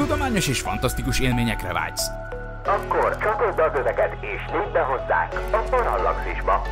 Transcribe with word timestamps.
Tudományos 0.00 0.48
és 0.48 0.60
fantasztikus 0.60 1.20
élményekre 1.20 1.72
vágysz. 1.72 2.06
Akkor 2.64 3.18
csatold 3.18 3.58
az 3.58 3.78
öveket 3.78 4.12
és 4.12 4.52
lépj 4.52 4.72
be 4.72 4.80
hozzánk 4.80 5.32
a 5.32 5.68
Parallaxisba. 5.70 6.62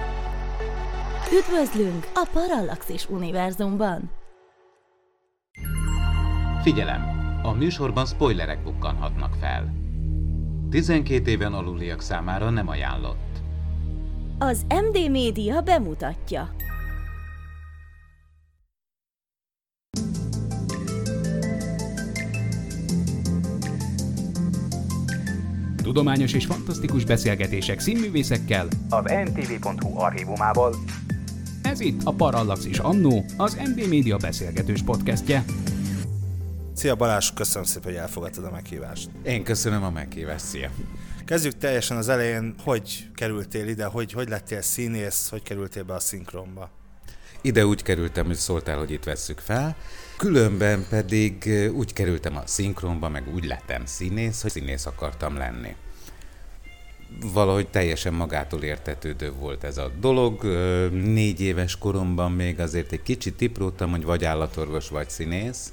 Üdvözlünk 1.33 2.07
a 2.15 2.29
Parallaxis 2.33 3.09
univerzumban! 3.09 4.11
Figyelem! 6.63 7.03
A 7.43 7.53
műsorban 7.53 8.07
spoilerek 8.07 8.63
bukkanhatnak 8.63 9.35
fel. 9.41 9.73
12 10.71 11.31
éven 11.31 11.53
aluliak 11.53 12.01
számára 12.01 12.51
nem 12.51 12.69
ajánlott. 12.69 13.39
Az 14.39 14.67
MD 14.69 15.11
Média 15.11 15.61
bemutatja. 15.61 16.49
Tudományos 25.89 26.33
és 26.33 26.47
fantasztikus 26.47 27.05
beszélgetések 27.05 27.81
színművészekkel 27.81 28.69
Az 28.89 29.13
ntv.hu 29.25 29.99
archívumából. 29.99 30.77
ez 31.63 31.81
itt 31.81 32.01
a 32.05 32.13
Parallaxis 32.13 32.79
Annó, 32.79 33.25
az 33.37 33.55
MD 33.55 33.89
Média 33.89 34.17
beszélgetős 34.17 34.83
podcastje. 34.83 35.45
Szia 36.75 36.95
Balázs, 36.95 37.33
köszönöm 37.35 37.65
szépen, 37.65 37.93
hogy 37.93 38.01
elfogadtad 38.01 38.45
a 38.45 38.51
meghívást. 38.51 39.11
Én 39.23 39.45
köszönöm 39.45 39.83
a 39.83 39.91
meghívást, 39.91 40.45
szia! 40.45 40.71
Kezdjük 41.25 41.57
teljesen 41.57 41.97
az 41.97 42.09
elején, 42.09 42.55
hogy 42.65 43.09
kerültél 43.15 43.69
ide, 43.69 43.85
hogy, 43.85 44.13
hogy 44.13 44.29
lettél 44.29 44.63
színész, 44.63 45.29
hogy 45.29 45.43
kerültél 45.43 45.83
be 45.85 45.95
a 45.95 46.01
szinkronba? 46.01 46.71
Ide 47.41 47.67
úgy 47.67 47.83
kerültem, 47.83 48.27
hogy 48.27 48.37
szóltál, 48.37 48.79
hogy 48.79 48.91
itt 48.91 49.05
vesszük 49.05 49.39
fel. 49.39 49.77
Különben 50.17 50.87
pedig 50.89 51.51
úgy 51.73 51.93
kerültem 51.93 52.37
a 52.37 52.47
szinkronba, 52.47 53.09
meg 53.09 53.35
úgy 53.35 53.45
lettem 53.45 53.87
színész, 53.87 54.43
hogy 54.43 54.51
színész 54.51 54.87
akartam 54.87 55.37
lenni. 55.37 55.75
Valahogy 57.33 57.69
teljesen 57.69 58.15
magától 58.15 58.63
értetődő 58.63 59.33
volt 59.33 59.65
ez 59.65 59.79
a 59.79 59.91
dolog. 60.01 60.45
Négy 60.93 61.41
éves 61.41 61.79
koromban 61.79 62.33
még 62.33 62.61
azért 62.61 62.93
egy 62.93 63.03
kicsit 63.03 63.35
tipróztam, 63.37 63.91
hogy 63.91 64.05
vagy 64.05 64.25
állatorvos, 64.25 64.89
vagy 64.89 65.11
színész. 65.11 65.73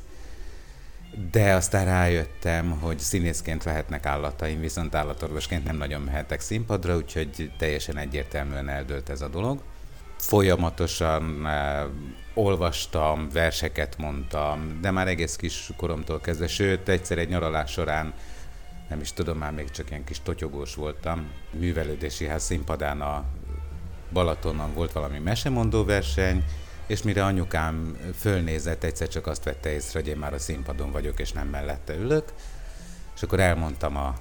De 1.32 1.54
aztán 1.54 1.86
rájöttem, 1.86 2.70
hogy 2.80 3.00
színészként 3.00 3.64
lehetnek 3.64 4.06
állataim, 4.06 4.60
viszont 4.60 4.96
állatorvosként 4.96 5.64
nem 5.64 5.78
nagyon 5.78 6.02
mehetek 6.02 6.40
színpadra, 6.40 6.96
úgyhogy 6.96 7.52
teljesen 7.58 7.98
egyértelműen 7.98 8.70
eldőlt 8.70 9.10
ez 9.10 9.22
a 9.22 9.28
dolog. 9.28 9.62
Folyamatosan 10.18 11.48
eh, 11.48 11.84
olvastam, 12.34 13.30
verseket 13.30 13.98
mondtam, 13.98 14.78
de 14.82 14.92
már 14.92 15.08
egész 15.08 15.36
kis 15.36 15.70
koromtól 15.78 16.22
kezdve, 16.22 16.48
sőt, 16.48 16.90
egyszer 16.90 17.18
egy 17.18 17.30
nyaralás 17.30 17.72
során, 17.72 18.14
nem 18.90 19.02
is 19.02 19.14
tudom, 19.14 19.38
már 19.38 19.52
még 19.52 19.72
csak 19.72 19.90
ilyen 19.90 20.04
kis 20.04 20.22
totyogós 20.22 20.76
voltam, 20.76 21.32
művelődési 21.52 22.26
ház 22.26 22.44
színpadán 22.44 23.02
a 23.02 23.24
Balatonon 24.12 24.74
volt 24.74 24.92
valami 24.92 25.20
mesemondó 25.20 25.84
verseny, 25.84 26.44
és 26.88 27.02
mire 27.02 27.26
anyukám 27.26 27.98
fölnézett, 28.20 28.84
egyszer 28.84 29.08
csak 29.08 29.28
azt 29.28 29.44
vette 29.44 29.72
észre, 29.72 30.00
hogy 30.00 30.08
én 30.08 30.18
már 30.18 30.34
a 30.34 30.40
színpadon 30.40 30.92
vagyok, 30.92 31.20
és 31.20 31.32
nem 31.32 31.48
mellette 31.48 31.96
ülök, 31.96 32.34
és 33.16 33.24
akkor 33.24 33.40
elmondtam 33.40 33.98
a, 33.98 34.16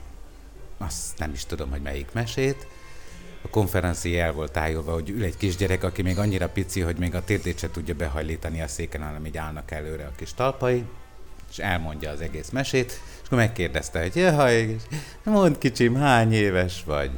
azt 0.79 1.19
nem 1.19 1.33
is 1.33 1.45
tudom, 1.45 1.71
hogy 1.71 1.83
melyik 1.83 2.13
mesét, 2.13 2.67
a 3.45 3.49
konferenci 3.51 4.19
el 4.19 4.33
volt 4.33 4.53
tájolva, 4.53 4.93
hogy 4.93 5.11
ül 5.11 5.25
egy 5.25 5.37
kisgyerek, 5.37 5.85
aki 5.85 6.03
még 6.03 6.19
annyira 6.19 6.49
pici, 6.49 6.81
hogy 6.81 6.97
még 6.97 7.15
a 7.15 7.25
térdét 7.25 7.59
se 7.59 7.71
tudja 7.71 7.95
behajlítani 7.95 8.63
a 8.63 8.69
széken, 8.69 9.03
hanem 9.03 9.27
így 9.27 9.37
állnak 9.37 9.71
előre 9.71 10.05
a 10.05 10.17
kis 10.17 10.35
talpai, 10.35 10.85
és 11.51 11.59
elmondja 11.59 12.11
az 12.11 12.21
egész 12.21 12.51
mesét, 12.51 12.91
és 12.91 13.27
akkor 13.27 13.39
megkérdezte, 13.39 14.01
hogy 14.01 14.17
jaj, 14.17 14.77
mondd 15.23 15.59
kicsim, 15.59 15.95
hány 15.95 16.33
éves 16.33 16.83
vagy? 16.87 17.11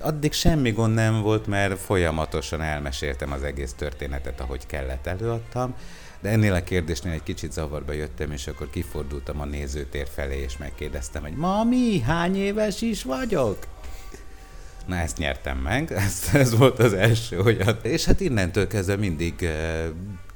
Addig 0.00 0.32
semmi 0.32 0.70
gond 0.70 0.94
nem 0.94 1.22
volt, 1.22 1.46
mert 1.46 1.78
folyamatosan 1.78 2.62
elmeséltem 2.62 3.32
az 3.32 3.42
egész 3.42 3.72
történetet, 3.72 4.40
ahogy 4.40 4.66
kellett 4.66 5.06
előadtam, 5.06 5.74
de 6.20 6.28
ennél 6.28 6.54
a 6.54 6.62
kérdésnél 6.62 7.12
egy 7.12 7.22
kicsit 7.22 7.52
zavarba 7.52 7.92
jöttem, 7.92 8.32
és 8.32 8.46
akkor 8.46 8.70
kifordultam 8.70 9.40
a 9.40 9.44
nézőtér 9.44 10.08
felé, 10.14 10.42
és 10.42 10.56
megkérdeztem, 10.56 11.22
hogy 11.22 11.36
mami, 11.36 12.00
hány 12.00 12.36
éves 12.36 12.82
is 12.82 13.02
vagyok? 13.02 13.58
Na 14.86 14.96
ezt 14.96 15.18
nyertem 15.18 15.58
meg, 15.58 15.92
ez, 16.06 16.28
ez 16.32 16.56
volt 16.56 16.78
az 16.78 16.92
első 16.92 17.40
olyan. 17.40 17.78
És 17.82 18.04
hát 18.04 18.20
innentől 18.20 18.66
kezdve 18.66 18.96
mindig 18.96 19.42
eh, 19.42 19.86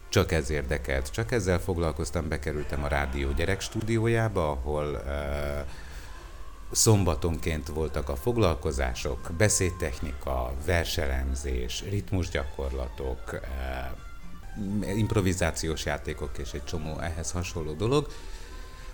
csak 0.09 0.33
ez 0.33 0.51
érdekelt, 0.51 1.11
csak 1.11 1.33
ezzel 1.33 1.59
foglalkoztam, 1.59 2.29
bekerültem 2.29 2.85
a 2.85 2.89
rádió 2.89 3.31
gyerekstúdiójába, 3.33 4.51
ahol 4.51 5.03
eh, 5.03 5.65
szombatonként 6.71 7.69
voltak 7.69 8.09
a 8.09 8.17
foglalkozások, 8.17 9.31
beszédtechnika, 9.37 10.53
verselemzés, 10.67 11.85
ritmusgyakorlatok, 11.91 13.35
eh, 13.35 13.39
improvizációs 14.97 15.85
játékok 15.85 16.39
és 16.39 16.53
egy 16.53 16.65
csomó 16.65 16.99
ehhez 17.01 17.31
hasonló 17.31 17.73
dolog. 17.73 18.07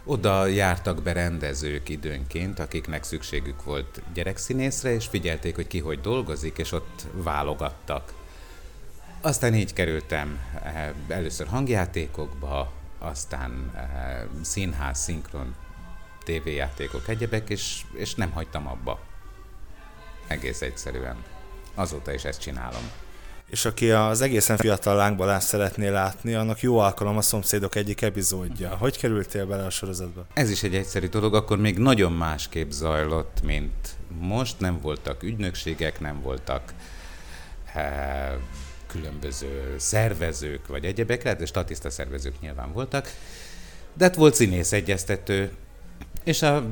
Oda 0.06 0.46
jártak 0.46 1.02
be 1.02 1.12
rendezők 1.12 1.88
időnként, 1.88 2.58
akiknek 2.58 3.04
szükségük 3.04 3.64
volt 3.64 4.02
gyerekszínészre, 4.14 4.92
és 4.92 5.06
figyelték, 5.06 5.54
hogy 5.54 5.66
ki 5.66 5.78
hogy 5.78 6.00
dolgozik, 6.00 6.58
és 6.58 6.72
ott 6.72 7.06
válogattak. 7.12 8.12
Aztán 9.20 9.54
így 9.54 9.72
kerültem 9.72 10.40
eh, 10.62 10.90
először 11.08 11.46
hangjátékokba, 11.46 12.72
aztán 12.98 13.70
eh, 13.74 14.22
színház, 14.42 14.98
szinkron, 14.98 15.54
tévéjátékok, 16.24 17.08
egyebek, 17.08 17.50
és, 17.50 17.82
és 17.92 18.14
nem 18.14 18.30
hagytam 18.30 18.66
abba. 18.66 19.00
Egész 20.26 20.62
egyszerűen. 20.62 21.16
Azóta 21.74 22.12
is 22.12 22.24
ezt 22.24 22.40
csinálom. 22.40 23.03
És 23.54 23.64
aki 23.64 23.90
az 23.90 24.20
egészen 24.20 24.56
fiatal 24.56 24.96
Láng 24.96 25.16
Balázs 25.16 25.44
szeretné 25.44 25.88
látni, 25.88 26.34
annak 26.34 26.60
jó 26.60 26.78
alkalom 26.78 27.16
a 27.16 27.22
szomszédok 27.22 27.74
egyik 27.74 28.02
epizódja. 28.02 28.76
Hogy 28.76 28.98
kerültél 28.98 29.46
bele 29.46 29.64
a 29.64 29.70
sorozatba? 29.70 30.26
Ez 30.32 30.50
is 30.50 30.62
egy 30.62 30.74
egyszerű 30.74 31.06
dolog, 31.06 31.34
akkor 31.34 31.58
még 31.58 31.78
nagyon 31.78 32.12
másképp 32.12 32.70
zajlott, 32.70 33.42
mint 33.44 33.96
most. 34.20 34.60
Nem 34.60 34.80
voltak 34.80 35.22
ügynökségek, 35.22 36.00
nem 36.00 36.20
voltak 36.22 36.62
eh, 37.74 38.32
különböző 38.86 39.74
szervezők 39.78 40.66
vagy 40.66 40.84
egyebek, 40.84 41.22
lehet, 41.22 41.38
hogy 41.38 41.48
statiszta 41.48 41.90
szervezők 41.90 42.40
nyilván 42.40 42.72
voltak, 42.72 43.12
de 43.92 44.04
hát 44.04 44.14
volt 44.14 44.34
színész 44.34 44.72
egyeztető, 44.72 45.50
és 46.24 46.42
a 46.42 46.64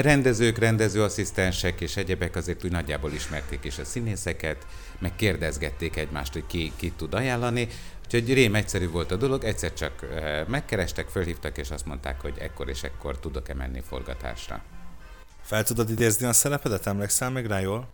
rendezők, 0.00 0.58
rendezőasszisztensek 0.58 1.80
és 1.80 1.96
egyebek 1.96 2.36
azért 2.36 2.64
úgy 2.64 2.70
nagyjából 2.70 3.12
ismerték 3.12 3.64
is 3.64 3.78
a 3.78 3.84
színészeket, 3.84 4.66
meg 4.98 5.16
kérdezgették 5.16 5.96
egymást, 5.96 6.32
hogy 6.32 6.46
ki, 6.46 6.72
ki 6.76 6.92
tud 6.96 7.14
ajánlani, 7.14 7.68
úgyhogy 8.04 8.34
rém 8.34 8.54
egyszerű 8.54 8.90
volt 8.90 9.10
a 9.10 9.16
dolog, 9.16 9.44
egyszer 9.44 9.72
csak 9.72 9.92
eh, 10.14 10.44
megkerestek, 10.46 11.08
fölhívtak, 11.08 11.58
és 11.58 11.70
azt 11.70 11.86
mondták, 11.86 12.20
hogy 12.20 12.34
ekkor 12.38 12.68
és 12.68 12.82
ekkor 12.82 13.18
tudok-e 13.18 13.54
menni 13.54 13.82
forgatásra. 13.88 14.62
Fel 15.42 15.62
tudod 15.62 15.90
idézni 15.90 16.26
a 16.26 16.32
szerepedet? 16.32 16.86
Emlékszel 16.86 17.30
még 17.30 17.46
rá 17.46 17.60
jól? 17.60 17.88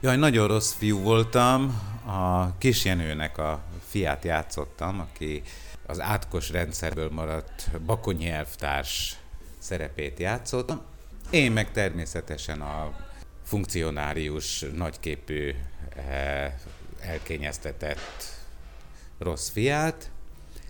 Jaj, 0.00 0.16
nagyon 0.16 0.48
rossz 0.48 0.72
fiú 0.72 0.98
voltam. 0.98 1.80
A 2.06 2.56
kisjenőnek 2.58 3.38
a 3.38 3.62
fiát 3.88 4.24
játszottam, 4.24 5.00
aki 5.00 5.42
az 5.86 6.00
átkos 6.00 6.50
rendszerből 6.50 7.10
maradt 7.10 7.70
bakonyi 7.86 8.28
elvtárs 8.28 9.16
szerepét 9.58 10.18
játszott. 10.18 10.72
Én 11.30 11.52
meg 11.52 11.70
természetesen 11.72 12.60
a 12.60 12.96
funkcionárius, 13.42 14.64
nagyképű, 14.74 15.54
eh, 15.96 16.54
elkényeztetett 17.00 18.24
rossz 19.18 19.48
fiát. 19.48 20.10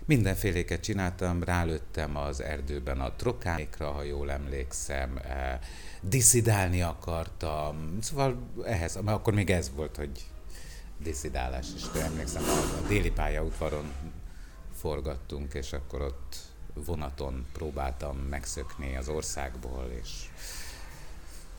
Mindenféléket 0.05 0.81
csináltam, 0.81 1.43
rálőttem 1.43 2.17
az 2.17 2.41
erdőben 2.41 2.99
a 2.99 3.15
trokánikra, 3.15 3.91
ha 3.91 4.03
jól 4.03 4.31
emlékszem, 4.31 5.17
eh, 5.17 5.59
diszidálni 6.01 6.81
akartam, 6.81 7.97
szóval 8.01 8.37
ehhez, 8.65 8.95
akkor 9.05 9.33
még 9.33 9.49
ez 9.49 9.71
volt, 9.75 9.95
hogy 9.95 10.25
diszidálás, 10.97 11.67
és 11.75 12.01
emlékszem, 12.01 12.43
a 12.43 12.87
déli 12.87 13.11
pályaudvaron 13.11 13.91
forgattunk, 14.73 15.53
és 15.53 15.73
akkor 15.73 16.01
ott 16.01 16.35
vonaton 16.73 17.45
próbáltam 17.53 18.17
megszökni 18.17 18.95
az 18.95 19.07
országból, 19.09 19.91
és 20.01 20.09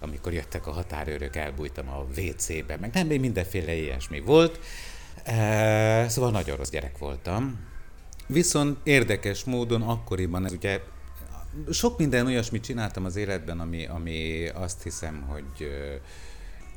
amikor 0.00 0.32
jöttek 0.32 0.66
a 0.66 0.72
határőrök, 0.72 1.36
elbújtam 1.36 1.88
a 1.88 2.06
WC-be, 2.16 2.76
meg 2.76 2.92
nem, 2.92 3.06
még 3.06 3.20
mindenféle 3.20 3.74
ilyesmi 3.74 4.20
volt. 4.20 4.60
Szóval 6.06 6.30
nagyon 6.30 6.56
rossz 6.56 6.70
gyerek 6.70 6.98
voltam. 6.98 7.60
Viszont 8.26 8.78
érdekes 8.82 9.44
módon 9.44 9.82
akkoriban, 9.82 10.44
ez 10.44 10.52
ugye 10.52 10.80
sok 11.70 11.98
minden 11.98 12.26
olyasmit 12.26 12.64
csináltam 12.64 13.04
az 13.04 13.16
életben, 13.16 13.60
ami, 13.60 13.86
ami 13.86 14.48
azt 14.48 14.82
hiszem, 14.82 15.22
hogy 15.28 15.68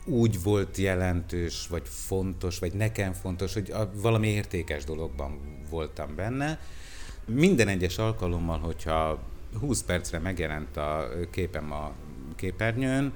úgy 0.06 0.44
volt 0.44 0.78
jelentős, 0.78 1.68
vagy 1.68 1.88
fontos, 1.88 2.60
vagy 2.60 2.74
nekem 2.74 3.14
fontos, 3.14 3.54
hogy 3.54 3.74
valami 3.94 4.28
értékes 4.28 4.84
dologban 4.84 5.40
voltam 5.70 6.16
benne. 6.16 6.60
Minden 7.27 7.68
egyes 7.68 7.98
alkalommal, 7.98 8.60
hogyha 8.60 9.19
20 9.60 9.83
percre 9.83 10.19
megjelent 10.19 10.77
a 10.77 11.10
képem 11.31 11.72
a 11.72 11.94
képernyőn, 12.36 13.13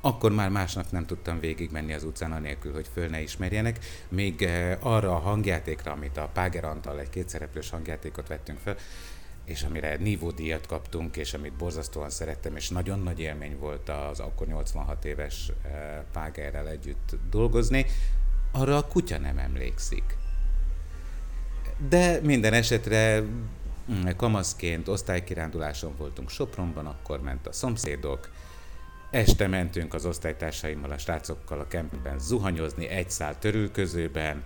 akkor 0.00 0.32
már 0.32 0.48
másnap 0.50 0.90
nem 0.90 1.06
tudtam 1.06 1.40
végigmenni 1.40 1.92
az 1.92 2.04
utcán 2.04 2.32
anélkül, 2.32 2.72
hogy 2.72 2.88
föl 2.92 3.08
ne 3.08 3.20
ismerjenek. 3.20 3.78
Még 4.08 4.42
eh, 4.42 4.86
arra 4.86 5.14
a 5.14 5.18
hangjátékra, 5.18 5.92
amit 5.92 6.16
a 6.16 6.30
Páger 6.32 6.64
Antal, 6.64 7.00
egy 7.00 7.10
kétszereplős 7.10 7.70
hangjátékot 7.70 8.28
vettünk 8.28 8.58
fel, 8.58 8.76
és 9.44 9.62
amire 9.62 9.96
nívódíjat 9.96 10.66
kaptunk, 10.66 11.16
és 11.16 11.34
amit 11.34 11.52
borzasztóan 11.52 12.10
szerettem, 12.10 12.56
és 12.56 12.68
nagyon 12.68 13.00
nagy 13.00 13.20
élmény 13.20 13.58
volt 13.58 13.88
az 13.88 14.20
akkor 14.20 14.46
86 14.46 15.04
éves 15.04 15.52
eh, 15.62 16.00
Págerrel 16.12 16.68
együtt 16.68 17.16
dolgozni, 17.30 17.86
arra 18.52 18.76
a 18.76 18.86
kutya 18.86 19.18
nem 19.18 19.38
emlékszik. 19.38 20.16
De 21.88 22.20
minden 22.22 22.52
esetre 22.52 23.20
mm, 23.20 24.08
kamaszként 24.16 24.88
osztálykiránduláson 24.88 25.94
voltunk 25.96 26.30
Sopronban, 26.30 26.86
akkor 26.86 27.20
ment 27.20 27.46
a 27.46 27.52
szomszédok, 27.52 28.30
Este 29.10 29.46
mentünk 29.46 29.94
az 29.94 30.06
osztálytársaimmal, 30.06 30.90
a 30.90 30.98
srácokkal 30.98 31.60
a 31.60 31.66
kempben 31.66 32.18
zuhanyozni 32.18 32.88
egy 32.88 33.10
szál 33.10 33.38
törülközőben, 33.38 34.42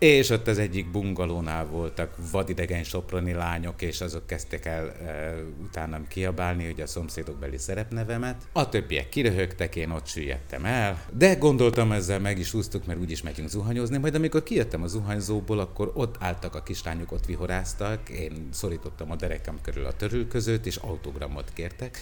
és 0.00 0.30
ott 0.30 0.46
az 0.46 0.58
egyik 0.58 0.90
bungalónál 0.90 1.66
voltak 1.66 2.14
vadidegen 2.30 2.84
soproni 2.84 3.32
lányok, 3.32 3.82
és 3.82 4.00
azok 4.00 4.26
kezdtek 4.26 4.64
el 4.66 4.90
e, 4.90 5.34
utánam 5.62 6.08
kiabálni, 6.08 6.64
hogy 6.64 6.80
a 6.80 6.86
szomszédok 6.86 7.38
beli 7.38 7.58
szerepnevemet. 7.58 8.42
A 8.52 8.68
többiek 8.68 9.08
kiröhögtek, 9.08 9.76
én 9.76 9.90
ott 9.90 10.06
süllyedtem 10.06 10.64
el. 10.64 11.04
De 11.12 11.34
gondoltam 11.34 11.92
ezzel 11.92 12.20
meg 12.20 12.38
is 12.38 12.54
úsztuk, 12.54 12.86
mert 12.86 13.00
úgyis 13.00 13.22
megyünk 13.22 13.48
zuhanyozni. 13.48 13.96
Majd 13.96 14.14
amikor 14.14 14.42
kijöttem 14.42 14.82
a 14.82 14.86
zuhanyzóból, 14.86 15.58
akkor 15.58 15.92
ott 15.94 16.16
álltak 16.18 16.54
a 16.54 16.62
kislányok, 16.62 17.12
ott 17.12 17.26
vihoráztak. 17.26 18.08
Én 18.08 18.48
szorítottam 18.52 19.10
a 19.10 19.16
derekam 19.16 19.58
körül 19.62 19.84
a 19.84 19.92
törülközőt, 19.92 20.66
és 20.66 20.76
autogramot 20.76 21.50
kértek 21.54 21.98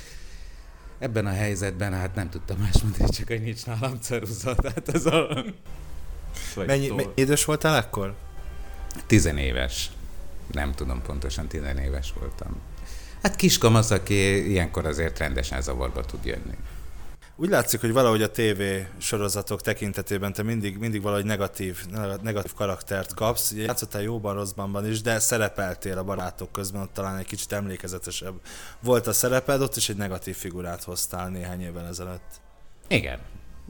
ebben 0.98 1.26
a 1.26 1.32
helyzetben 1.32 1.92
hát 1.92 2.14
nem 2.14 2.30
tudtam 2.30 2.58
más 2.58 2.82
mondani, 2.82 3.08
csak 3.10 3.28
hogy 3.28 3.42
nincs 3.42 3.66
nálam 3.66 3.98
ceruza. 4.00 4.54
Tehát 4.54 4.88
ez 4.88 5.06
a... 5.06 5.44
Mennyi, 6.66 6.88
mennyi 6.88 7.10
idős 7.14 7.44
voltál 7.44 7.76
akkor? 7.76 8.14
Tizenéves. 9.06 9.90
Nem 10.52 10.72
tudom 10.72 11.02
pontosan, 11.02 11.48
tizenéves 11.48 12.12
voltam. 12.18 12.60
Hát 13.22 13.36
kiskamasz, 13.36 13.90
aki 13.90 14.50
ilyenkor 14.50 14.86
azért 14.86 15.18
rendesen 15.18 15.62
zavarba 15.62 16.04
tud 16.04 16.24
jönni. 16.24 16.54
Úgy 17.40 17.48
látszik, 17.48 17.80
hogy 17.80 17.92
valahogy 17.92 18.22
a 18.22 18.30
TV 18.30 18.62
sorozatok 18.98 19.60
tekintetében 19.60 20.32
te 20.32 20.42
mindig, 20.42 20.78
mindig 20.78 21.02
valahogy 21.02 21.24
negatív, 21.24 21.86
negatív 22.22 22.54
karaktert 22.54 23.14
kapsz. 23.14 23.50
Ugye 23.50 23.62
játszottál 23.62 24.02
jóban, 24.02 24.34
rosszban 24.34 24.86
is, 24.86 25.00
de 25.00 25.18
szerepeltél 25.18 25.98
a 25.98 26.04
barátok 26.04 26.52
közben, 26.52 26.82
ott 26.82 26.92
talán 26.92 27.16
egy 27.16 27.26
kicsit 27.26 27.52
emlékezetesebb 27.52 28.34
volt 28.80 29.06
a 29.06 29.12
szereped, 29.12 29.60
ott 29.60 29.76
is 29.76 29.88
egy 29.88 29.96
negatív 29.96 30.36
figurát 30.36 30.82
hoztál 30.82 31.28
néhány 31.28 31.62
évvel 31.62 31.86
ezelőtt. 31.86 32.40
Igen, 32.88 33.18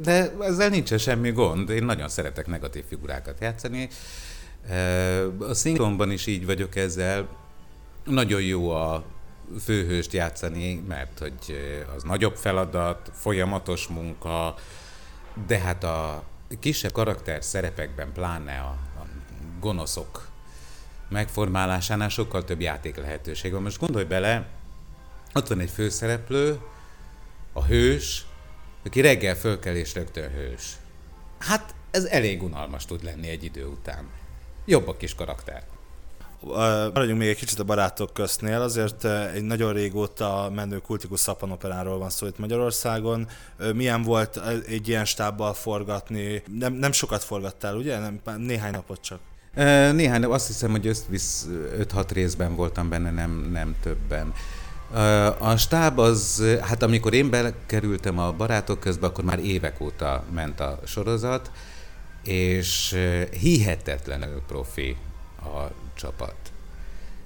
de 0.03 0.33
ezzel 0.41 0.69
nincsen 0.69 0.99
semmi 0.99 1.31
gond. 1.31 1.71
Én 1.71 1.85
nagyon 1.85 2.09
szeretek 2.09 2.47
negatív 2.47 2.85
figurákat 2.89 3.41
játszani. 3.41 3.89
A 5.39 5.55
szinkronban 5.55 6.11
is 6.11 6.27
így 6.27 6.47
vagyok 6.47 6.77
ezzel. 6.77 7.29
Nagyon 8.05 8.43
jó 8.43 8.71
a 8.71 9.05
főhőst 9.65 10.13
játszani, 10.13 10.85
mert 10.89 11.19
hogy 11.19 11.59
az 11.97 12.03
nagyobb 12.03 12.37
feladat, 12.37 13.11
folyamatos 13.15 13.87
munka, 13.87 14.55
de 15.47 15.59
hát 15.59 15.85
a 15.85 16.23
kisebb 16.61 16.93
karakter 16.93 17.45
szerepekben, 17.45 18.13
pláne 18.13 18.59
a, 18.59 19.01
a 19.01 19.07
gonoszok 19.61 20.29
megformálásánál 21.09 22.09
sokkal 22.09 22.45
több 22.45 22.61
játék 22.61 22.97
lehetőség 22.97 23.53
van. 23.53 23.63
Most 23.63 23.79
gondolj 23.79 24.05
bele, 24.05 24.47
ott 25.35 25.49
van 25.49 25.61
egy 25.61 25.71
főszereplő, 25.71 26.59
a 27.53 27.65
hős, 27.65 28.27
aki 28.85 29.01
reggel 29.01 29.35
föl 29.35 29.59
kell 29.59 29.75
és 29.75 29.95
rögtön 29.95 30.31
hős. 30.31 30.77
Hát 31.39 31.75
ez 31.91 32.05
elég 32.05 32.43
unalmas 32.43 32.85
tud 32.85 33.05
lenni 33.05 33.29
egy 33.29 33.45
idő 33.45 33.67
után. 33.67 34.09
Jobb 34.65 34.89
a 34.89 34.97
kis 34.97 35.15
karakter. 35.15 35.63
Maradjunk 36.41 37.19
még 37.19 37.29
egy 37.29 37.37
kicsit 37.37 37.59
a 37.59 37.65
barátok 37.65 38.13
köztnél, 38.13 38.61
azért 38.61 39.05
egy 39.35 39.43
nagyon 39.43 39.73
régóta 39.73 40.51
menő 40.55 40.79
kultikus 40.79 41.21
szappanoperáról 41.21 41.99
van 41.99 42.11
szó 42.11 42.27
itt 42.27 42.39
Magyarországon. 42.39 43.29
Milyen 43.75 44.03
volt 44.03 44.41
egy 44.67 44.89
ilyen 44.89 45.05
stábbal 45.05 45.55
forgatni? 45.55 46.43
Nem, 46.59 46.73
nem 46.73 46.93
sokat 46.93 47.25
forgattál, 47.25 47.77
ugye? 47.77 47.99
Nem, 47.99 48.21
néhány 48.37 48.73
napot 48.73 49.01
csak. 49.01 49.21
Néhány, 49.95 50.25
azt 50.25 50.47
hiszem, 50.47 50.71
hogy 50.71 50.87
5-6 50.87 52.09
részben 52.13 52.55
voltam 52.55 52.89
benne, 52.89 53.11
nem, 53.11 53.49
nem 53.53 53.77
többen. 53.83 54.33
A 55.39 55.57
stáb 55.57 55.99
az, 55.99 56.45
hát 56.61 56.83
amikor 56.83 57.15
én 57.15 57.31
bekerültem 57.31 58.19
a 58.19 58.33
barátok 58.33 58.81
közbe, 58.81 59.07
akkor 59.07 59.25
már 59.25 59.39
évek 59.39 59.81
óta 59.81 60.25
ment 60.33 60.61
a 60.61 60.81
sorozat, 60.85 61.51
és 62.25 62.99
hihetetlenül 63.31 64.43
profi 64.47 64.97
a 65.43 65.71
csapat. 65.95 66.35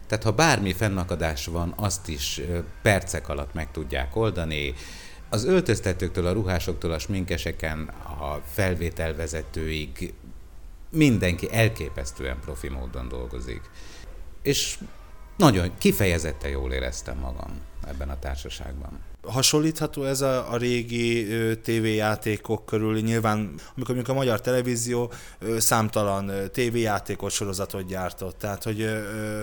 Tehát 0.06 0.24
ha 0.24 0.32
bármi 0.32 0.72
fennakadás 0.72 1.46
van, 1.46 1.72
azt 1.76 2.08
is 2.08 2.40
percek 2.82 3.28
alatt 3.28 3.54
meg 3.54 3.70
tudják 3.70 4.16
oldani. 4.16 4.74
Az 5.28 5.44
öltöztetőktől, 5.44 6.26
a 6.26 6.32
ruhásoktól, 6.32 6.92
a 6.92 6.98
sminkeseken, 6.98 7.88
a 8.04 8.40
felvételvezetőig 8.46 10.14
mindenki 10.90 11.48
elképesztően 11.52 12.40
profi 12.40 12.68
módon 12.68 13.08
dolgozik. 13.08 13.60
És 14.42 14.78
nagyon 15.36 15.70
kifejezetten 15.78 16.50
jól 16.50 16.72
éreztem 16.72 17.18
magam 17.18 17.60
ebben 17.88 18.08
a 18.08 18.18
társaságban. 18.18 19.00
Hasonlítható 19.22 20.04
ez 20.04 20.20
a, 20.20 20.52
a 20.52 20.56
régi 20.56 21.32
ö, 21.32 21.54
tévéjátékok 21.54 22.66
körül, 22.66 23.00
nyilván 23.00 23.54
amikor, 23.76 23.94
amikor 23.94 24.14
a 24.14 24.18
magyar 24.18 24.40
televízió 24.40 25.12
ö, 25.38 25.58
számtalan 25.58 26.28
ö, 26.28 26.46
tévéjátékot, 26.46 27.30
sorozatot 27.30 27.86
gyártott, 27.86 28.38
tehát 28.38 28.62
hogy 28.62 28.80
ö, 28.80 28.86
ö, 28.86 29.42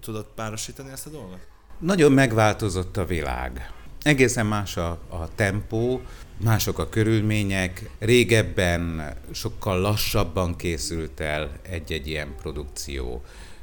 tudod 0.00 0.26
párosítani 0.34 0.90
ezt 0.90 1.06
a 1.06 1.10
dolgot? 1.10 1.38
Nagyon 1.78 2.12
megváltozott 2.12 2.96
a 2.96 3.04
világ. 3.04 3.72
Egészen 4.02 4.46
más 4.46 4.76
a, 4.76 4.90
a 5.08 5.28
tempó, 5.34 6.00
mások 6.36 6.78
a 6.78 6.88
körülmények. 6.88 7.90
Régebben 7.98 9.14
sokkal 9.32 9.80
lassabban 9.80 10.56
készült 10.56 11.20
el 11.20 11.50
egy-egy 11.62 12.08
ilyen 12.08 12.34
produkció. 12.42 13.22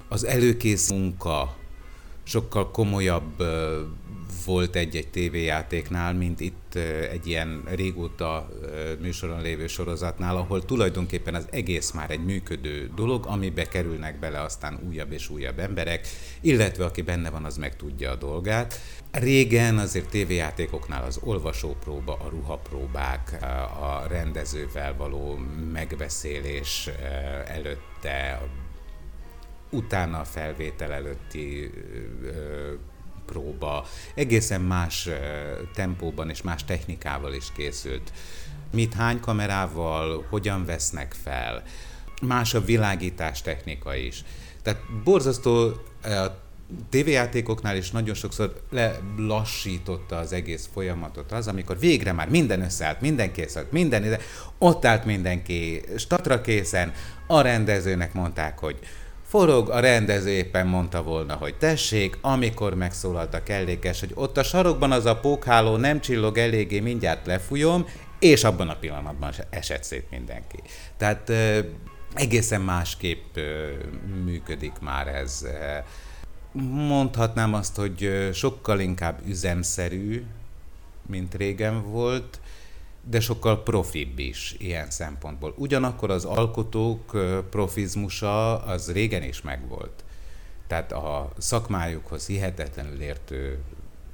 Az 0.10 0.24
előkész 0.24 0.89
munka 0.89 1.56
sokkal 2.25 2.72
komolyabb 2.72 3.44
volt 4.45 4.75
egy-egy 4.75 5.08
tévéjátéknál, 5.08 6.13
mint 6.13 6.39
itt 6.39 6.75
egy 7.12 7.27
ilyen 7.27 7.63
régóta 7.75 8.50
műsoron 9.00 9.41
lévő 9.41 9.67
sorozatnál, 9.67 10.38
ahol 10.38 10.65
tulajdonképpen 10.65 11.36
az 11.36 11.48
egész 11.51 11.91
már 11.91 12.12
egy 12.12 12.25
működő 12.25 12.91
dolog, 12.96 13.25
amibe 13.25 13.67
kerülnek 13.67 14.20
bele 14.20 14.41
aztán 14.41 14.79
újabb 14.88 15.12
és 15.12 15.29
újabb 15.29 15.60
emberek, 15.60 16.08
illetve 16.41 16.86
aki 16.86 17.01
benne 17.01 17.29
van, 17.29 17.46
az 17.46 17.58
meg 17.58 17.75
tudja 17.75 18.12
a 18.12 18.15
dolgát. 18.15 18.79
Régen 19.12 19.77
azért 19.77 20.10
tévéjátékoknál 20.10 21.03
az 21.03 21.20
olvasópróba, 21.24 22.13
a 22.13 22.29
ruhapróbák, 22.29 23.38
a 23.82 24.08
rendezővel 24.08 24.96
való 24.98 25.39
megbeszélés 25.72 26.89
előtte, 27.48 28.41
utána 29.75 30.20
a 30.20 30.24
felvétel 30.24 30.91
előtti 30.91 31.72
próba 33.25 33.86
egészen 34.15 34.62
más 34.62 35.10
tempóban 35.74 36.29
és 36.29 36.41
más 36.41 36.65
technikával 36.65 37.34
is 37.34 37.51
készült. 37.55 38.12
Mit 38.72 38.94
hány 38.94 39.20
kamerával, 39.20 40.25
hogyan 40.29 40.65
vesznek 40.65 41.15
fel, 41.24 41.63
más 42.22 42.53
a 42.53 42.62
világítás 42.62 43.41
technika 43.41 43.96
is. 43.96 44.24
Tehát 44.62 44.82
borzasztó 45.03 45.72
a 46.03 46.44
tévéjátékoknál 46.89 47.75
is 47.75 47.91
nagyon 47.91 48.15
sokszor 48.15 48.62
lelassította 48.70 50.17
az 50.17 50.34
egész 50.34 50.70
folyamatot 50.74 51.32
az, 51.32 51.48
amikor 51.48 51.79
végre 51.79 52.12
már 52.12 52.29
minden 52.29 52.62
összeállt, 52.62 53.01
minden 53.01 53.32
készült, 53.32 53.72
minden, 53.72 54.17
ott 54.58 54.86
állt 54.86 55.05
mindenki 55.05 55.82
statra 55.98 56.41
készen, 56.41 56.94
a 57.27 57.41
rendezőnek 57.41 58.13
mondták, 58.13 58.60
hogy 58.60 58.79
Forog, 59.36 59.70
a 59.70 59.80
rendező 59.80 60.30
éppen 60.30 60.68
mondta 60.68 61.04
volna, 61.04 61.34
hogy 61.34 61.56
tessék, 61.56 62.18
amikor 62.22 62.75
megszólalt 62.75 63.34
a 63.34 63.44
kellékes, 63.44 64.00
hogy 64.00 64.12
ott 64.13 64.38
a 64.38 64.44
sarokban 64.44 64.92
az 64.92 65.06
a 65.06 65.20
pókháló 65.20 65.75
nem 65.75 66.01
csillog 66.01 66.38
eléggé, 66.38 66.80
mindjárt 66.80 67.25
lefújom, 67.25 67.86
és 68.20 68.44
abban 68.44 68.70
a 68.70 68.75
pillanatban 68.75 69.34
esett 69.50 69.84
szét 69.84 70.10
mindenki. 70.10 70.60
Tehát 70.98 71.32
egészen 72.13 72.62
másképp 72.62 73.36
működik 74.24 74.74
már 74.82 75.08
ez. 75.08 75.46
Mondhatnám 76.88 77.54
azt, 77.54 77.75
hogy 77.75 78.30
sokkal 78.34 78.80
inkább 78.80 79.20
üzemszerű, 79.27 80.24
mint 81.08 81.36
régen 81.36 81.92
volt, 81.92 82.39
de 83.09 83.19
sokkal 83.19 83.63
profibb 83.63 84.19
is 84.19 84.55
ilyen 84.57 84.89
szempontból. 84.89 85.53
Ugyanakkor 85.57 86.09
az 86.09 86.25
alkotók 86.25 87.17
profizmusa 87.50 88.63
az 88.63 88.91
régen 88.91 89.24
is 89.24 89.41
megvolt. 89.41 90.03
Tehát 90.67 90.91
a 90.91 91.31
szakmájukhoz 91.38 92.27
hihetetlenül 92.27 93.01
értő 93.01 93.59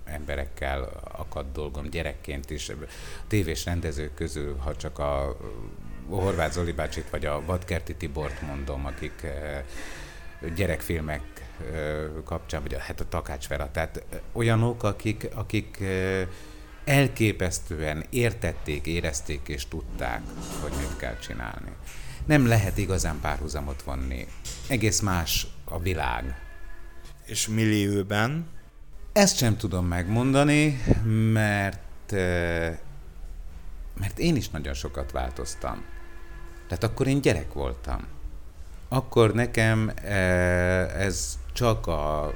emberekkel 0.05 0.89
akadt 1.17 1.51
dolgom 1.51 1.89
gyerekként 1.89 2.50
is. 2.50 2.69
A 2.69 2.75
tévés 3.27 3.65
rendezők 3.65 4.13
közül, 4.13 4.55
ha 4.57 4.75
csak 4.75 5.00
a 5.00 5.38
Horváth 6.10 6.53
Zoli 6.53 6.71
bácsit 6.71 7.10
vagy 7.10 7.25
a 7.25 7.41
Vadkerti 7.45 7.95
Tibort 7.95 8.41
mondom, 8.41 8.86
akik 8.86 9.27
gyerekfilmek 10.55 11.21
kapcsán, 12.24 12.62
vagy 12.62 12.74
a, 12.74 12.79
hát 12.79 13.00
a 13.00 13.10
Takács 13.10 13.48
Vera, 13.48 13.69
tehát 13.71 14.05
eh, 14.10 14.19
olyanok, 14.31 14.83
akik, 14.83 15.27
akik 15.33 15.83
elképesztően 16.84 18.06
értették, 18.10 18.86
érezték 18.86 19.48
és 19.48 19.68
tudták, 19.68 20.22
hogy 20.62 20.72
mit 20.78 20.98
kell 20.98 21.18
csinálni. 21.18 21.72
Nem 22.26 22.48
lehet 22.48 22.78
igazán 22.78 23.20
párhuzamot 23.22 23.84
vonni. 23.84 24.28
Egész 24.68 25.00
más 25.00 25.48
a 25.66 25.80
világ. 25.80 26.42
És 27.26 27.48
millióben? 27.48 28.48
Ezt 29.14 29.38
sem 29.38 29.58
tudom 29.58 29.86
megmondani, 29.86 30.82
mert, 31.32 32.12
mert 34.00 34.18
én 34.18 34.36
is 34.36 34.50
nagyon 34.50 34.74
sokat 34.74 35.12
változtam. 35.12 35.84
Tehát 36.68 36.84
akkor 36.84 37.08
én 37.08 37.22
gyerek 37.22 37.54
voltam. 37.54 38.08
Akkor 38.90 39.34
nekem 39.34 39.92
ez 40.98 41.40
csak 41.54 41.88
a, 41.88 42.34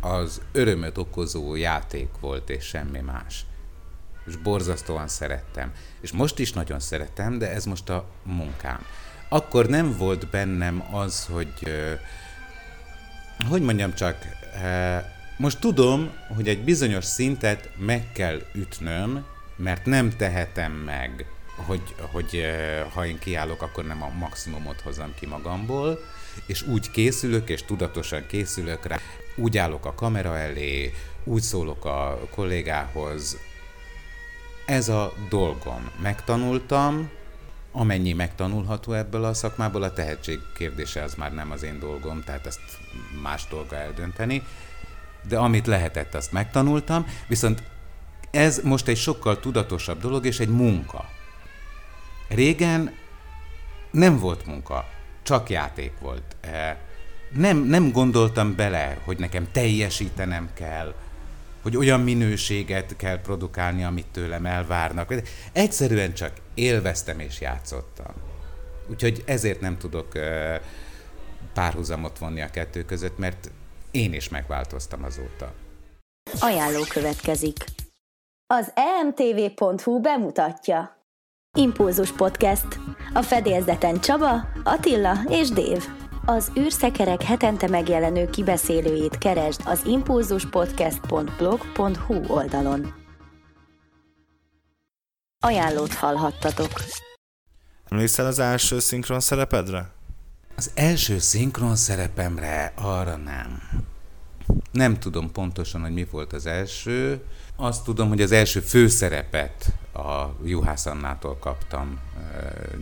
az 0.00 0.40
örömöt 0.52 0.98
okozó 0.98 1.54
játék 1.54 2.08
volt, 2.20 2.50
és 2.50 2.64
semmi 2.64 3.00
más. 3.00 3.46
És 4.26 4.36
borzasztóan 4.36 5.08
szerettem. 5.08 5.72
És 6.00 6.12
most 6.12 6.38
is 6.38 6.52
nagyon 6.52 6.80
szeretem, 6.80 7.38
de 7.38 7.50
ez 7.50 7.64
most 7.64 7.88
a 7.88 8.06
munkám. 8.22 8.86
Akkor 9.28 9.66
nem 9.66 9.96
volt 9.96 10.30
bennem 10.30 10.94
az, 10.94 11.26
hogy 11.30 11.52
hogy 13.48 13.62
mondjam 13.62 13.94
csak, 13.94 14.26
most 15.36 15.60
tudom, 15.60 16.12
hogy 16.36 16.48
egy 16.48 16.64
bizonyos 16.64 17.04
szintet 17.04 17.70
meg 17.76 18.12
kell 18.12 18.42
ütnöm, 18.54 19.24
mert 19.56 19.84
nem 19.84 20.16
tehetem 20.16 20.72
meg, 20.72 21.26
hogy, 21.56 21.94
hogy 21.98 22.42
ha 22.92 23.06
én 23.06 23.18
kiállok, 23.18 23.62
akkor 23.62 23.84
nem 23.84 24.02
a 24.02 24.12
maximumot 24.18 24.80
hozom 24.80 25.14
ki 25.18 25.26
magamból, 25.26 25.98
és 26.46 26.62
úgy 26.62 26.90
készülök, 26.90 27.48
és 27.48 27.62
tudatosan 27.62 28.26
készülök 28.26 28.86
rá, 28.86 28.98
úgy 29.36 29.58
állok 29.58 29.86
a 29.86 29.94
kamera 29.94 30.38
elé, 30.38 30.92
úgy 31.24 31.42
szólok 31.42 31.84
a 31.84 32.18
kollégához. 32.30 33.38
Ez 34.66 34.88
a 34.88 35.12
dolgom. 35.28 35.90
Megtanultam, 36.02 37.10
amennyi 37.72 38.12
megtanulható 38.12 38.92
ebből 38.92 39.24
a 39.24 39.34
szakmából, 39.34 39.82
a 39.82 39.92
tehetség 39.92 40.38
kérdése 40.54 41.02
az 41.02 41.14
már 41.14 41.34
nem 41.34 41.50
az 41.50 41.62
én 41.62 41.78
dolgom, 41.78 42.22
tehát 42.24 42.46
ezt 42.46 42.60
más 43.22 43.46
dolga 43.50 43.76
eldönteni, 43.76 44.42
de 45.28 45.38
amit 45.38 45.66
lehetett, 45.66 46.14
azt 46.14 46.32
megtanultam, 46.32 47.06
viszont 47.28 47.62
ez 48.30 48.60
most 48.62 48.88
egy 48.88 48.96
sokkal 48.96 49.40
tudatosabb 49.40 50.00
dolog, 50.00 50.26
és 50.26 50.40
egy 50.40 50.48
munka. 50.48 51.04
Régen 52.28 52.94
nem 53.90 54.18
volt 54.18 54.46
munka, 54.46 54.84
csak 55.22 55.50
játék 55.50 55.92
volt. 56.00 56.36
E, 56.40 56.80
nem, 57.32 57.58
nem 57.58 57.90
gondoltam 57.90 58.56
bele, 58.56 58.98
hogy 59.04 59.18
nekem 59.18 59.48
teljesítenem 59.52 60.50
kell, 60.54 60.94
hogy 61.66 61.76
olyan 61.76 62.00
minőséget 62.00 62.96
kell 62.96 63.20
produkálni, 63.20 63.84
amit 63.84 64.06
tőlem 64.06 64.46
elvárnak. 64.46 65.14
Egyszerűen 65.52 66.14
csak 66.14 66.32
élveztem 66.54 67.20
és 67.20 67.40
játszottam. 67.40 68.14
Úgyhogy 68.90 69.22
ezért 69.26 69.60
nem 69.60 69.78
tudok 69.78 70.12
párhuzamot 71.54 72.18
vonni 72.18 72.40
a 72.40 72.50
kettő 72.50 72.84
között, 72.84 73.18
mert 73.18 73.50
én 73.90 74.12
is 74.12 74.28
megváltoztam 74.28 75.04
azóta. 75.04 75.52
Ajánló 76.40 76.82
következik. 76.88 77.64
Az 78.46 78.72
emtv.hu 78.74 80.00
bemutatja. 80.00 80.96
Impulzus 81.58 82.12
Podcast. 82.12 82.66
A 83.14 83.22
fedélzeten 83.22 84.00
Csaba, 84.00 84.48
Attila 84.64 85.18
és 85.28 85.48
Dév. 85.48 85.84
Az 86.28 86.52
űrszekerek 86.58 87.22
hetente 87.22 87.68
megjelenő 87.68 88.30
kibeszélőjét 88.30 89.18
keresd 89.18 89.60
az 89.64 89.84
impulzuspodcast.blog.hu 89.84 92.24
oldalon. 92.26 92.94
Ajánlót 95.44 95.94
hallhattatok. 95.94 96.70
Emlékszel 97.88 98.26
az 98.26 98.38
első 98.38 98.78
szinkron 98.78 99.20
szerepedre? 99.20 99.90
Az 100.56 100.70
első 100.74 101.18
szinkron 101.18 101.76
szerepemre 101.76 102.72
arra 102.76 103.16
nem. 103.16 103.62
Nem 104.72 104.98
tudom 104.98 105.32
pontosan, 105.32 105.80
hogy 105.80 105.92
mi 105.92 106.06
volt 106.10 106.32
az 106.32 106.46
első. 106.46 107.24
Azt 107.56 107.84
tudom, 107.84 108.08
hogy 108.08 108.20
az 108.20 108.32
első 108.32 108.60
főszerepet 108.60 109.72
a 109.92 110.24
Juhász 110.44 110.86
Annától 110.86 111.36
kaptam 111.36 111.98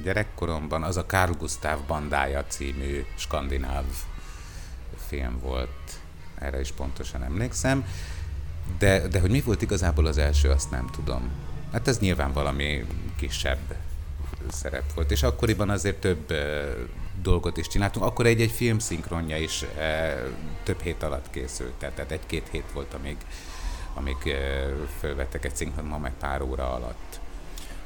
gyerekkoromban. 0.03 0.83
Az 0.83 0.97
a 0.97 1.05
Carl 1.05 1.33
Gustav 1.33 1.81
bandája 1.87 2.45
című 2.49 3.05
skandináv 3.17 3.85
film 5.07 5.39
volt. 5.41 6.01
Erre 6.39 6.61
is 6.61 6.73
pontosan 6.73 7.23
emlékszem. 7.23 7.85
De, 8.79 9.09
de 9.09 9.21
hogy 9.21 9.31
mi 9.31 9.41
volt 9.41 9.63
igazából 9.63 10.07
az 10.07 10.19
első, 10.19 10.51
azt 10.51 10.71
nem 10.71 10.87
tudom. 10.87 11.31
Hát 11.73 11.89
ez 11.89 11.99
nyilván 11.99 12.33
valami 12.33 12.85
kisebb 13.17 13.77
szerep 14.51 14.95
volt. 14.95 15.11
És 15.11 15.23
akkoriban 15.23 15.71
azért 15.71 16.01
több 16.01 16.33
dolgot 17.23 17.57
is 17.57 17.69
csináltunk. 17.69 18.05
Akkor 18.05 18.27
egy-egy 18.27 18.51
film 18.51 18.79
szinkronja 18.79 19.37
is 19.37 19.63
e, 19.63 20.17
több 20.63 20.81
hét 20.81 21.03
alatt 21.03 21.31
készült, 21.31 21.73
tehát 21.73 22.11
egy-két 22.11 22.49
hét 22.51 22.73
volt, 22.73 22.95
amíg, 22.95 23.17
amíg 23.95 24.27
e, 24.27 24.71
fölvettek 24.99 25.45
egy 25.45 25.57
szinkron, 25.57 25.85
ma 25.85 25.99
meg 25.99 26.13
pár 26.19 26.43
óra 26.43 26.73
alatt. 26.73 27.21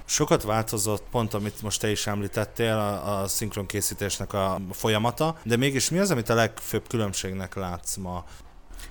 Sokat 0.04 0.42
változott, 0.42 1.04
pont 1.10 1.34
amit 1.34 1.62
most 1.62 1.80
te 1.80 1.90
is 1.90 2.06
említettél, 2.06 2.72
a, 2.72 3.20
a 3.20 3.26
szinkronkészítésnek 3.26 4.32
a 4.32 4.60
folyamata, 4.70 5.38
de 5.44 5.56
mégis 5.56 5.90
mi 5.90 5.98
az, 5.98 6.10
amit 6.10 6.28
a 6.28 6.34
legfőbb 6.34 6.88
különbségnek 6.88 7.54
látsz 7.54 7.96
ma? 7.96 8.24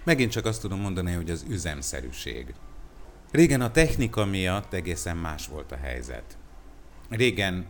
Megint 0.04 0.32
csak 0.32 0.46
azt 0.46 0.62
tudom 0.62 0.80
mondani, 0.80 1.14
hogy 1.14 1.30
az 1.30 1.46
üzemszerűség. 1.48 2.54
Régen 3.32 3.62
a 3.62 3.72
technika 3.72 4.26
miatt 4.26 4.74
egészen 4.74 5.18
más 5.18 5.48
volt 5.48 5.72
a 5.72 5.76
helyzet. 5.76 6.38
Régen 7.10 7.68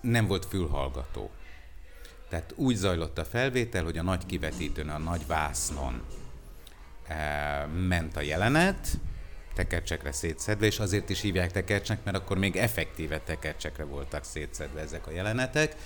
nem 0.00 0.26
volt 0.26 0.46
fülhallgató. 0.46 1.30
Tehát 2.28 2.52
úgy 2.56 2.76
zajlott 2.76 3.18
a 3.18 3.24
felvétel, 3.24 3.84
hogy 3.84 3.98
a 3.98 4.02
nagy 4.02 4.26
kivetítőn, 4.26 4.88
a 4.88 4.98
nagy 4.98 5.26
vásznon 5.26 6.02
ment 7.88 8.16
a 8.16 8.20
jelenet, 8.20 8.88
tekercsekre 9.54 10.12
szétszedve, 10.12 10.66
és 10.66 10.78
azért 10.78 11.10
is 11.10 11.20
hívják 11.20 11.52
tekercsnek, 11.52 12.04
mert 12.04 12.16
akkor 12.16 12.38
még 12.38 12.56
effektíve 12.56 13.20
tekercsekre 13.20 13.84
voltak 13.84 14.24
szétszedve 14.24 14.80
ezek 14.80 15.06
a 15.06 15.10
jelenetek, 15.10 15.76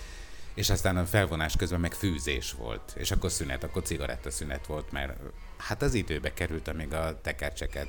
és 0.54 0.70
aztán 0.70 0.96
a 0.96 1.04
felvonás 1.04 1.56
közben 1.56 1.80
meg 1.80 1.92
fűzés 1.92 2.52
volt, 2.52 2.92
és 2.96 3.10
akkor 3.10 3.30
szünet, 3.30 3.64
akkor 3.64 3.82
szünet 4.28 4.66
volt, 4.66 4.92
mert 4.92 5.20
hát 5.56 5.82
az 5.82 5.94
időbe 5.94 6.32
került, 6.32 6.68
amíg 6.68 6.92
a 6.92 7.20
tekercseket 7.20 7.88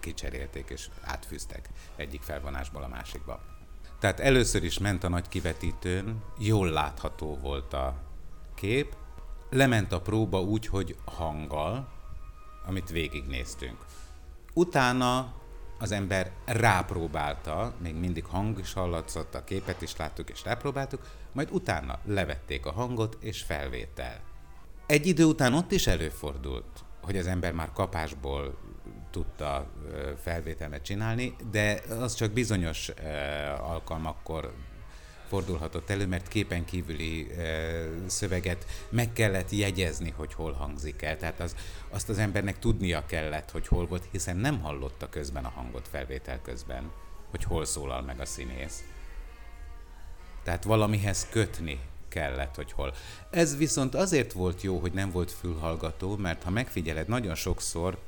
kicserélték 0.00 0.68
és 0.68 0.88
átfűztek 1.00 1.68
egyik 1.96 2.22
felvonásból 2.22 2.82
a 2.82 2.88
másikba. 2.88 3.40
Tehát 4.00 4.20
először 4.20 4.64
is 4.64 4.78
ment 4.78 5.04
a 5.04 5.08
nagy 5.08 5.28
kivetítőn, 5.28 6.22
jól 6.38 6.70
látható 6.70 7.38
volt 7.42 7.72
a 7.72 8.02
kép, 8.54 8.94
lement 9.50 9.92
a 9.92 10.00
próba 10.00 10.40
úgy, 10.40 10.66
hogy 10.66 10.96
hanggal, 11.04 11.88
amit 12.66 12.90
végignéztünk. 12.90 13.78
Utána 14.54 15.34
az 15.78 15.92
ember 15.92 16.30
rápróbálta, 16.44 17.74
még 17.78 17.94
mindig 17.94 18.24
hang 18.24 18.58
is 18.58 18.72
hallatszott, 18.72 19.34
a 19.34 19.44
képet 19.44 19.82
is 19.82 19.96
láttuk 19.96 20.30
és 20.30 20.44
rápróbáltuk, 20.44 21.00
majd 21.32 21.48
utána 21.50 21.98
levették 22.04 22.66
a 22.66 22.72
hangot 22.72 23.16
és 23.20 23.42
felvétel. 23.42 24.20
Egy 24.86 25.06
idő 25.06 25.24
után 25.24 25.54
ott 25.54 25.72
is 25.72 25.86
előfordult, 25.86 26.84
hogy 27.02 27.16
az 27.16 27.26
ember 27.26 27.52
már 27.52 27.72
kapásból 27.72 28.58
tudta 29.10 29.70
felvételmet 30.22 30.82
csinálni, 30.82 31.36
de 31.50 31.82
az 32.00 32.14
csak 32.14 32.32
bizonyos 32.32 32.90
alkalmakkor 33.60 34.54
fordulhatott 35.32 35.90
elő, 35.90 36.06
mert 36.06 36.28
képen 36.28 36.64
kívüli 36.64 37.30
szöveget 38.06 38.66
meg 38.88 39.12
kellett 39.12 39.50
jegyezni, 39.50 40.10
hogy 40.16 40.34
hol 40.34 40.52
hangzik 40.52 41.02
el. 41.02 41.16
Tehát 41.16 41.40
az, 41.40 41.56
azt 41.88 42.08
az 42.08 42.18
embernek 42.18 42.58
tudnia 42.58 43.06
kellett, 43.06 43.50
hogy 43.50 43.66
hol 43.66 43.86
volt, 43.86 44.08
hiszen 44.10 44.36
nem 44.36 44.60
hallotta 44.60 45.08
közben 45.08 45.44
a 45.44 45.52
hangot 45.54 45.88
felvétel 45.88 46.40
közben, 46.42 46.90
hogy 47.30 47.44
hol 47.44 47.64
szólal 47.64 48.02
meg 48.02 48.20
a 48.20 48.24
színész. 48.24 48.84
Tehát 50.42 50.64
valamihez 50.64 51.26
kötni 51.30 51.80
kellett, 52.08 52.54
hogy 52.54 52.72
hol. 52.72 52.94
Ez 53.30 53.56
viszont 53.56 53.94
azért 53.94 54.32
volt 54.32 54.62
jó, 54.62 54.78
hogy 54.78 54.92
nem 54.92 55.10
volt 55.10 55.30
fülhallgató, 55.30 56.16
mert 56.16 56.42
ha 56.42 56.50
megfigyeled, 56.50 57.08
nagyon 57.08 57.34
sokszor 57.34 57.98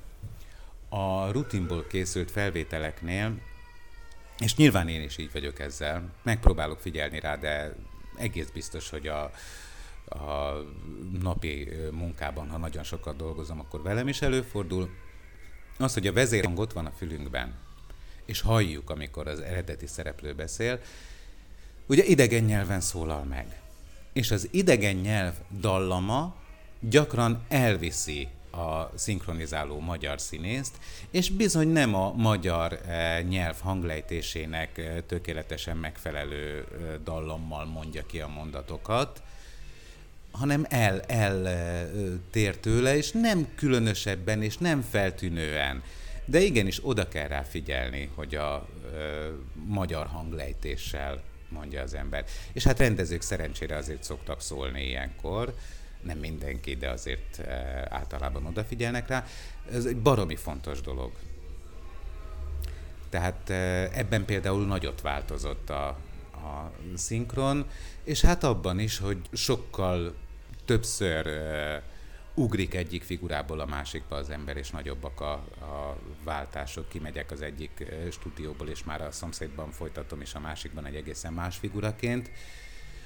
a 0.89 1.31
rutinból 1.31 1.87
készült 1.87 2.31
felvételeknél, 2.31 3.39
és 4.39 4.57
nyilván 4.57 4.89
én 4.89 5.03
is 5.03 5.19
így 5.19 5.33
vagyok 5.33 5.59
ezzel, 5.59 6.13
megpróbálok 6.23 6.81
figyelni 6.81 7.21
rá, 7.21 7.37
de 7.37 7.75
egész 8.17 8.49
biztos, 8.53 8.91
hogy 8.91 9.07
a, 9.07 9.23
a 10.09 10.57
napi 11.21 11.69
munkában, 11.91 12.49
ha 12.49 12.59
nagyon 12.59 12.83
sokat 12.83 13.17
dolgozom, 13.17 13.61
akkor 13.61 13.83
velem 13.83 14.09
is 14.09 14.23
előfordul. 14.23 14.91
Az, 15.79 15.95
hogy 15.95 16.07
a 16.07 16.13
vezérhang 16.13 16.59
ott 16.59 16.73
van 16.73 16.87
a 16.87 16.93
fülünkben, 16.97 17.55
és 18.25 18.41
halljuk, 18.41 18.91
amikor 18.91 19.29
az 19.29 19.41
eredeti 19.41 19.87
szereplő 19.87 20.35
beszél, 20.35 20.81
ugye 21.87 22.05
idegen 22.05 22.45
nyelven 22.45 22.81
szólal 22.81 23.25
meg. 23.25 23.61
És 24.13 24.31
az 24.31 24.49
idegen 24.51 24.97
nyelv 24.97 25.35
dallama 25.61 26.37
gyakran 26.81 27.45
elviszi 27.49 28.29
a 28.59 28.91
szinkronizáló 28.95 29.79
magyar 29.81 30.21
színészt, 30.21 30.75
és 31.11 31.31
bizony 31.31 31.69
nem 31.69 31.95
a 31.95 32.13
magyar 32.13 32.73
eh, 32.73 33.23
nyelv 33.23 33.61
hanglejtésének 33.61 34.79
eh, 34.79 34.97
tökéletesen 35.07 35.77
megfelelő 35.77 36.59
eh, 36.59 36.79
dallammal 37.05 37.65
mondja 37.65 38.07
ki 38.07 38.21
a 38.21 38.29
mondatokat, 38.29 39.23
hanem 40.31 40.67
el, 40.69 41.01
el 41.01 41.49
tér 42.31 42.57
tőle, 42.57 42.97
és 42.97 43.11
nem 43.11 43.49
különösebben, 43.55 44.43
és 44.43 44.57
nem 44.59 44.83
feltűnően. 44.91 45.83
De 46.25 46.41
igenis 46.41 46.81
oda 46.83 47.09
kell 47.09 47.29
rá 47.29 47.43
figyelni, 47.43 48.11
hogy 48.15 48.35
a 48.35 48.69
magyar 49.67 50.07
hanglejtéssel 50.07 51.23
mondja 51.49 51.83
az 51.83 51.95
ember. 51.95 52.25
És 52.53 52.65
hát 52.65 52.79
rendezők 52.79 53.23
szerencsére 53.23 53.77
azért 53.77 54.03
szoktak 54.03 54.41
szólni 54.41 54.87
ilyenkor, 54.87 55.55
nem 56.05 56.19
mindenki, 56.19 56.75
de 56.75 56.89
azért 56.89 57.39
e, 57.39 57.87
általában 57.91 58.47
odafigyelnek 58.47 59.09
rá. 59.09 59.27
Ez 59.73 59.85
egy 59.85 59.97
baromi 59.97 60.37
fontos 60.37 60.81
dolog. 60.81 61.13
Tehát 63.09 63.51
e, 63.51 63.89
ebben 63.93 64.25
például 64.25 64.67
nagyot 64.67 65.01
változott 65.01 65.71
a, 65.71 65.87
a 66.33 66.71
szinkron, 66.95 67.67
és 68.05 68.21
hát 68.21 68.45
abban 68.45 68.79
is, 68.79 68.99
hogy 68.99 69.19
sokkal 69.33 70.15
többször 70.65 71.27
e, 71.27 71.83
ugrik 72.35 72.75
egyik 72.75 73.03
figurából 73.03 73.61
a 73.61 73.67
másikba 73.67 74.17
az 74.17 74.31
ember, 74.31 74.57
és 74.57 74.71
nagyobbak 74.71 75.21
a, 75.21 75.33
a 75.33 75.99
váltások. 76.25 76.89
Kimegyek 76.89 77.31
az 77.31 77.43
egyik 77.43 77.85
stúdióból, 78.11 78.69
és 78.69 78.85
már 78.85 79.03
a 79.03 79.11
szomszédban 79.11 79.71
folytatom, 79.71 80.21
és 80.21 80.35
a 80.35 80.41
másikban 80.41 80.87
egy 80.87 80.95
egészen 80.95 81.33
más 81.33 81.57
figuraként. 81.57 82.31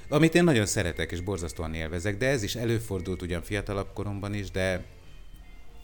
Amit 0.09 0.35
én 0.35 0.45
nagyon 0.45 0.67
szeretek, 0.67 1.13
és 1.13 1.21
borzasztóan 1.21 1.75
élvezek, 1.75 2.17
de 2.17 2.27
ez 2.27 2.43
is 2.43 2.55
előfordult 2.55 3.23
ugyan 3.23 3.43
fiatalabb 3.43 3.93
koromban 3.93 4.35
is, 4.35 4.51
de 4.51 4.85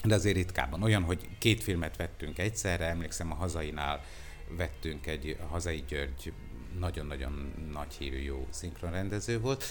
de 0.04 0.14
azért 0.14 0.37
ritkában. 0.37 0.83
Olyan, 0.83 1.02
hogy 1.02 1.28
két 1.38 1.62
filmet 1.62 1.97
vettünk 1.97 2.38
egyszerre, 2.38 2.85
emlékszem 2.85 3.33
a 3.33 3.35
Hazainál 3.35 4.04
vettünk 4.49 5.07
egy, 5.07 5.37
a 5.40 5.47
Hazai 5.47 5.85
György 5.88 6.33
nagyon-nagyon 6.78 7.52
nagy 7.73 7.95
hírű 7.95 8.19
jó 8.19 8.47
szinkronrendező 8.50 9.40
volt, 9.40 9.64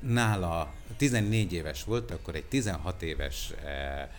nála 0.00 0.72
14 0.96 1.52
éves 1.52 1.84
volt, 1.84 2.10
akkor 2.10 2.34
egy 2.34 2.44
16 2.44 3.02
éves 3.02 3.50
e, 3.50 4.10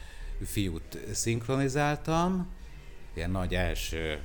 fiút 0.45 0.97
szinkronizáltam, 1.11 2.49
ilyen 3.13 3.31
nagy 3.31 3.55
első 3.55 4.19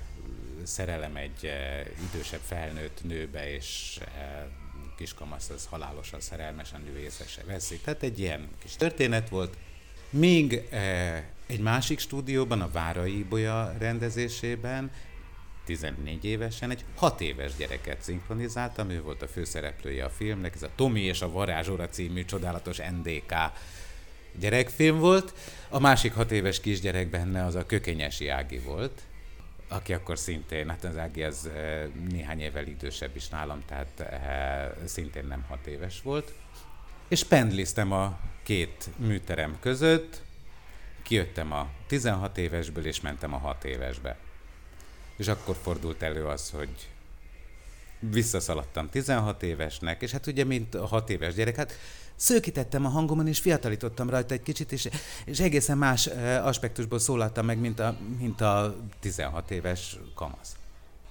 szerelem 0.62 1.16
egy 1.16 1.46
e, 1.46 1.82
idősebb 2.12 2.40
felnőtt 2.40 3.04
nőbe, 3.04 3.52
és 3.54 4.00
e, 4.18 4.49
kiskamasz 4.97 5.50
az 5.50 5.67
halálosan 5.71 6.21
szerelmesen 6.21 6.81
nő 6.81 6.99
észre 6.99 7.26
se 7.26 7.43
veszik. 7.47 7.83
Tehát 7.83 8.03
egy 8.03 8.19
ilyen 8.19 8.49
kis 8.59 8.76
történet 8.76 9.29
volt. 9.29 9.57
Míg 10.11 10.67
e, 10.71 11.25
egy 11.47 11.61
másik 11.61 11.99
stúdióban, 11.99 12.61
a 12.61 12.71
Várai 12.71 13.23
Bolya 13.23 13.75
rendezésében 13.79 14.91
14 15.65 16.25
évesen 16.25 16.71
egy 16.71 16.85
6 16.97 17.21
éves 17.21 17.57
gyereket 17.57 18.03
szinkronizáltam, 18.03 18.91
ő 18.91 19.03
volt 19.03 19.23
a 19.23 19.29
főszereplője 19.29 20.05
a 20.05 20.11
filmnek, 20.11 20.55
ez 20.55 20.62
a 20.62 20.71
Tomi 20.75 21.00
és 21.00 21.23
a 21.23 21.31
Varázsora 21.31 21.88
című 21.88 22.25
csodálatos 22.25 22.79
NDK 22.79 23.35
gyerekfilm 24.38 24.99
volt. 24.99 25.35
A 25.69 25.79
másik 25.79 26.12
6 26.12 26.31
éves 26.31 26.61
kisgyerek 26.61 27.11
benne 27.11 27.45
az 27.45 27.55
a 27.55 27.67
Kökényesi 27.67 28.29
Ági 28.29 28.59
volt, 28.59 29.03
aki 29.68 29.92
akkor 29.92 30.18
szintén, 30.18 30.68
hát 30.68 30.85
az 30.85 30.96
Ági 30.96 31.23
az 31.23 31.46
eh, 31.46 31.86
néhány 32.08 32.41
évvel 32.41 32.67
idősebb 32.67 33.17
is 33.17 33.28
nálam, 33.28 33.62
tehát 33.67 34.00
eh, 34.00 34.71
szintén 34.84 35.26
nem 35.26 35.45
6 35.49 35.67
éves 35.67 36.02
volt. 36.02 36.32
És 37.08 37.25
pendliztem 37.25 37.93
a 37.93 38.19
két 38.43 38.88
műterem 38.97 39.56
között, 39.60 40.23
kijöttem 41.02 41.52
a 41.52 41.69
16 41.86 42.38
évesből, 42.38 42.86
és 42.86 43.00
mentem 43.00 43.34
a 43.34 43.38
6 43.38 43.64
évesbe. 43.64 44.17
És 45.17 45.28
akkor 45.28 45.56
fordult 45.62 46.02
elő 46.02 46.26
az, 46.26 46.50
hogy 46.50 46.88
visszaszaladtam 47.99 48.88
16 48.88 49.43
évesnek, 49.43 50.02
és 50.02 50.10
hát 50.10 50.26
ugye, 50.26 50.45
mint 50.45 50.75
a 50.75 50.86
6 50.86 51.10
éves 51.10 51.34
gyerek, 51.34 51.56
hát 51.56 51.73
szőkítettem 52.17 52.85
a 52.85 52.89
hangomon, 52.89 53.26
és 53.26 53.39
fiatalítottam 53.39 54.11
rajta 54.11 54.35
egy 54.35 54.43
kicsit, 54.43 54.73
és, 54.73 54.89
és 55.25 55.41
egészen 55.41 55.79
más 55.79 56.07
aspektusból 56.43 56.99
szólaltam 56.99 57.47
meg, 57.47 57.59
mint 57.59 57.81
a, 57.81 57.97
mint 58.19 58.41
a 58.41 58.76
16 59.00 59.50
éves 59.50 59.97
kamasz. 60.15 60.57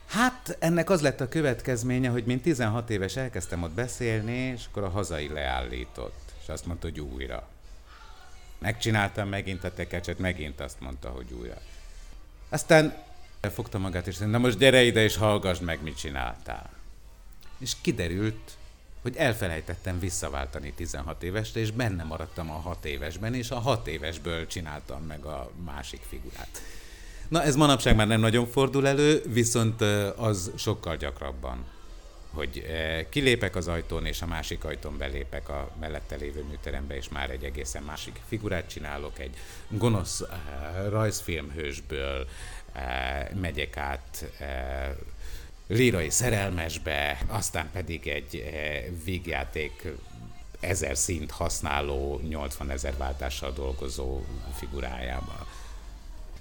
Hát 0.08 0.58
ennek 0.60 0.90
az 0.90 1.02
lett 1.02 1.22
a 1.22 1.28
következménye, 1.28 2.10
hogy 2.10 2.26
mint 2.26 2.42
16 2.42 2.90
éves 2.90 3.16
elkezdtem 3.16 3.64
ott 3.64 3.72
beszélni, 3.72 4.38
és 4.38 4.66
akkor 4.70 4.84
a 4.84 4.90
hazai 4.90 5.28
leállított, 5.28 6.32
és 6.42 6.50
azt 6.50 6.66
mondta, 6.66 6.88
hogy 6.88 7.00
újra. 7.00 7.48
Megcsináltam 8.58 9.30
megint 9.30 9.64
a 9.64 9.74
tekecset, 9.74 10.20
megint 10.20 10.60
azt 10.60 10.80
mondta, 10.80 11.10
hogy 11.10 11.34
újra. 11.40 11.58
Aztán 12.50 13.04
Fogta 13.54 13.78
magát, 13.78 14.08
és 14.08 14.18
mondta, 14.18 14.38
na 14.38 14.46
most 14.46 14.58
gyere 14.58 14.84
ide, 14.84 15.04
és 15.04 15.16
hallgass 15.16 15.60
meg, 15.60 15.82
mit 15.82 15.98
csináltál. 15.98 16.70
És 17.58 17.74
kiderült, 17.82 18.58
hogy 19.06 19.16
elfelejtettem 19.16 20.00
visszaváltani 20.00 20.74
16 20.74 21.24
évesre, 21.24 21.60
és 21.60 21.72
benne 21.72 22.04
maradtam 22.04 22.52
a 22.52 22.54
6 22.54 22.86
évesben, 22.86 23.34
és 23.34 23.52
a 23.52 23.60
6 23.60 23.88
évesből 23.88 24.48
csináltam 24.48 25.04
meg 25.04 25.26
a 25.26 25.52
másik 25.66 26.02
figurát. 26.10 26.62
Na, 27.28 27.44
ez 27.44 27.56
manapság 27.56 27.96
már 27.96 28.08
nem 28.08 28.20
nagyon 28.20 28.48
fordul 28.48 28.88
elő, 28.88 29.24
viszont 29.28 29.82
az 30.16 30.52
sokkal 30.56 30.96
gyakrabban, 30.98 31.66
hogy 32.30 32.66
kilépek 33.10 33.56
az 33.56 33.68
ajtón, 33.68 34.06
és 34.06 34.22
a 34.22 34.26
másik 34.26 34.64
ajtón 34.64 34.98
belépek 34.98 35.50
a 35.50 35.72
mellette 35.80 36.16
lévő 36.16 36.44
műterembe, 36.44 36.96
és 36.96 37.10
már 37.10 37.30
egy 37.30 37.44
egészen 37.44 37.84
másik 37.84 38.22
figurát 38.28 38.70
csinálok, 38.70 39.20
egy 39.20 39.38
gonosz 39.68 40.24
rajzfilmhősből, 40.90 42.28
megyek 43.34 43.78
át 43.78 44.26
lírai 45.68 46.10
szerelmesbe, 46.10 47.18
aztán 47.28 47.70
pedig 47.74 48.08
egy 48.08 48.36
eh, 48.36 48.84
végjáték 49.04 49.88
ezer 50.60 50.98
szint 50.98 51.32
használó, 51.32 52.22
80 52.28 52.70
ezer 52.70 52.98
váltással 52.98 53.52
dolgozó 53.52 54.22
figurájába. 54.58 55.48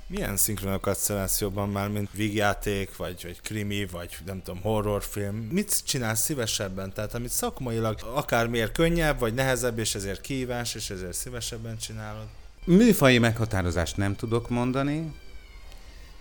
Milyen 0.06 0.36
szinkronokat 0.36 0.98
szeretsz 0.98 1.40
jobban 1.40 1.68
már, 1.68 1.88
mint 1.88 2.08
vígjáték, 2.12 2.96
vagy, 2.96 3.22
vagy 3.22 3.40
krimi, 3.40 3.86
vagy 3.86 4.16
nem 4.26 4.42
tudom, 4.42 4.60
horrorfilm? 4.60 5.34
Mit 5.36 5.84
csinálsz 5.84 6.20
szívesebben? 6.20 6.92
Tehát 6.92 7.14
amit 7.14 7.30
szakmailag 7.30 7.98
akármiért 8.14 8.72
könnyebb, 8.72 9.18
vagy 9.18 9.34
nehezebb, 9.34 9.78
és 9.78 9.94
ezért 9.94 10.20
kívás, 10.20 10.74
és 10.74 10.90
ezért 10.90 11.12
szívesebben 11.12 11.76
csinálod? 11.78 12.26
Műfai 12.64 13.18
meghatározást 13.18 13.96
nem 13.96 14.16
tudok 14.16 14.48
mondani, 14.48 15.14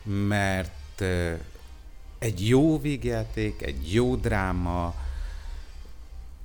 mert 0.04 1.04
egy 2.24 2.48
jó 2.48 2.80
végjáték, 2.80 3.62
egy 3.62 3.94
jó 3.94 4.16
dráma 4.16 4.94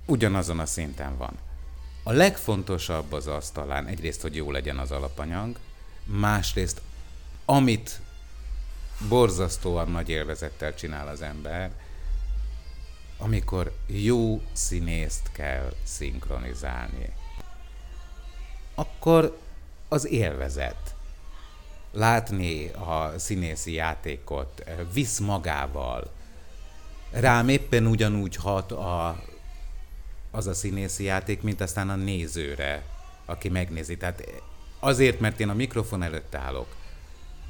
ugyanazon 0.07 0.59
a 0.59 0.67
szinten 0.67 1.17
van. 1.17 1.38
A 2.03 2.12
legfontosabb 2.12 3.12
az 3.12 3.27
az 3.27 3.51
talán 3.51 3.87
egyrészt, 3.87 4.21
hogy 4.21 4.37
jó 4.37 4.51
legyen 4.51 4.79
az 4.79 4.91
alapanyag, 4.91 5.59
másrészt, 6.05 6.81
amit 7.45 8.01
borzasztóan 9.09 9.91
nagy 9.91 10.09
élvezettel 10.09 10.75
csinál 10.75 11.09
az 11.09 11.23
ember, 11.23 11.71
amikor 13.19 13.77
jó 13.87 14.43
színészt 14.53 15.33
kell 15.33 15.75
szinkronizálni. 15.83 17.12
Akkor 18.75 19.38
az 19.88 20.07
élvezet 20.07 20.95
látni 21.92 22.68
a 22.68 23.12
színészi 23.16 23.72
játékot, 23.72 24.61
eh, 24.64 24.77
visz 24.92 25.18
magával. 25.18 26.11
Rám 27.11 27.48
éppen 27.48 27.87
ugyanúgy 27.87 28.37
hat 28.37 28.72
a, 28.72 29.22
az 30.31 30.46
a 30.46 30.55
színészi 30.55 31.05
játék, 31.05 31.42
mint 31.42 31.61
aztán 31.61 31.90
a 31.90 31.96
nézőre, 31.96 32.85
aki 33.24 33.48
megnézi. 33.48 33.96
Tehát 33.96 34.24
azért, 34.79 35.20
mert 35.20 35.40
én 35.40 35.48
a 35.48 35.55
mikrofon 35.55 36.03
előtt 36.03 36.35
állok, 36.35 36.77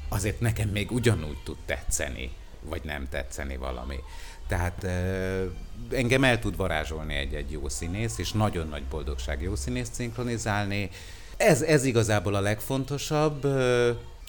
azért 0.09 0.39
nekem 0.39 0.69
még 0.69 0.91
ugyanúgy 0.91 1.37
tud 1.43 1.57
tetszeni, 1.65 2.31
vagy 2.61 2.81
nem 2.83 3.07
tetszeni 3.09 3.57
valami. 3.57 3.99
Tehát 4.47 4.83
euh, 4.83 5.51
engem 5.91 6.23
el 6.23 6.39
tud 6.39 6.55
varázsolni 6.55 7.15
egy-egy 7.15 7.51
jó 7.51 7.69
színész, 7.69 8.17
és 8.17 8.31
nagyon 8.31 8.67
nagy 8.67 8.83
boldogság 8.83 9.41
jó 9.41 9.55
színészt 9.55 9.93
szinkronizálni. 9.93 10.89
Ez, 11.37 11.61
ez 11.61 11.83
igazából 11.85 12.35
a 12.35 12.39
legfontosabb. 12.39 13.45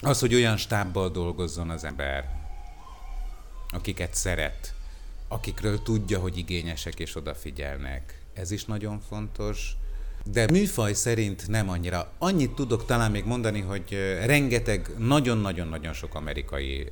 Az, 0.03 0.19
hogy 0.19 0.33
olyan 0.35 0.57
stábbal 0.57 1.09
dolgozzon 1.09 1.69
az 1.69 1.83
ember, 1.83 2.29
akiket 3.69 4.13
szeret, 4.13 4.73
akikről 5.27 5.81
tudja, 5.81 6.19
hogy 6.19 6.37
igényesek 6.37 6.99
és 6.99 7.15
odafigyelnek. 7.15 8.21
Ez 8.33 8.51
is 8.51 8.65
nagyon 8.65 8.99
fontos. 8.99 9.75
de 10.25 10.45
műfaj 10.51 10.93
szerint 10.93 11.47
nem 11.47 11.69
annyira. 11.69 12.11
Annyit 12.17 12.51
tudok 12.51 12.85
talán 12.85 13.11
még 13.11 13.25
mondani, 13.25 13.59
hogy 13.59 14.17
rengeteg, 14.25 14.89
nagyon-nagyon-nagyon 14.97 15.93
sok 15.93 16.15
amerikai 16.15 16.87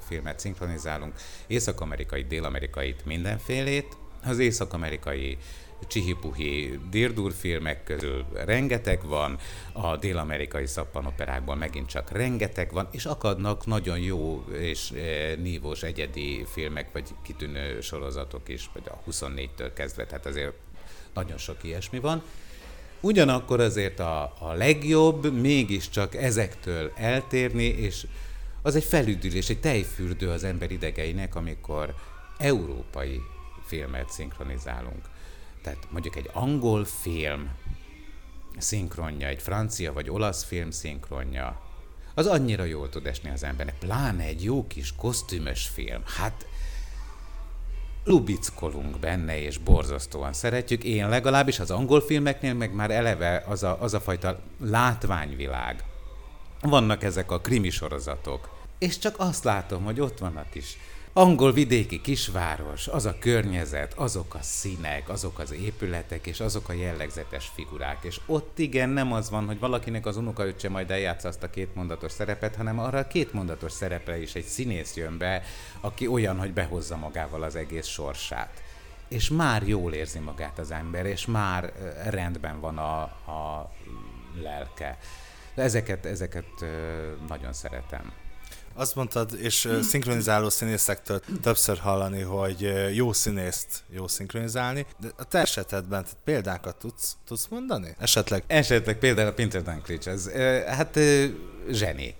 filmet 0.00 0.38
szinkronizálunk, 0.38 1.14
észak-amerikai, 1.46 2.22
dél-amerikait, 2.22 3.04
mindenfélét. 3.04 3.96
Az 4.24 4.38
észak-amerikai 4.38 5.38
csihipuhi 5.86 6.80
dirdur 6.90 7.32
filmek 7.32 7.84
közül 7.84 8.24
rengeteg 8.34 9.06
van, 9.06 9.38
a 9.72 9.96
dél-amerikai 9.96 10.66
szappanoperákban 10.66 11.58
megint 11.58 11.88
csak 11.88 12.10
rengeteg 12.10 12.72
van, 12.72 12.88
és 12.90 13.04
akadnak 13.04 13.66
nagyon 13.66 13.98
jó 13.98 14.44
és 14.58 14.92
nívós 15.42 15.82
egyedi 15.82 16.44
filmek, 16.52 16.92
vagy 16.92 17.08
kitűnő 17.22 17.80
sorozatok 17.80 18.48
is, 18.48 18.70
vagy 18.72 18.82
a 18.86 19.10
24-től 19.10 19.70
kezdve, 19.74 20.06
tehát 20.06 20.26
azért 20.26 20.52
nagyon 21.14 21.38
sok 21.38 21.56
ilyesmi 21.62 21.98
van. 21.98 22.22
Ugyanakkor 23.00 23.60
azért 23.60 24.00
a, 24.00 24.22
a 24.38 24.52
legjobb 24.52 25.40
mégiscsak 25.40 26.14
ezektől 26.14 26.92
eltérni, 26.96 27.64
és 27.64 28.06
az 28.62 28.74
egy 28.74 28.84
felüdülés, 28.84 29.48
egy 29.48 29.60
tejfürdő 29.60 30.30
az 30.30 30.44
ember 30.44 30.70
idegeinek, 30.70 31.34
amikor 31.34 31.94
európai 32.38 33.20
filmet 33.64 34.10
szinkronizálunk. 34.10 35.04
Tehát 35.64 35.86
mondjuk 35.90 36.16
egy 36.16 36.30
angol 36.32 36.84
film 36.84 37.50
szinkronja, 38.58 39.26
egy 39.26 39.42
francia 39.42 39.92
vagy 39.92 40.10
olasz 40.10 40.44
film 40.44 40.70
szinkronja, 40.70 41.60
az 42.14 42.26
annyira 42.26 42.64
jól 42.64 42.88
tud 42.88 43.06
esni 43.06 43.30
az 43.30 43.42
embernek. 43.42 43.78
Pláne 43.78 44.24
egy 44.24 44.44
jó 44.44 44.66
kis 44.66 44.94
kosztümös 44.96 45.66
film. 45.66 46.02
Hát 46.16 46.46
lubickolunk 48.04 48.98
benne, 48.98 49.40
és 49.40 49.58
borzasztóan 49.58 50.32
szeretjük. 50.32 50.84
Én 50.84 51.08
legalábbis 51.08 51.58
az 51.58 51.70
angol 51.70 52.00
filmeknél 52.00 52.54
meg 52.54 52.74
már 52.74 52.90
eleve 52.90 53.44
az 53.46 53.62
a, 53.62 53.76
az 53.80 53.94
a 53.94 54.00
fajta 54.00 54.40
látványvilág. 54.60 55.84
Vannak 56.60 57.02
ezek 57.02 57.30
a 57.30 57.40
krimi 57.40 57.70
sorozatok. 57.70 58.62
És 58.78 58.98
csak 58.98 59.14
azt 59.18 59.44
látom, 59.44 59.84
hogy 59.84 60.00
ott 60.00 60.18
van 60.18 60.36
a 60.36 60.44
kis 60.50 60.78
angol 61.16 61.52
vidéki 61.52 62.00
kisváros, 62.00 62.88
az 62.88 63.06
a 63.06 63.18
környezet, 63.18 63.92
azok 63.92 64.34
a 64.34 64.42
színek, 64.42 65.08
azok 65.08 65.38
az 65.38 65.52
épületek, 65.52 66.26
és 66.26 66.40
azok 66.40 66.68
a 66.68 66.72
jellegzetes 66.72 67.50
figurák. 67.54 68.04
És 68.04 68.20
ott 68.26 68.58
igen, 68.58 68.88
nem 68.88 69.12
az 69.12 69.30
van, 69.30 69.46
hogy 69.46 69.58
valakinek 69.58 70.06
az 70.06 70.16
unokaöccse 70.16 70.68
majd 70.68 70.90
eljátsza 70.90 71.28
azt 71.28 71.42
a 71.42 71.50
kétmondatos 71.50 72.12
szerepet, 72.12 72.56
hanem 72.56 72.78
arra 72.78 72.98
a 72.98 73.06
kétmondatos 73.06 73.72
szerepre 73.72 74.20
is 74.20 74.34
egy 74.34 74.44
színész 74.44 74.96
jön 74.96 75.18
be, 75.18 75.42
aki 75.80 76.06
olyan, 76.06 76.38
hogy 76.38 76.52
behozza 76.52 76.96
magával 76.96 77.42
az 77.42 77.56
egész 77.56 77.86
sorsát. 77.86 78.62
És 79.08 79.30
már 79.30 79.62
jól 79.62 79.92
érzi 79.92 80.18
magát 80.18 80.58
az 80.58 80.70
ember, 80.70 81.06
és 81.06 81.26
már 81.26 81.72
rendben 82.10 82.60
van 82.60 82.78
a, 82.78 83.00
a 83.32 83.72
lelke. 84.42 84.98
De 85.54 85.62
ezeket, 85.62 86.06
ezeket 86.06 86.64
nagyon 87.28 87.52
szeretem. 87.52 88.23
Azt 88.76 88.94
mondtad, 88.94 89.34
és 89.40 89.68
szinkronizáló 89.82 90.50
színészektől 90.50 91.20
többször 91.42 91.78
hallani, 91.78 92.20
hogy 92.20 92.72
jó 92.94 93.12
színészt 93.12 93.82
jó 93.90 94.08
szinkronizálni, 94.08 94.86
de 95.00 95.08
a 95.16 95.24
te 95.24 95.38
esetedben 95.38 96.02
tehát 96.02 96.16
példákat 96.24 96.76
tudsz, 96.76 97.16
tudsz 97.26 97.46
mondani? 97.46 97.94
Esetleg? 97.98 98.42
Esetleg 98.46 98.98
például 98.98 99.28
a 99.28 99.32
Peter 99.32 99.62
Dinklage, 99.62 100.10
ez 100.10 100.30
hát 100.66 100.98
zseni. 101.70 102.14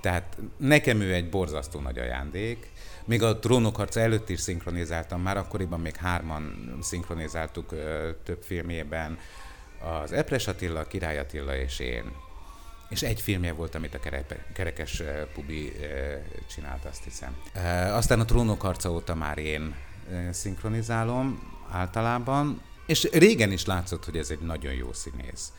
Tehát 0.00 0.36
nekem 0.56 1.00
ő 1.00 1.12
egy 1.14 1.30
borzasztó 1.30 1.80
nagy 1.80 1.98
ajándék. 1.98 2.70
Még 3.04 3.22
a 3.22 3.38
trónok 3.38 3.76
harca 3.76 4.00
előtt 4.00 4.28
is 4.28 4.40
szinkronizáltam, 4.40 5.20
már 5.20 5.36
akkoriban 5.36 5.80
még 5.80 5.96
hárman 5.96 6.76
szinkronizáltuk 6.82 7.74
több 8.24 8.42
filmjében. 8.42 9.18
Az 10.02 10.12
Epres 10.12 10.46
Attila, 10.46 10.86
Király 10.86 11.18
Attila 11.18 11.56
és 11.56 11.78
én 11.78 12.12
és 12.88 13.02
egy 13.02 13.20
filmje 13.20 13.52
volt, 13.52 13.74
amit 13.74 13.94
a 13.94 14.00
kerekes 14.52 15.02
Pubi 15.34 15.72
csinált, 16.54 16.84
azt 16.84 17.04
hiszem. 17.04 17.36
Aztán 17.92 18.20
a 18.20 18.24
Trónok 18.24 18.60
harca 18.60 18.92
óta 18.92 19.14
már 19.14 19.38
én 19.38 19.74
szinkronizálom 20.30 21.52
általában, 21.70 22.60
és 22.86 23.08
régen 23.12 23.52
is 23.52 23.64
látszott, 23.64 24.04
hogy 24.04 24.16
ez 24.16 24.30
egy 24.30 24.40
nagyon 24.40 24.72
jó 24.72 24.92
színész. 24.92 25.52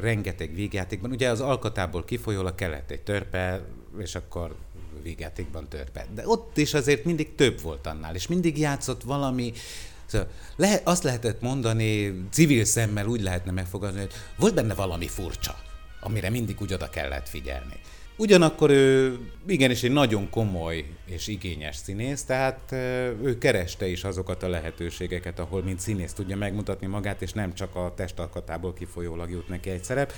Rengeteg 0.00 0.54
végjátékban, 0.54 1.10
ugye 1.10 1.28
az 1.28 1.40
alkatából 1.40 2.04
kifolyólag 2.04 2.54
kellett 2.54 2.90
egy 2.90 3.00
törpe, 3.00 3.64
és 3.98 4.14
akkor 4.14 4.56
végjátékban 5.02 5.68
törpe. 5.68 6.06
De 6.14 6.28
ott 6.28 6.56
is 6.56 6.74
azért 6.74 7.04
mindig 7.04 7.34
több 7.34 7.60
volt 7.60 7.86
annál, 7.86 8.14
és 8.14 8.26
mindig 8.26 8.58
játszott 8.58 9.02
valami, 9.02 9.52
Szóval 10.06 10.28
lehet, 10.56 10.88
azt 10.88 11.02
lehetett 11.02 11.40
mondani, 11.40 12.22
civil 12.30 12.64
szemmel 12.64 13.06
úgy 13.06 13.22
lehetne 13.22 13.52
megfogadni, 13.52 14.00
hogy 14.00 14.12
volt 14.36 14.54
benne 14.54 14.74
valami 14.74 15.08
furcsa 15.08 15.65
amire 16.06 16.30
mindig 16.30 16.60
úgy 16.60 16.72
oda 16.72 16.90
kellett 16.90 17.28
figyelni. 17.28 17.80
Ugyanakkor 18.16 18.70
ő 18.70 19.18
igenis 19.46 19.82
egy 19.82 19.92
nagyon 19.92 20.30
komoly 20.30 20.84
és 21.06 21.26
igényes 21.26 21.76
színész, 21.76 22.24
tehát 22.24 22.72
ő 23.22 23.38
kereste 23.38 23.86
is 23.86 24.04
azokat 24.04 24.42
a 24.42 24.48
lehetőségeket, 24.48 25.38
ahol 25.38 25.62
mint 25.62 25.80
színész 25.80 26.12
tudja 26.12 26.36
megmutatni 26.36 26.86
magát, 26.86 27.22
és 27.22 27.32
nem 27.32 27.54
csak 27.54 27.74
a 27.74 27.92
testalkatából 27.96 28.74
kifolyólag 28.74 29.30
jut 29.30 29.48
neki 29.48 29.70
egy 29.70 29.84
szerep. 29.84 30.12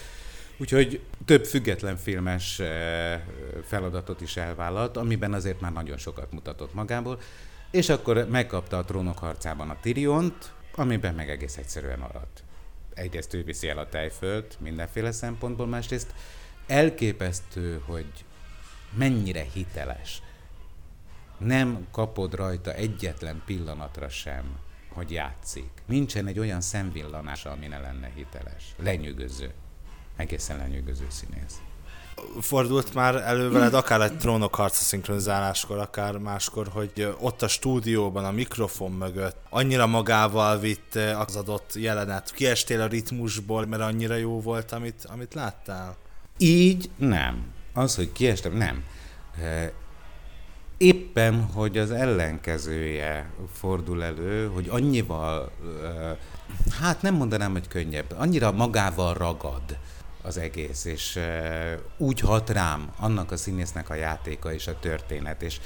Úgyhogy 0.59 1.01
több 1.25 1.45
független 1.45 1.97
filmes 1.97 2.61
feladatot 3.65 4.21
is 4.21 4.37
elvállalt, 4.37 4.97
amiben 4.97 5.33
azért 5.33 5.61
már 5.61 5.73
nagyon 5.73 5.99
sokat 5.99 6.33
mutatott 6.33 6.75
magából, 6.75 7.21
és 7.71 7.89
akkor 7.89 8.27
megkapta 8.31 8.79
a 8.79 8.85
trónok 8.85 9.19
harcában 9.19 9.71
a 9.71 9.81
Tiriont, 9.81 10.53
amiben 10.75 11.15
meg 11.15 11.31
egész 11.31 11.57
egyszerűen 11.57 11.99
maradt 11.99 12.43
egyrészt 12.99 13.35
ő 13.35 13.45
viszi 13.45 13.69
el 13.69 13.79
a 13.79 13.89
tejfölt 13.89 14.61
mindenféle 14.61 15.13
szempontból, 15.13 15.67
másrészt 15.67 16.15
elképesztő, 16.67 17.83
hogy 17.87 18.25
mennyire 18.97 19.43
hiteles. 19.43 20.23
Nem 21.39 21.87
kapod 21.91 22.35
rajta 22.35 22.73
egyetlen 22.73 23.43
pillanatra 23.47 24.09
sem, 24.09 24.59
hogy 24.89 25.11
játszik. 25.11 25.71
Nincsen 25.87 26.27
egy 26.27 26.39
olyan 26.39 26.61
szemvillanása, 26.61 27.51
ami 27.51 27.67
ne 27.67 27.79
lenne 27.79 28.11
hiteles. 28.15 28.75
Lenyűgöző. 28.77 29.53
Egészen 30.17 30.57
lenyűgöző 30.57 31.07
színész 31.09 31.61
fordult 32.41 32.95
már 32.95 33.15
elő 33.15 33.51
veled, 33.51 33.75
akár 33.75 34.01
egy 34.01 34.19
trónok 34.19 34.55
harca 34.55 34.83
szinkronizáláskor, 34.83 35.79
akár 35.79 36.19
máskor, 36.19 36.69
hogy 36.73 37.15
ott 37.21 37.43
a 37.43 37.49
stúdióban, 37.49 38.25
a 38.25 38.31
mikrofon 38.31 38.93
mögött 38.93 39.37
annyira 39.49 39.87
magával 39.87 40.59
vitt 40.59 40.95
az 40.95 41.37
adott 41.37 41.71
jelenet. 41.75 42.33
Kiestél 42.33 42.81
a 42.81 42.87
ritmusból, 42.87 43.67
mert 43.67 43.83
annyira 43.83 44.15
jó 44.15 44.41
volt, 44.41 44.73
amit, 44.73 45.07
amit 45.13 45.35
láttál? 45.35 45.97
Így 46.39 46.91
nem. 46.97 47.45
Az, 47.75 47.97
hogy 47.97 48.13
kiestem, 48.13 48.53
nem. 48.57 48.85
Éppen, 50.77 51.43
hogy 51.43 51.79
az 51.79 51.91
ellenkezője 51.91 53.31
fordul 53.53 54.05
elő, 54.05 54.47
hogy 54.47 54.69
annyival, 54.69 55.51
hát 56.81 57.03
nem 57.03 57.15
mondanám, 57.15 57.53
hogy 57.53 57.69
könnyebb, 57.69 58.15
annyira 58.17 58.53
magával 58.53 59.15
ragad 59.15 59.79
az 60.23 60.39
egész, 60.39 60.85
és 60.85 61.19
úgy 61.97 62.21
hat 62.21 62.51
rám 62.51 62.93
annak 62.97 63.33
a 63.33 63.37
színésznek 63.37 63.91
a 63.91 63.95
játéka 63.95 64.53
és 64.53 64.67
a 64.67 64.79
történet, 64.79 65.43
és 65.43 65.61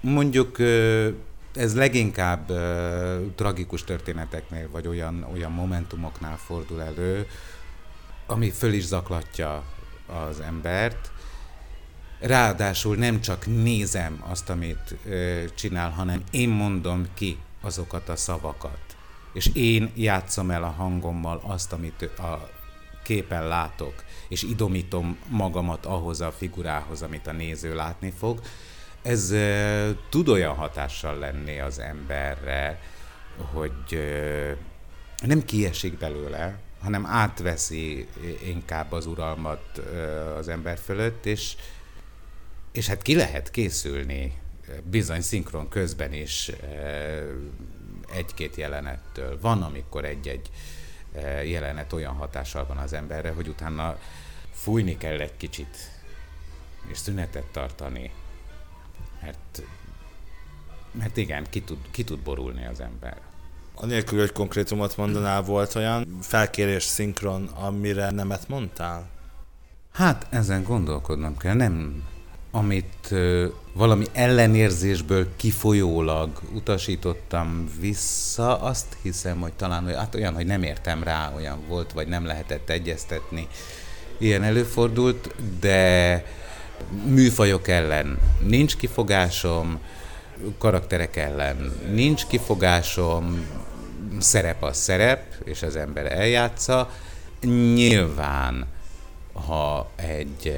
mondjuk 0.00 0.58
ez 1.54 1.74
leginkább 1.74 2.52
tragikus 3.34 3.84
történeteknél, 3.84 4.70
vagy 4.70 4.86
olyan, 4.86 5.26
olyan 5.32 5.52
momentumoknál 5.52 6.36
fordul 6.36 6.82
elő, 6.82 7.26
ami 8.26 8.50
föl 8.50 8.72
is 8.72 8.84
zaklatja 8.84 9.64
az 10.06 10.40
embert, 10.40 11.10
Ráadásul 12.20 12.96
nem 12.96 13.20
csak 13.20 13.46
nézem 13.46 14.24
azt, 14.28 14.50
amit 14.50 14.96
ö, 15.06 15.44
csinál, 15.54 15.90
hanem 15.90 16.22
én 16.30 16.48
mondom 16.48 17.06
ki 17.14 17.38
azokat 17.60 18.08
a 18.08 18.16
szavakat. 18.16 18.96
És 19.32 19.50
én 19.54 19.92
játszom 19.94 20.50
el 20.50 20.62
a 20.62 20.70
hangommal 20.70 21.40
azt, 21.44 21.72
amit 21.72 22.02
a 22.02 22.50
képen 23.10 23.48
látok, 23.48 24.04
és 24.28 24.42
idomítom 24.42 25.18
magamat 25.28 25.86
ahhoz 25.86 26.20
a 26.20 26.32
figurához, 26.32 27.02
amit 27.02 27.26
a 27.26 27.32
néző 27.32 27.74
látni 27.74 28.12
fog, 28.18 28.40
ez 29.02 29.30
uh, 29.30 29.90
tud 30.08 30.28
olyan 30.28 30.54
hatással 30.54 31.18
lenni 31.18 31.60
az 31.60 31.78
emberre, 31.78 32.80
hogy 33.52 33.92
uh, 33.92 34.50
nem 35.26 35.44
kiesik 35.44 35.98
belőle, 35.98 36.58
hanem 36.80 37.06
átveszi 37.06 38.06
inkább 38.44 38.92
az 38.92 39.06
uralmat 39.06 39.78
az 40.36 40.48
ember 40.48 40.78
fölött, 40.78 41.26
és, 41.26 41.56
és 42.72 42.86
hát 42.86 43.02
ki 43.02 43.16
lehet 43.16 43.50
készülni 43.50 44.38
bizony 44.90 45.20
szinkron 45.20 45.68
közben 45.68 46.12
is 46.12 46.50
egy-két 48.14 48.56
jelenettől. 48.56 49.38
Van, 49.40 49.62
amikor 49.62 50.04
egy-egy 50.04 50.50
jelenet 51.44 51.92
olyan 51.92 52.14
hatással 52.14 52.66
van 52.66 52.76
az 52.76 52.92
emberre, 52.92 53.32
hogy 53.32 53.48
utána 53.48 53.96
fújni 54.52 54.96
kell 54.96 55.18
egy 55.18 55.36
kicsit, 55.36 55.76
és 56.86 56.98
szünetet 56.98 57.44
tartani, 57.44 58.10
mert, 59.22 59.62
mert 60.92 61.16
igen, 61.16 61.46
ki 61.50 61.62
tud, 61.62 61.78
ki 61.90 62.04
tud 62.04 62.18
borulni 62.18 62.66
az 62.66 62.80
ember. 62.80 63.16
Anélkül, 63.74 64.18
hogy 64.18 64.32
konkrétumot 64.32 64.96
mondanál, 64.96 65.42
volt 65.42 65.74
olyan 65.74 66.18
felkérés 66.20 66.82
szinkron, 66.82 67.46
amire 67.46 68.10
nemet 68.10 68.48
mondtál? 68.48 69.08
Hát 69.92 70.26
ezen 70.30 70.62
gondolkodnom 70.62 71.36
kell, 71.36 71.54
nem 71.54 72.04
amit 72.50 73.14
valami 73.72 74.04
ellenérzésből 74.12 75.28
kifolyólag 75.36 76.30
utasítottam 76.54 77.70
vissza, 77.80 78.60
azt 78.60 78.96
hiszem, 79.02 79.40
hogy 79.40 79.52
talán 79.52 79.84
hogy, 79.84 79.94
hát 79.94 80.14
olyan, 80.14 80.34
hogy 80.34 80.46
nem 80.46 80.62
értem 80.62 81.02
rá, 81.02 81.32
olyan 81.36 81.58
volt, 81.68 81.92
vagy 81.92 82.08
nem 82.08 82.26
lehetett 82.26 82.70
egyeztetni. 82.70 83.48
Ilyen 84.18 84.42
előfordult, 84.42 85.34
de 85.60 86.24
műfajok 87.04 87.68
ellen 87.68 88.18
nincs 88.46 88.76
kifogásom, 88.76 89.78
karakterek 90.58 91.16
ellen 91.16 91.72
nincs 91.92 92.26
kifogásom, 92.26 93.46
szerep 94.18 94.62
a 94.62 94.72
szerep, 94.72 95.34
és 95.44 95.62
az 95.62 95.76
ember 95.76 96.12
eljátsza. 96.12 96.90
Nyilván, 97.74 98.66
ha 99.32 99.90
egy 99.96 100.54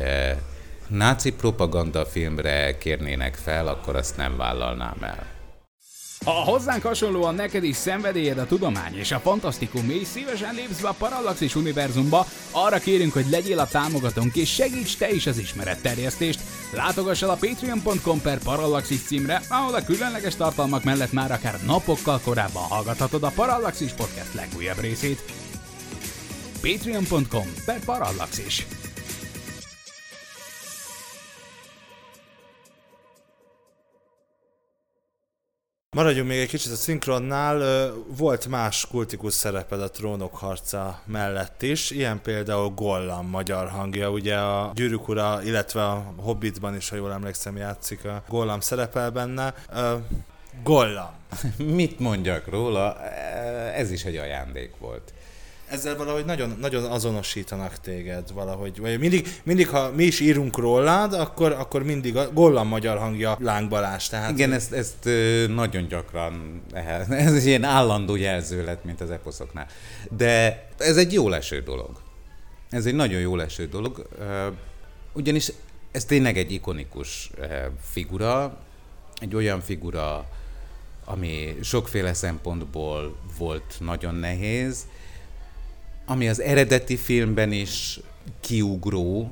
náci 0.92 1.32
propaganda 1.32 2.06
filmre 2.06 2.78
kérnének 2.78 3.34
fel, 3.34 3.68
akkor 3.68 3.96
azt 3.96 4.16
nem 4.16 4.36
vállalnám 4.36 4.96
el. 5.00 5.26
Ha 6.24 6.30
hozzánk 6.30 6.82
hasonlóan 6.82 7.34
neked 7.34 7.64
is 7.64 7.76
szenvedélyed 7.76 8.38
a 8.38 8.46
tudomány 8.46 8.96
és 8.96 9.12
a 9.12 9.18
fantasztikum, 9.18 9.90
és 9.90 10.06
szívesen 10.06 10.54
lépsz 10.54 10.80
be 10.80 10.88
a 10.88 10.94
Parallaxis 10.98 11.54
univerzumba, 11.54 12.26
arra 12.50 12.78
kérünk, 12.78 13.12
hogy 13.12 13.26
legyél 13.30 13.58
a 13.58 13.66
támogatónk 13.66 14.36
és 14.36 14.54
segíts 14.54 14.96
te 14.96 15.10
is 15.10 15.26
az 15.26 15.38
ismeretterjesztést. 15.38 16.40
Látogass 16.72 17.22
el 17.22 17.30
a 17.30 17.38
patreon.com 17.40 18.20
per 18.20 18.38
Parallaxis 18.38 19.02
címre, 19.02 19.40
ahol 19.48 19.74
a 19.74 19.84
különleges 19.84 20.36
tartalmak 20.36 20.84
mellett 20.84 21.12
már 21.12 21.32
akár 21.32 21.58
napokkal 21.66 22.20
korábban 22.24 22.62
hallgathatod 22.62 23.22
a 23.22 23.32
Parallaxis 23.34 23.92
podcast 23.92 24.34
legújabb 24.34 24.80
részét. 24.80 25.22
patreon.com 26.60 27.52
per 27.64 27.84
Parallaxis. 27.84 28.66
Maradjunk 35.96 36.28
még 36.28 36.38
egy 36.38 36.48
kicsit 36.48 36.72
a 36.72 36.76
szinkronnál. 36.76 37.92
Volt 38.16 38.46
más 38.46 38.86
kultikus 38.86 39.32
szereped 39.32 39.82
a 39.82 39.90
trónok 39.90 40.36
harca 40.36 41.02
mellett 41.04 41.62
is, 41.62 41.90
ilyen 41.90 42.20
például 42.22 42.68
Gollam 42.68 43.26
magyar 43.26 43.68
hangja, 43.68 44.10
ugye 44.10 44.36
a 44.36 44.70
Gyűrűk 44.74 45.08
ura, 45.08 45.42
illetve 45.44 45.82
a 45.84 46.14
Hobbitban 46.16 46.76
is, 46.76 46.88
ha 46.88 46.96
jól 46.96 47.12
emlékszem, 47.12 47.56
játszik 47.56 48.04
a 48.04 48.22
Gollam 48.28 48.60
szerepel 48.60 49.10
benne. 49.10 49.54
Gollam. 50.62 51.10
Mit 51.76 51.98
mondjak 51.98 52.48
róla? 52.48 53.04
Ez 53.74 53.90
is 53.90 54.04
egy 54.04 54.16
ajándék 54.16 54.70
volt 54.78 55.12
ezzel 55.72 55.96
valahogy 55.96 56.24
nagyon, 56.24 56.56
nagyon 56.60 56.84
azonosítanak 56.84 57.80
téged 57.80 58.32
valahogy. 58.32 58.80
Vagy 58.80 58.98
mindig, 58.98 59.28
mindig, 59.42 59.68
ha 59.68 59.90
mi 59.90 60.04
is 60.04 60.20
írunk 60.20 60.58
rólad, 60.58 61.12
akkor, 61.12 61.52
akkor 61.52 61.82
mindig 61.82 62.16
a 62.16 62.32
Gollam 62.32 62.68
magyar 62.68 62.98
hangja 62.98 63.36
lángbalás. 63.40 64.08
Tehát... 64.08 64.30
Igen, 64.30 64.52
ezt, 64.52 64.72
ezt 64.72 65.08
nagyon 65.48 65.88
gyakran, 65.88 66.62
ez 67.08 67.34
egy 67.34 67.46
ilyen 67.46 67.64
állandó 67.64 68.16
jelző 68.16 68.64
lett, 68.64 68.84
mint 68.84 69.00
az 69.00 69.10
eposzoknál. 69.10 69.66
De 70.16 70.66
ez 70.78 70.96
egy 70.96 71.12
jó 71.12 71.28
leső 71.28 71.60
dolog. 71.60 72.00
Ez 72.70 72.86
egy 72.86 72.94
nagyon 72.94 73.20
jó 73.20 73.36
leső 73.36 73.66
dolog, 73.66 74.08
ugyanis 75.12 75.52
ez 75.90 76.04
tényleg 76.04 76.36
egy 76.38 76.52
ikonikus 76.52 77.30
figura, 77.80 78.58
egy 79.20 79.34
olyan 79.34 79.60
figura, 79.60 80.28
ami 81.04 81.56
sokféle 81.62 82.14
szempontból 82.14 83.16
volt 83.38 83.76
nagyon 83.80 84.14
nehéz, 84.14 84.86
ami 86.06 86.28
az 86.28 86.40
eredeti 86.40 86.96
filmben 86.96 87.52
is 87.52 88.00
kiugró, 88.40 89.30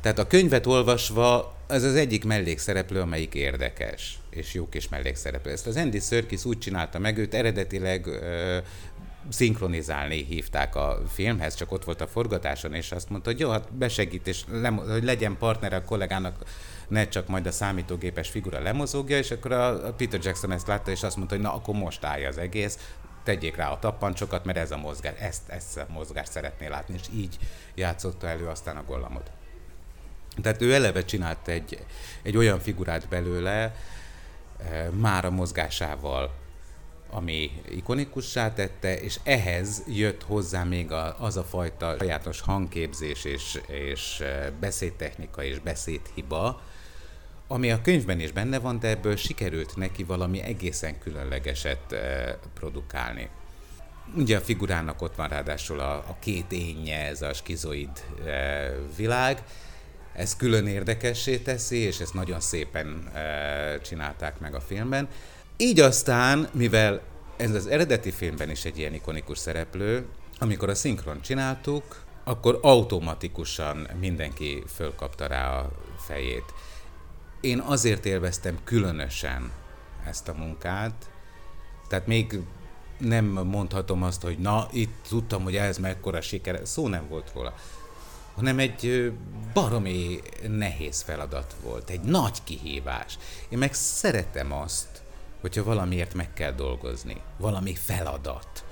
tehát 0.00 0.18
a 0.18 0.26
könyvet 0.26 0.66
olvasva 0.66 1.56
ez 1.66 1.82
az 1.82 1.94
egyik 1.94 2.24
mellékszereplő, 2.24 3.00
amelyik 3.00 3.34
érdekes, 3.34 4.18
és 4.30 4.54
jó 4.54 4.68
kis 4.68 4.88
mellékszereplő. 4.88 5.50
Ezt 5.50 5.66
az 5.66 5.76
Andy 5.76 5.98
Serkis 5.98 6.44
úgy 6.44 6.58
csinálta 6.58 6.98
meg, 6.98 7.18
őt 7.18 7.34
eredetileg 7.34 8.06
ö, 8.06 8.58
szinkronizálni 9.28 10.24
hívták 10.24 10.76
a 10.76 11.02
filmhez, 11.12 11.54
csak 11.54 11.72
ott 11.72 11.84
volt 11.84 12.00
a 12.00 12.06
forgatáson, 12.06 12.74
és 12.74 12.92
azt 12.92 13.10
mondta, 13.10 13.30
hogy 13.30 13.40
jó, 13.40 13.50
hát 13.50 13.72
besegít, 13.74 14.26
és 14.26 14.44
lem, 14.50 14.76
hogy 14.76 15.04
legyen 15.04 15.36
partner 15.38 15.72
a 15.72 15.84
kollégának, 15.84 16.44
ne 16.88 17.08
csak 17.08 17.26
majd 17.26 17.46
a 17.46 17.52
számítógépes 17.52 18.28
figura 18.28 18.62
lemozogja, 18.62 19.18
és 19.18 19.30
akkor 19.30 19.52
a 19.52 19.92
Peter 19.96 20.20
Jackson 20.22 20.52
ezt 20.52 20.66
látta, 20.66 20.90
és 20.90 21.02
azt 21.02 21.16
mondta, 21.16 21.34
hogy 21.34 21.44
na, 21.44 21.54
akkor 21.54 21.74
most 21.74 22.04
állja 22.04 22.28
az 22.28 22.38
egész, 22.38 22.78
tegyék 23.26 23.56
rá 23.56 23.70
a 23.70 23.78
tappancsokat, 23.78 24.44
mert 24.44 24.58
ez 24.58 24.70
a 24.70 24.76
mozgás, 24.76 25.18
ezt, 25.18 25.48
ezt 25.48 25.76
a 25.76 25.86
mozgást 25.88 26.30
szeretné 26.30 26.66
látni, 26.66 26.94
és 26.94 27.08
így 27.14 27.38
játszotta 27.74 28.28
elő 28.28 28.46
aztán 28.46 28.76
a 28.76 28.84
gollamot. 28.86 29.30
Tehát 30.42 30.62
ő 30.62 30.74
eleve 30.74 31.04
csinált 31.04 31.48
egy, 31.48 31.84
egy 32.22 32.36
olyan 32.36 32.60
figurát 32.60 33.08
belőle, 33.08 33.74
e, 34.70 34.90
már 34.90 35.24
a 35.24 35.30
mozgásával, 35.30 36.34
ami 37.10 37.62
ikonikussá 37.68 38.52
tette, 38.52 39.00
és 39.00 39.18
ehhez 39.22 39.82
jött 39.86 40.22
hozzá 40.22 40.64
még 40.64 40.92
a, 40.92 41.16
az 41.20 41.36
a 41.36 41.44
fajta 41.44 41.96
sajátos 41.98 42.40
hangképzés 42.40 43.24
és, 43.24 43.60
és 43.66 44.20
eh, 44.20 44.46
beszédtechnika 44.60 45.42
és 45.42 45.58
beszédhiba, 45.58 46.60
ami 47.48 47.70
a 47.70 47.80
könyvben 47.82 48.20
is 48.20 48.32
benne 48.32 48.58
van, 48.58 48.78
de 48.78 48.88
ebből 48.88 49.16
sikerült 49.16 49.76
neki 49.76 50.04
valami 50.04 50.40
egészen 50.40 50.98
különlegeset 50.98 51.92
eh, 51.92 52.34
produkálni. 52.54 53.28
Ugye 54.16 54.36
a 54.36 54.40
figurának 54.40 55.02
ott 55.02 55.14
van 55.14 55.28
ráadásul 55.28 55.80
a, 55.80 55.92
a 55.92 56.16
két 56.20 56.52
énje, 56.52 57.06
ez 57.06 57.22
a 57.22 57.32
skizoid 57.32 58.04
eh, 58.24 58.72
világ, 58.96 59.42
ez 60.12 60.36
külön 60.36 60.66
érdekessé 60.66 61.38
teszi, 61.38 61.76
és 61.76 62.00
ezt 62.00 62.14
nagyon 62.14 62.40
szépen 62.40 63.10
eh, 63.12 63.80
csinálták 63.80 64.38
meg 64.40 64.54
a 64.54 64.60
filmben. 64.60 65.08
Így 65.56 65.80
aztán, 65.80 66.48
mivel 66.52 67.00
ez 67.36 67.54
az 67.54 67.66
eredeti 67.66 68.10
filmben 68.10 68.50
is 68.50 68.64
egy 68.64 68.78
ilyen 68.78 68.94
ikonikus 68.94 69.38
szereplő, 69.38 70.06
amikor 70.38 70.68
a 70.68 70.74
szinkron 70.74 71.20
csináltuk, 71.20 72.04
akkor 72.24 72.58
automatikusan 72.62 73.88
mindenki 74.00 74.62
fölkapta 74.74 75.26
rá 75.26 75.58
a 75.58 75.70
fejét 76.06 76.54
én 77.46 77.58
azért 77.60 78.04
élveztem 78.04 78.58
különösen 78.64 79.52
ezt 80.06 80.28
a 80.28 80.34
munkát, 80.34 81.10
tehát 81.88 82.06
még 82.06 82.40
nem 82.98 83.24
mondhatom 83.24 84.02
azt, 84.02 84.22
hogy 84.22 84.38
na, 84.38 84.68
itt 84.72 84.94
tudtam, 85.08 85.42
hogy 85.42 85.56
ez 85.56 85.78
mekkora 85.78 86.20
siker, 86.20 86.60
szó 86.64 86.88
nem 86.88 87.08
volt 87.08 87.32
róla, 87.34 87.54
hanem 88.34 88.58
egy 88.58 89.12
baromi 89.52 90.20
nehéz 90.48 91.02
feladat 91.02 91.56
volt, 91.62 91.90
egy 91.90 92.00
nagy 92.00 92.44
kihívás. 92.44 93.18
Én 93.48 93.58
meg 93.58 93.74
szeretem 93.74 94.52
azt, 94.52 95.02
hogyha 95.40 95.64
valamiért 95.64 96.14
meg 96.14 96.32
kell 96.32 96.52
dolgozni, 96.52 97.20
valami 97.36 97.74
feladat, 97.74 98.64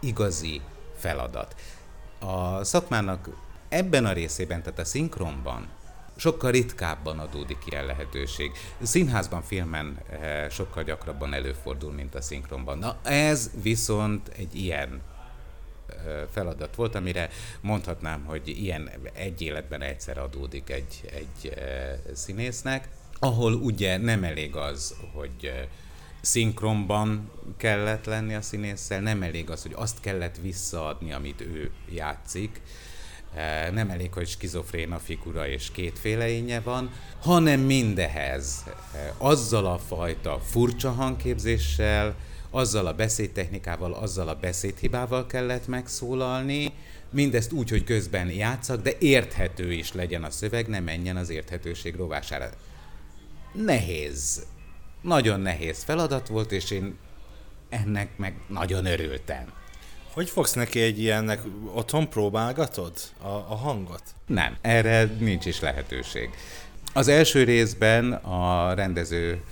igazi 0.00 0.60
feladat. 0.96 1.54
A 2.18 2.64
szakmának 2.64 3.28
ebben 3.68 4.06
a 4.06 4.12
részében, 4.12 4.62
tehát 4.62 4.78
a 4.78 4.84
szinkronban 4.84 5.68
sokkal 6.16 6.50
ritkábban 6.50 7.18
adódik 7.18 7.58
ilyen 7.66 7.86
lehetőség. 7.86 8.52
Színházban, 8.82 9.42
filmen 9.42 9.98
eh, 10.10 10.50
sokkal 10.50 10.82
gyakrabban 10.82 11.34
előfordul, 11.34 11.92
mint 11.92 12.14
a 12.14 12.20
szinkronban. 12.20 12.78
Na 12.78 12.96
ez 13.02 13.50
viszont 13.62 14.28
egy 14.28 14.54
ilyen 14.54 15.00
eh, 15.88 15.96
feladat 16.32 16.74
volt, 16.74 16.94
amire 16.94 17.30
mondhatnám, 17.60 18.24
hogy 18.24 18.48
ilyen 18.48 18.90
egy 19.12 19.42
életben 19.42 19.82
egyszer 19.82 20.18
adódik 20.18 20.70
egy, 20.70 21.00
egy 21.12 21.48
eh, 21.48 21.98
színésznek, 22.14 22.88
ahol 23.18 23.52
ugye 23.54 23.96
nem 23.96 24.24
elég 24.24 24.56
az, 24.56 24.94
hogy 25.12 25.68
szinkronban 26.20 27.30
kellett 27.56 28.04
lenni 28.04 28.34
a 28.34 28.42
színésszel, 28.42 29.00
nem 29.00 29.22
elég 29.22 29.50
az, 29.50 29.62
hogy 29.62 29.72
azt 29.74 30.00
kellett 30.00 30.36
visszaadni, 30.36 31.12
amit 31.12 31.40
ő 31.40 31.70
játszik, 31.90 32.60
nem 33.72 33.90
elég, 33.90 34.12
hogy 34.12 34.28
skizofréna 34.28 34.98
figura 34.98 35.48
és 35.48 35.70
kétféle 35.70 36.28
énje 36.28 36.60
van, 36.60 36.90
hanem 37.20 37.60
mindehez 37.60 38.64
eh, 38.66 39.10
azzal 39.18 39.66
a 39.66 39.78
fajta 39.78 40.40
furcsa 40.40 40.90
hangképzéssel, 40.90 42.14
azzal 42.50 42.86
a 42.86 42.94
beszédtechnikával, 42.94 43.92
azzal 43.92 44.28
a 44.28 44.34
beszédhibával 44.34 45.26
kellett 45.26 45.66
megszólalni, 45.66 46.72
mindezt 47.10 47.52
úgy, 47.52 47.70
hogy 47.70 47.84
közben 47.84 48.30
játszak, 48.30 48.82
de 48.82 48.92
érthető 48.98 49.72
is 49.72 49.92
legyen 49.92 50.24
a 50.24 50.30
szöveg, 50.30 50.68
ne 50.68 50.80
menjen 50.80 51.16
az 51.16 51.30
érthetőség 51.30 51.94
rovására. 51.94 52.50
Nehéz, 53.52 54.46
nagyon 55.00 55.40
nehéz 55.40 55.82
feladat 55.82 56.28
volt, 56.28 56.52
és 56.52 56.70
én 56.70 56.96
ennek 57.68 58.16
meg 58.16 58.34
nagyon 58.48 58.86
örültem. 58.86 59.52
Hogy 60.14 60.30
fogsz 60.30 60.52
neki 60.52 60.80
egy 60.80 60.98
ilyennek, 60.98 61.40
otthon 61.72 62.08
próbálgatod 62.08 62.92
a, 63.22 63.26
a 63.26 63.56
hangot? 63.56 64.02
Nem, 64.26 64.56
erre 64.60 65.04
nincs 65.04 65.46
is 65.46 65.60
lehetőség. 65.60 66.30
Az 66.92 67.08
első 67.08 67.44
részben 67.44 68.12
a 68.12 68.74
rendező 68.74 69.42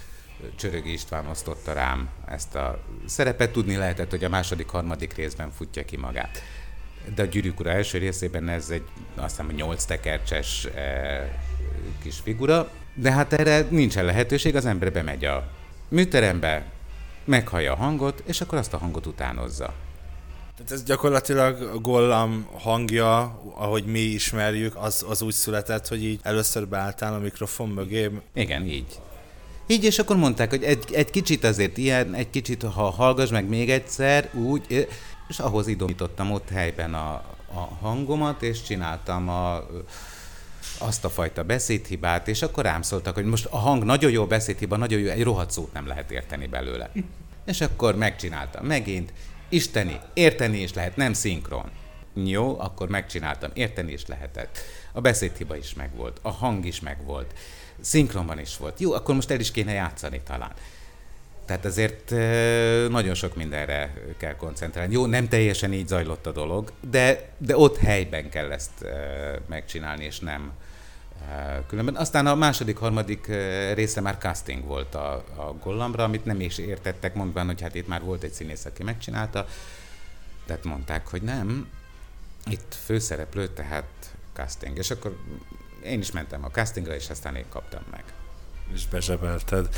Csörögi 0.57 0.93
István 0.93 1.27
osztotta 1.27 1.73
rám 1.73 2.09
ezt 2.27 2.55
a 2.55 2.83
szerepet. 3.07 3.53
Tudni 3.53 3.77
lehetett, 3.77 4.11
hogy 4.11 4.25
a 4.25 4.29
második, 4.29 4.69
harmadik 4.69 5.15
részben 5.15 5.51
futja 5.51 5.85
ki 5.85 5.97
magát. 5.97 6.43
De 7.15 7.23
a 7.23 7.27
Gyűrűk 7.27 7.61
Ura 7.61 7.71
első 7.71 7.99
részében 7.99 8.49
ez 8.49 8.71
egy 8.71 8.85
azt 9.15 9.37
hiszem, 9.37 9.55
nyolc 9.55 9.85
tekercses 9.85 10.65
eh, 10.65 11.31
kis 12.03 12.19
figura, 12.23 12.71
de 12.95 13.13
hát 13.13 13.33
erre 13.33 13.67
nincsen 13.71 14.05
lehetőség, 14.05 14.57
az 14.57 14.67
ember 14.67 14.93
bemegy 14.93 15.25
a 15.25 15.49
műterembe, 15.89 16.65
meghallja 17.25 17.73
a 17.73 17.77
hangot, 17.77 18.23
és 18.27 18.41
akkor 18.41 18.59
azt 18.59 18.73
a 18.73 18.79
hangot 18.79 19.07
utánozza. 19.07 19.75
Tehát 20.57 20.73
ez 20.73 20.83
gyakorlatilag 20.83 21.63
a 21.63 21.79
Gollam 21.79 22.47
hangja, 22.59 23.41
ahogy 23.55 23.85
mi 23.85 23.99
ismerjük, 23.99 24.77
az, 24.77 25.05
az 25.09 25.23
úgy 25.23 25.33
született, 25.33 25.89
hogy 25.89 26.05
így 26.05 26.21
először 26.23 26.69
beálltál 26.69 27.15
a 27.15 27.19
mikrofon 27.19 27.69
mögé. 27.69 28.11
Igen, 28.35 28.67
így. 28.67 29.01
Így, 29.67 29.85
és 29.85 29.99
akkor 29.99 30.17
mondták, 30.17 30.51
hogy 30.51 30.63
egy, 30.63 30.85
egy 30.93 31.11
kicsit 31.11 31.45
azért 31.45 31.77
ilyen, 31.77 32.15
egy 32.15 32.31
kicsit, 32.31 32.63
ha 32.63 32.91
hallgass 32.91 33.31
meg 33.31 33.49
még 33.49 33.71
egyszer, 33.71 34.31
úgy, 34.35 34.89
és 35.29 35.39
ahhoz 35.39 35.67
idomítottam 35.67 36.31
ott 36.31 36.49
helyben 36.49 36.95
a, 36.95 37.13
a 37.55 37.61
hangomat, 37.81 38.43
és 38.43 38.63
csináltam 38.63 39.29
a, 39.29 39.67
azt 40.79 41.05
a 41.05 41.11
fajta 41.11 41.43
beszédhibát, 41.43 42.29
és 42.29 42.43
akkor 42.43 42.65
rám 42.65 42.83
szóltak, 42.83 43.15
hogy 43.15 43.25
most 43.25 43.47
a 43.51 43.57
hang 43.57 43.85
nagyon 43.85 44.11
jó 44.11 44.27
beszédhiba, 44.27 44.77
nagyon 44.77 45.01
jó, 45.01 45.09
egy 45.09 45.23
rohadt 45.23 45.51
szót 45.51 45.73
nem 45.73 45.87
lehet 45.87 46.11
érteni 46.11 46.47
belőle. 46.47 46.91
És 47.45 47.61
akkor 47.61 47.97
megcsináltam 47.97 48.67
megint, 48.67 49.13
isteni, 49.53 50.01
érteni 50.15 50.59
is 50.59 50.75
lehet, 50.75 50.97
nem 50.97 51.13
szinkron. 51.13 51.71
Jó, 52.15 52.61
akkor 52.61 52.89
megcsináltam, 52.89 53.51
érteni 53.55 53.93
is 53.93 54.07
lehetett. 54.07 54.59
A 54.93 55.01
beszédhiba 55.01 55.57
is 55.57 55.75
megvolt, 55.75 56.19
a 56.23 56.31
hang 56.31 56.65
is 56.65 56.81
megvolt, 56.81 57.35
szinkronban 57.81 58.39
is 58.39 58.57
volt. 58.57 58.81
Jó, 58.81 58.93
akkor 58.93 59.15
most 59.15 59.31
el 59.31 59.41
is 59.41 59.51
kéne 59.51 59.73
játszani 59.73 60.21
talán. 60.25 60.53
Tehát 61.45 61.65
azért 61.65 62.11
nagyon 62.91 63.15
sok 63.15 63.37
mindenre 63.37 63.95
kell 64.17 64.37
koncentrálni. 64.37 64.93
Jó, 64.93 65.07
nem 65.07 65.29
teljesen 65.29 65.73
így 65.73 65.89
zajlott 65.89 66.27
a 66.27 66.33
dolog, 66.33 66.73
de, 66.91 67.29
de 67.39 67.57
ott 67.57 67.79
helyben 67.79 68.29
kell 68.31 68.53
ezt 68.53 68.85
megcsinálni, 69.49 70.05
és 70.05 70.19
nem 70.19 70.53
különben. 71.67 71.97
Aztán 71.97 72.27
a 72.27 72.35
második, 72.35 72.77
harmadik 72.77 73.27
része 73.75 74.01
már 74.01 74.17
casting 74.19 74.65
volt 74.65 74.95
a, 74.95 75.13
a 75.15 75.55
Gollamra, 75.63 76.05
amit 76.05 76.25
nem 76.25 76.41
is 76.41 76.59
értettek, 76.59 77.15
mondván, 77.15 77.47
hogy 77.47 77.61
hát 77.61 77.75
itt 77.75 77.89
már 77.89 78.03
volt 78.03 78.23
egy 78.23 78.33
színész, 78.33 78.65
aki 78.65 78.83
megcsinálta. 78.83 79.47
Tehát 80.47 80.65
mondták, 80.65 81.09
hogy 81.09 81.23
nem, 81.23 81.69
itt 82.47 82.75
főszereplő, 82.85 83.49
tehát 83.49 84.15
casting. 84.33 84.79
És 84.79 84.91
akkor 84.91 85.17
én 85.85 86.01
is 86.01 86.11
mentem 86.11 86.45
a 86.45 86.51
castingra, 86.51 86.95
és 86.95 87.11
aztán 87.11 87.37
én 87.37 87.49
kaptam 87.49 87.83
meg. 87.91 88.05
És 88.73 88.87
bezsebelted. 88.87 89.69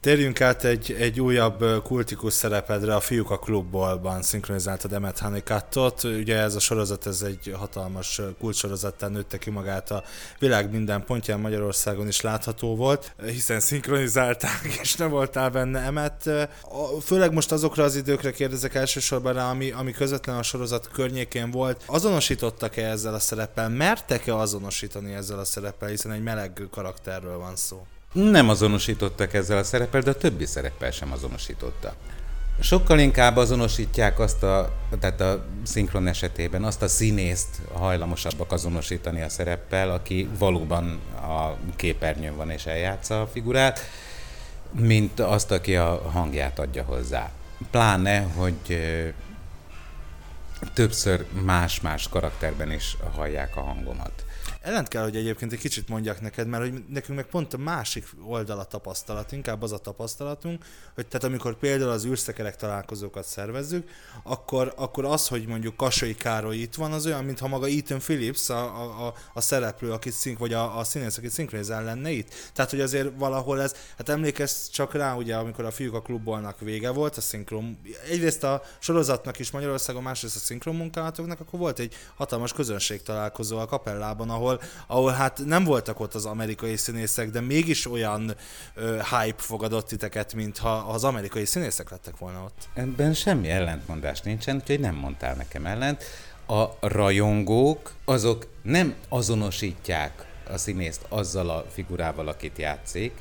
Térjünk 0.00 0.40
át 0.40 0.64
egy, 0.64 0.96
egy 0.98 1.20
újabb 1.20 1.82
kultikus 1.82 2.32
szerepedre, 2.32 2.94
a 2.94 3.00
Fiúk 3.00 3.30
a 3.30 3.38
klubbolban 3.38 4.22
szinkronizáltad 4.22 4.92
Emmet 4.92 5.18
Hanikattot. 5.18 6.04
Ugye 6.04 6.38
ez 6.38 6.54
a 6.54 6.60
sorozat, 6.60 7.06
ez 7.06 7.22
egy 7.22 7.54
hatalmas 7.58 8.20
kulcsorozattán 8.38 9.12
nőtte 9.12 9.38
ki 9.38 9.50
magát 9.50 9.90
a 9.90 10.04
világ 10.38 10.70
minden 10.70 11.04
pontján 11.04 11.40
Magyarországon 11.40 12.08
is 12.08 12.20
látható 12.20 12.76
volt, 12.76 13.14
hiszen 13.24 13.60
szinkronizálták, 13.60 14.60
és 14.82 14.94
nem 14.94 15.10
voltál 15.10 15.50
benne 15.50 15.80
Emmet. 15.80 16.30
Főleg 17.02 17.32
most 17.32 17.52
azokra 17.52 17.84
az 17.84 17.96
időkre 17.96 18.30
kérdezek 18.30 18.74
elsősorban 18.74 19.32
rá, 19.32 19.50
ami, 19.50 19.70
ami 19.70 19.92
közvetlen 19.92 20.36
a 20.36 20.42
sorozat 20.42 20.88
környékén 20.92 21.50
volt. 21.50 21.82
Azonosítottak-e 21.86 22.90
ezzel 22.90 23.14
a 23.14 23.18
szereppel? 23.18 23.68
Mertek-e 23.68 24.36
azonosítani 24.36 25.14
ezzel 25.14 25.38
a 25.38 25.44
szereppel, 25.44 25.88
hiszen 25.88 26.12
egy 26.12 26.22
meleg 26.22 26.68
karakterről 26.70 27.38
van 27.38 27.56
szó? 27.56 27.86
Nem 28.12 28.48
azonosítottak 28.48 29.34
ezzel 29.34 29.58
a 29.58 29.64
szereppel, 29.64 30.00
de 30.00 30.10
a 30.10 30.14
többi 30.14 30.46
szereppel 30.46 30.90
sem 30.90 31.12
azonosította. 31.12 31.94
Sokkal 32.60 32.98
inkább 32.98 33.36
azonosítják 33.36 34.18
azt 34.18 34.42
a, 34.42 34.72
tehát 35.00 35.20
a 35.20 35.44
szinkron 35.62 36.06
esetében 36.06 36.64
azt 36.64 36.82
a 36.82 36.88
színészt 36.88 37.60
hajlamosabbak 37.72 38.52
azonosítani 38.52 39.22
a 39.22 39.28
szereppel, 39.28 39.90
aki 39.90 40.28
valóban 40.38 41.00
a 41.14 41.56
képernyőn 41.76 42.36
van 42.36 42.50
és 42.50 42.66
eljátsza 42.66 43.20
a 43.20 43.26
figurát, 43.26 43.80
mint 44.72 45.20
azt, 45.20 45.50
aki 45.50 45.76
a 45.76 46.10
hangját 46.10 46.58
adja 46.58 46.82
hozzá. 46.82 47.30
Pláne, 47.70 48.22
hogy 48.22 48.80
többször 50.74 51.24
más-más 51.44 52.08
karakterben 52.08 52.72
is 52.72 52.96
hallják 53.14 53.56
a 53.56 53.60
hangomat. 53.60 54.24
Ellent 54.68 54.88
kell, 54.88 55.02
hogy 55.02 55.16
egyébként 55.16 55.52
egy 55.52 55.58
kicsit 55.58 55.88
mondjak 55.88 56.20
neked, 56.20 56.46
mert 56.46 56.62
hogy 56.62 56.84
nekünk 56.88 57.18
meg 57.18 57.26
pont 57.26 57.54
a 57.54 57.58
másik 57.58 58.06
oldala 58.22 58.64
tapasztalat, 58.64 59.32
inkább 59.32 59.62
az 59.62 59.72
a 59.72 59.78
tapasztalatunk, 59.78 60.64
hogy 60.94 61.06
tehát 61.06 61.26
amikor 61.26 61.58
például 61.58 61.90
az 61.90 62.04
űrszekerek 62.04 62.56
találkozókat 62.56 63.24
szervezzük, 63.24 63.88
akkor, 64.22 64.72
akkor 64.76 65.04
az, 65.04 65.28
hogy 65.28 65.46
mondjuk 65.46 65.76
Kasai 65.76 66.14
Károly 66.14 66.56
itt 66.56 66.74
van, 66.74 66.92
az 66.92 67.06
olyan, 67.06 67.24
mintha 67.24 67.48
maga 67.48 67.66
Ethan 67.66 67.98
Phillips, 67.98 68.48
a, 68.48 69.06
a, 69.06 69.14
a 69.34 69.40
szereplő, 69.40 69.92
akit 69.92 70.12
szink, 70.12 70.38
vagy 70.38 70.52
a, 70.52 70.78
a 70.78 70.84
színész, 70.84 71.16
akit 71.16 71.30
szinkronizál 71.30 71.84
lenne 71.84 72.10
itt. 72.10 72.34
Tehát, 72.52 72.70
hogy 72.70 72.80
azért 72.80 73.08
valahol 73.16 73.62
ez, 73.62 73.74
hát 73.96 74.08
emlékezz 74.08 74.68
csak 74.68 74.94
rá, 74.94 75.14
ugye, 75.14 75.36
amikor 75.36 75.64
a 75.64 75.70
fiúk 75.70 75.94
a 75.94 76.02
klubbolnak 76.02 76.60
vége 76.60 76.90
volt, 76.90 77.16
a 77.16 77.20
szinkron, 77.20 77.78
egyrészt 78.10 78.44
a 78.44 78.62
sorozatnak 78.78 79.38
is 79.38 79.50
Magyarországon, 79.50 80.02
másrészt 80.02 80.36
a 80.36 80.38
szinkron 80.38 80.74
munkálatoknak, 80.74 81.40
akkor 81.40 81.58
volt 81.58 81.78
egy 81.78 81.94
hatalmas 82.14 82.52
közönség 82.52 83.02
találkozó 83.02 83.58
a 83.58 83.66
kapellában, 83.66 84.30
ahol 84.30 84.57
ahol, 84.86 85.12
hát 85.12 85.40
nem 85.44 85.64
voltak 85.64 86.00
ott 86.00 86.14
az 86.14 86.24
amerikai 86.24 86.76
színészek, 86.76 87.30
de 87.30 87.40
mégis 87.40 87.90
olyan 87.90 88.34
ö, 88.74 88.94
hype 88.94 89.42
fogadott 89.42 89.86
titeket, 89.86 90.34
mintha 90.34 90.70
az 90.70 91.04
amerikai 91.04 91.44
színészek 91.44 91.90
lettek 91.90 92.18
volna 92.18 92.42
ott. 92.44 92.68
Ebben 92.74 93.14
semmi 93.14 93.48
ellentmondás 93.48 94.20
nincsen, 94.20 94.56
úgyhogy 94.56 94.80
nem 94.80 94.94
mondtál 94.94 95.34
nekem 95.34 95.66
ellent. 95.66 96.04
A 96.46 96.88
rajongók 96.88 97.92
azok 98.04 98.46
nem 98.62 98.94
azonosítják 99.08 100.26
a 100.50 100.58
színészt 100.58 101.04
azzal 101.08 101.50
a 101.50 101.64
figurával, 101.72 102.28
akit 102.28 102.58
játszik, 102.58 103.12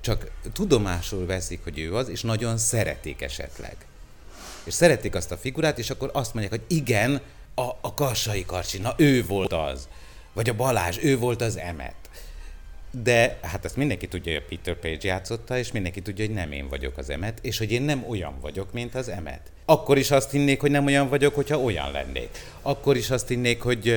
csak 0.00 0.30
tudomásul 0.52 1.26
veszik, 1.26 1.62
hogy 1.62 1.78
ő 1.78 1.96
az, 1.96 2.08
és 2.08 2.22
nagyon 2.22 2.58
szeretik 2.58 3.22
esetleg. 3.22 3.76
És 4.64 4.74
szeretik 4.74 5.14
azt 5.14 5.32
a 5.32 5.36
figurát, 5.36 5.78
és 5.78 5.90
akkor 5.90 6.10
azt 6.12 6.34
mondják, 6.34 6.60
hogy 6.60 6.76
igen, 6.76 7.20
a, 7.54 7.62
a 7.80 7.94
Kassai 7.94 8.44
Karcsi, 8.44 8.78
na 8.78 8.94
ő 8.96 9.24
volt 9.26 9.52
az. 9.52 9.88
Vagy 10.32 10.48
a 10.48 10.54
Balázs, 10.54 10.98
ő 11.02 11.18
volt 11.18 11.42
az 11.42 11.58
Emet. 11.58 11.94
De 13.02 13.38
hát 13.42 13.64
ezt 13.64 13.76
mindenki 13.76 14.08
tudja, 14.08 14.32
hogy 14.32 14.42
a 14.42 14.48
Peter 14.48 14.74
Page 14.74 15.08
játszotta, 15.08 15.58
és 15.58 15.72
mindenki 15.72 16.02
tudja, 16.02 16.26
hogy 16.26 16.34
nem 16.34 16.52
én 16.52 16.68
vagyok 16.68 16.98
az 16.98 17.10
Emet, 17.10 17.38
és 17.42 17.58
hogy 17.58 17.72
én 17.72 17.82
nem 17.82 18.04
olyan 18.08 18.34
vagyok, 18.40 18.72
mint 18.72 18.94
az 18.94 19.08
Emet. 19.08 19.40
Akkor 19.64 19.98
is 19.98 20.10
azt 20.10 20.30
hinnék, 20.30 20.60
hogy 20.60 20.70
nem 20.70 20.86
olyan 20.86 21.08
vagyok, 21.08 21.34
hogyha 21.34 21.58
olyan 21.58 21.90
lennék. 21.90 22.28
Akkor 22.62 22.96
is 22.96 23.10
azt 23.10 23.28
hinnék, 23.28 23.62
hogy 23.62 23.94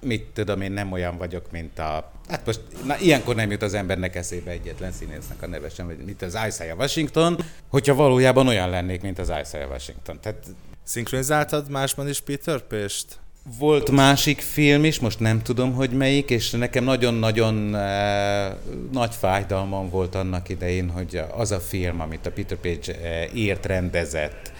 mit 0.00 0.24
tudom 0.24 0.60
én, 0.60 0.72
nem 0.72 0.92
olyan 0.92 1.16
vagyok, 1.16 1.50
mint 1.50 1.78
a... 1.78 2.12
Hát 2.28 2.46
most, 2.46 2.60
na 2.84 2.98
ilyenkor 2.98 3.34
nem 3.34 3.50
jut 3.50 3.62
az 3.62 3.74
embernek 3.74 4.14
eszébe 4.14 4.50
egyetlen 4.50 4.92
színésznek 4.92 5.42
a 5.42 5.46
neve 5.46 5.68
sem, 5.68 5.86
mint 5.86 6.22
az 6.22 6.38
Isaiah 6.48 6.78
Washington, 6.78 7.38
hogyha 7.68 7.94
valójában 7.94 8.48
olyan 8.48 8.70
lennék, 8.70 9.00
mint 9.00 9.18
az 9.18 9.32
Isaiah 9.42 9.70
Washington. 9.70 10.20
Tehát... 10.20 10.46
Szinkronizáltad 10.84 11.70
másban 11.70 12.08
is 12.08 12.20
Peter 12.20 12.60
Page-t? 12.60 13.18
Volt 13.56 13.90
másik 13.90 14.40
film 14.40 14.84
is, 14.84 15.00
most 15.00 15.20
nem 15.20 15.42
tudom, 15.42 15.72
hogy 15.72 15.90
melyik, 15.90 16.30
és 16.30 16.50
nekem 16.50 16.84
nagyon-nagyon 16.84 17.76
eh, 17.76 18.52
nagy 18.92 19.14
fájdalmam 19.14 19.90
volt 19.90 20.14
annak 20.14 20.48
idején, 20.48 20.90
hogy 20.90 21.22
az 21.36 21.50
a 21.50 21.60
film, 21.60 22.00
amit 22.00 22.26
a 22.26 22.30
Peter 22.30 22.58
Page 22.58 23.00
eh, 23.00 23.34
írt, 23.34 23.66
rendezett, 23.66 24.52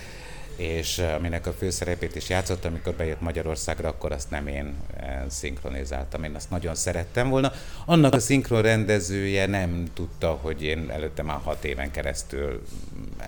és 0.57 0.99
eh, 0.99 1.15
aminek 1.15 1.47
a 1.47 1.53
főszerepét 1.53 2.17
is 2.17 2.29
játszott, 2.29 2.65
amikor 2.65 2.95
bejött 2.95 3.21
Magyarországra, 3.21 3.89
akkor 3.89 4.13
azt 4.13 4.31
nem 4.31 4.47
én 4.47 4.75
eh, 4.97 5.23
szinkronizáltam, 5.29 6.25
én 6.25 6.35
azt 6.35 6.51
nagyon 6.51 6.75
szerettem 6.75 7.29
volna. 7.29 7.53
Annak 7.85 8.15
a 8.15 8.21
szinkron 8.21 8.63
rendezője 8.63 9.47
nem 9.47 9.85
tudta, 9.95 10.39
hogy 10.43 10.63
én 10.63 10.91
előtte 10.91 11.23
már 11.23 11.39
hat 11.43 11.65
éven 11.65 11.91
keresztül 11.91 12.63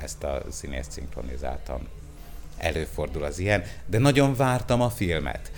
ezt 0.03 0.25
a 0.25 0.43
színészt 0.51 0.91
szinkronizáltam 0.91 1.81
előfordul 2.61 3.25
az 3.25 3.39
ilyen, 3.39 3.63
de 3.87 3.99
nagyon 3.99 4.35
vártam 4.35 4.81
a 4.81 4.91
filmet. 4.91 5.51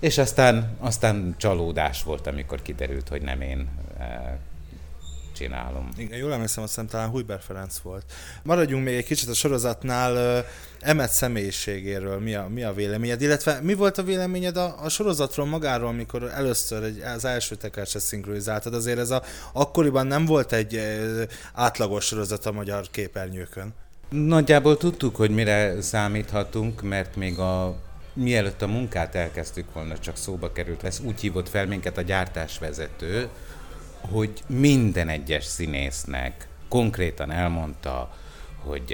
És 0.00 0.18
aztán, 0.18 0.76
aztán 0.78 1.34
csalódás 1.38 2.02
volt, 2.02 2.26
amikor 2.26 2.62
kiderült, 2.62 3.08
hogy 3.08 3.22
nem 3.22 3.40
én 3.40 3.68
e, 3.98 4.38
csinálom. 5.38 5.88
Igen, 5.96 6.18
jól 6.18 6.32
emlékszem, 6.32 6.62
azt 6.62 6.72
hiszem 6.74 6.88
talán 6.88 7.08
Hujber 7.08 7.40
Ferenc 7.40 7.78
volt. 7.78 8.12
Maradjunk 8.42 8.84
még 8.84 8.96
egy 8.96 9.04
kicsit 9.04 9.28
a 9.28 9.34
sorozatnál. 9.34 10.44
Emet 10.80 11.10
személyiségéről 11.10 12.18
mi 12.18 12.34
a, 12.34 12.48
mi 12.48 12.62
a 12.62 12.72
véleményed, 12.72 13.22
illetve 13.22 13.60
mi 13.62 13.74
volt 13.74 13.98
a 13.98 14.02
véleményed 14.02 14.56
a, 14.56 14.74
a 14.82 14.88
sorozatról 14.88 15.46
magáról, 15.46 15.88
amikor 15.88 16.22
először 16.22 16.82
egy, 16.82 17.00
az 17.00 17.24
első 17.24 17.54
tekercset 17.54 18.02
szinkronizáltad? 18.02 18.74
Azért 18.74 18.98
ez 18.98 19.10
a, 19.10 19.22
akkoriban 19.52 20.06
nem 20.06 20.24
volt 20.24 20.52
egy 20.52 20.80
átlagos 21.54 22.04
sorozat 22.04 22.46
a 22.46 22.52
magyar 22.52 22.86
képernyőkön. 22.90 23.74
Nagyjából 24.10 24.76
tudtuk, 24.76 25.16
hogy 25.16 25.30
mire 25.30 25.80
számíthatunk, 25.80 26.82
mert 26.82 27.16
még 27.16 27.38
a 27.38 27.76
mielőtt 28.12 28.62
a 28.62 28.66
munkát 28.66 29.14
elkezdtük 29.14 29.72
volna, 29.72 29.98
csak 29.98 30.16
szóba 30.16 30.52
került 30.52 30.82
lesz, 30.82 31.00
úgy 31.00 31.20
hívott 31.20 31.48
fel 31.48 31.66
minket 31.66 31.96
a 31.96 32.02
gyártásvezető, 32.02 33.28
hogy 34.00 34.42
minden 34.46 35.08
egyes 35.08 35.44
színésznek 35.44 36.48
konkrétan 36.68 37.30
elmondta, 37.30 38.14
hogy 38.56 38.92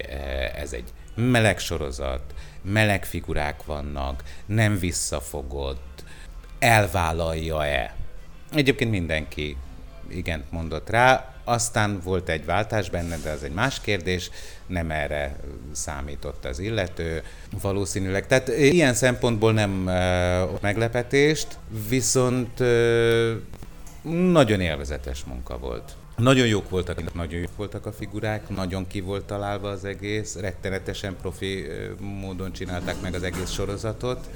ez 0.57 0.73
egy 0.73 0.93
meleg 1.15 1.59
sorozat, 1.59 2.35
meleg 2.63 3.05
figurák 3.05 3.65
vannak, 3.65 4.23
nem 4.47 4.79
visszafogott, 4.79 6.05
elvállalja-e. 6.59 7.95
Egyébként 8.53 8.91
mindenki 8.91 9.57
igent 10.09 10.51
mondott 10.51 10.91
rá, 10.91 11.34
aztán 11.45 12.01
volt 12.05 12.29
egy 12.29 12.45
váltás 12.45 12.91
benne, 12.91 13.17
de 13.17 13.31
az 13.31 13.43
egy 13.43 13.53
más 13.53 13.81
kérdés, 13.81 14.31
nem 14.67 14.91
erre 14.91 15.37
számított 15.73 16.45
az 16.45 16.59
illető 16.59 17.23
valószínűleg. 17.63 18.27
Tehát 18.27 18.49
ilyen 18.49 18.95
szempontból 18.95 19.53
nem 19.53 19.71
meglepetést, 20.61 21.59
viszont 21.89 22.59
nagyon 24.33 24.61
élvezetes 24.61 25.25
munka 25.25 25.59
volt. 25.59 25.93
Nagyon 26.17 26.47
jók 26.47 26.71
voltak, 26.71 27.15
nagyon 27.15 27.41
jók 27.41 27.57
voltak 27.57 27.87
a 27.87 27.93
figurák, 27.93 28.49
nagyon 28.49 28.87
ki 28.87 29.01
volt 29.01 29.25
találva 29.25 29.69
az 29.71 29.85
egész, 29.85 30.37
rettenetesen 30.37 31.17
profi 31.21 31.67
módon 31.99 32.53
csinálták 32.53 33.01
meg 33.01 33.15
az 33.15 33.23
egész 33.23 33.51
sorozatot. 33.51 34.31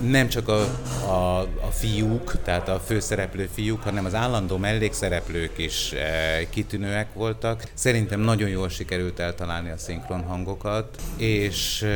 Nem 0.00 0.28
csak 0.28 0.48
a, 0.48 0.60
a, 1.06 1.40
a 1.40 1.70
fiúk, 1.70 2.42
tehát 2.42 2.68
a 2.68 2.80
főszereplő 2.80 3.48
fiúk, 3.52 3.82
hanem 3.82 4.04
az 4.04 4.14
állandó 4.14 4.56
mellékszereplők 4.56 5.58
is 5.58 5.94
kitűnőek 6.50 7.12
voltak. 7.14 7.62
Szerintem 7.74 8.20
nagyon 8.20 8.48
jól 8.48 8.68
sikerült 8.68 9.18
eltalálni 9.18 9.70
a 9.70 9.78
szinkron 9.78 10.22
hangokat, 10.22 11.00
és 11.16 11.86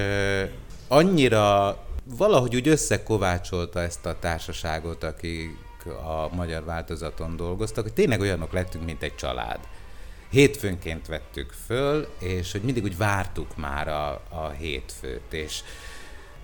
annyira 0.89 1.77
valahogy 2.05 2.55
úgy 2.55 2.69
összekovácsolta 2.69 3.81
ezt 3.81 4.07
a 4.07 4.19
társaságot, 4.19 5.05
aki 5.05 5.57
a 5.87 6.35
magyar 6.35 6.65
változaton 6.65 7.37
dolgoztak, 7.37 7.85
hogy 7.85 7.93
tényleg 7.93 8.21
olyanok 8.21 8.53
lettünk, 8.53 8.85
mint 8.85 9.03
egy 9.03 9.15
család. 9.15 9.59
Hétfőnként 10.31 11.07
vettük 11.07 11.53
föl, 11.67 12.09
és 12.19 12.53
hogy 12.53 12.63
mindig 12.63 12.83
úgy 12.83 12.97
vártuk 12.97 13.57
már 13.57 13.89
a, 13.89 14.11
a 14.29 14.49
hétfőt, 14.59 15.33
és 15.33 15.61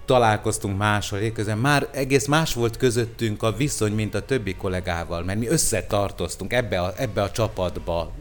találkoztunk 0.08 0.78
máshol, 0.78 1.30
közben 1.30 1.58
már 1.58 1.88
egész 1.92 2.26
más 2.26 2.54
volt 2.54 2.76
közöttünk 2.76 3.42
a 3.42 3.52
viszony, 3.52 3.92
mint 3.92 4.14
a 4.14 4.24
többi 4.24 4.54
kollégával, 4.54 5.22
mert 5.22 5.38
mi 5.38 5.46
összetartoztunk, 5.46 6.52
ebbe 6.52 6.80
a, 6.80 6.92
ebbe 6.96 7.22
a 7.22 7.30
csapatba 7.30 8.12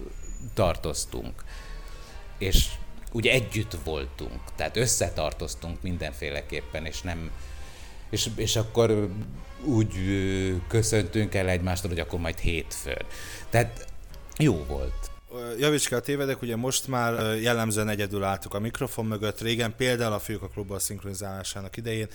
tartoztunk. 0.54 1.44
És 2.38 2.66
ugye 3.12 3.32
együtt 3.32 3.78
voltunk, 3.84 4.40
tehát 4.56 4.78
összetartoztunk 4.78 5.82
mindenféleképpen, 5.82 6.86
és 6.86 7.02
nem, 7.02 7.32
és, 8.10 8.30
és 8.36 8.56
akkor 8.56 9.10
úgy 9.64 9.94
köszöntünk 10.68 11.36
el 11.36 11.50
egymástól, 11.50 11.90
hogy 11.90 12.00
akkor 12.00 12.20
majd 12.20 12.38
hétfőn. 12.38 13.06
Tehát 13.50 13.86
jó 14.38 14.64
volt 14.68 15.07
javíts 15.60 15.88
ki 15.88 15.94
a 15.94 16.00
tévedek, 16.00 16.42
ugye 16.42 16.56
most 16.56 16.88
már 16.88 17.36
jellemzően 17.36 17.90
egyedül 17.90 18.24
álltuk 18.24 18.54
a 18.54 18.60
mikrofon 18.60 19.06
mögött. 19.06 19.42
Régen 19.42 19.76
például 19.76 20.14
a 20.14 20.20
fiúk 20.20 20.42
a 20.42 20.48
klubban 20.48 20.80
szinkronizálásának 20.80 21.78
idején 21.78 22.08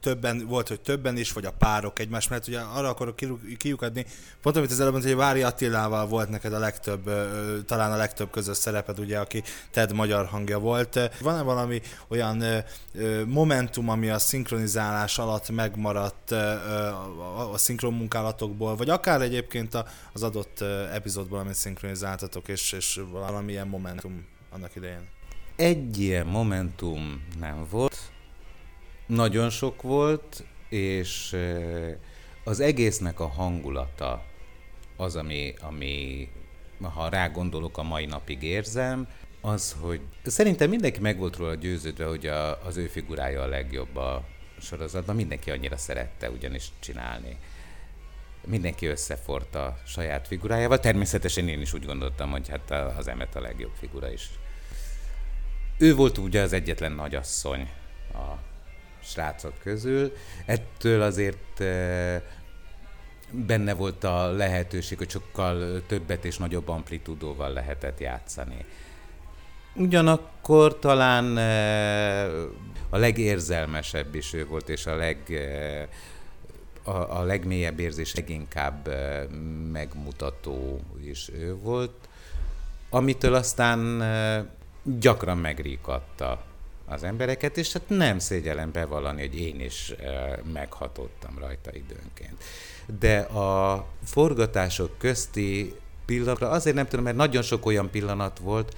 többen, 0.00 0.46
volt, 0.46 0.68
hogy 0.68 0.80
többen 0.80 1.16
is, 1.16 1.32
vagy 1.32 1.44
a 1.44 1.50
párok 1.50 1.98
egymás 1.98 2.28
mellett, 2.28 2.46
ugye 2.46 2.60
arra 2.60 2.88
akarok 2.88 3.18
kiukadni, 3.56 4.06
pont 4.42 4.56
amit 4.56 4.70
az 4.70 4.80
előbb 4.80 4.92
mondta, 4.92 5.10
hogy 5.10 5.18
Vári 5.18 5.42
Attilával 5.42 6.06
volt 6.06 6.28
neked 6.28 6.52
a 6.52 6.58
legtöbb, 6.58 7.10
talán 7.64 7.92
a 7.92 7.96
legtöbb 7.96 8.30
közös 8.30 8.56
szereped, 8.56 8.98
ugye, 8.98 9.18
aki 9.18 9.42
Ted 9.70 9.92
magyar 9.92 10.26
hangja 10.26 10.58
volt. 10.58 11.10
Van-e 11.20 11.42
valami 11.42 11.80
olyan 12.08 12.44
momentum, 13.26 13.88
ami 13.88 14.10
a 14.10 14.18
szinkronizálás 14.18 15.18
alatt 15.18 15.50
megmaradt 15.50 16.30
a 17.52 17.58
szinkron 17.58 17.94
munkálatokból, 17.94 18.76
vagy 18.76 18.90
akár 18.90 19.20
egyébként 19.20 19.84
az 20.12 20.22
adott 20.22 20.60
epizódból, 20.92 21.38
amit 21.38 21.54
szinkronizáltatok, 21.54 22.48
és, 22.52 22.72
és 22.72 23.00
valamilyen 23.10 23.68
momentum 23.68 24.26
annak 24.50 24.76
idején? 24.76 25.08
Egy 25.56 26.00
ilyen 26.00 26.26
momentum 26.26 27.26
nem 27.38 27.66
volt, 27.70 27.96
nagyon 29.06 29.50
sok 29.50 29.82
volt, 29.82 30.44
és 30.68 31.36
az 32.44 32.60
egésznek 32.60 33.20
a 33.20 33.26
hangulata 33.26 34.24
az, 34.96 35.16
ami, 35.16 35.54
ami 35.60 36.28
ha 36.80 37.08
rá 37.08 37.28
gondolok, 37.28 37.78
a 37.78 37.82
mai 37.82 38.06
napig 38.06 38.42
érzem, 38.42 39.08
az, 39.40 39.76
hogy 39.80 40.00
szerintem 40.24 40.68
mindenki 40.68 41.00
meg 41.00 41.18
volt 41.18 41.36
róla 41.36 41.54
győződve, 41.54 42.04
hogy 42.04 42.26
a, 42.26 42.64
az 42.64 42.76
ő 42.76 42.86
figurája 42.86 43.42
a 43.42 43.46
legjobb 43.46 43.96
a 43.96 44.24
sorozatban, 44.60 45.16
mindenki 45.16 45.50
annyira 45.50 45.76
szerette 45.76 46.30
ugyanis 46.30 46.68
csinálni 46.80 47.36
mindenki 48.46 48.86
összefort 48.86 49.54
a 49.54 49.78
saját 49.86 50.26
figurájával. 50.26 50.80
Természetesen 50.80 51.48
én 51.48 51.60
is 51.60 51.72
úgy 51.72 51.84
gondoltam, 51.84 52.30
hogy 52.30 52.48
hát 52.48 52.70
az 52.98 53.08
Emmet 53.08 53.36
a 53.36 53.40
legjobb 53.40 53.72
figura 53.78 54.10
is. 54.10 54.30
Ő 55.78 55.94
volt 55.94 56.18
ugye 56.18 56.40
az 56.40 56.52
egyetlen 56.52 56.92
nagyasszony 56.92 57.70
a 58.14 58.34
srácok 59.02 59.58
közül. 59.58 60.12
Ettől 60.46 61.02
azért 61.02 61.62
benne 63.30 63.74
volt 63.74 64.04
a 64.04 64.30
lehetőség, 64.30 64.98
hogy 64.98 65.10
sokkal 65.10 65.82
többet 65.86 66.24
és 66.24 66.36
nagyobb 66.36 66.68
amplitudóval 66.68 67.52
lehetett 67.52 68.00
játszani. 68.00 68.64
Ugyanakkor 69.74 70.78
talán 70.78 71.36
a 72.90 72.96
legérzelmesebb 72.96 74.14
is 74.14 74.32
ő 74.32 74.46
volt, 74.46 74.68
és 74.68 74.86
a 74.86 74.96
leg 74.96 75.18
a, 76.82 77.18
a 77.18 77.22
legmélyebb 77.22 77.80
érzés 77.80 78.14
leginkább 78.14 78.94
megmutató 79.72 80.80
is 81.04 81.30
ő 81.34 81.54
volt, 81.54 82.08
amitől 82.90 83.34
aztán 83.34 84.02
gyakran 84.82 85.38
megríkatta 85.38 86.44
az 86.86 87.02
embereket, 87.02 87.56
és 87.56 87.72
hát 87.72 87.88
nem 87.88 88.18
szégyellem 88.18 88.72
bevallani, 88.72 89.20
hogy 89.20 89.40
én 89.40 89.60
is 89.60 89.94
meghatottam 90.52 91.38
rajta 91.38 91.70
időnként. 91.74 92.42
De 92.98 93.18
a 93.18 93.86
forgatások 94.04 94.98
közti 94.98 95.74
pillanatra 96.06 96.48
azért 96.48 96.76
nem 96.76 96.86
tudom, 96.86 97.04
mert 97.04 97.16
nagyon 97.16 97.42
sok 97.42 97.66
olyan 97.66 97.90
pillanat 97.90 98.38
volt, 98.38 98.76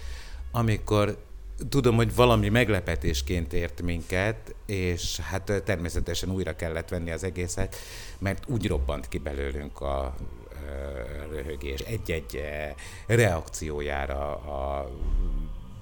amikor 0.51 1.24
tudom, 1.69 1.97
hogy 1.97 2.15
valami 2.15 2.49
meglepetésként 2.49 3.53
ért 3.53 3.83
minket, 3.83 4.55
és 4.67 5.21
hát 5.21 5.63
természetesen 5.65 6.31
újra 6.31 6.57
kellett 6.57 6.89
venni 6.89 7.11
az 7.11 7.25
egészet, 7.25 7.77
mert 8.19 8.45
úgy 8.49 8.67
robbant 8.67 9.09
ki 9.09 9.19
belőlünk 9.19 9.81
a 9.81 10.15
röhögés 11.31 11.81
egy-egy 11.81 12.43
reakciójára 13.07 14.35
a 14.37 14.91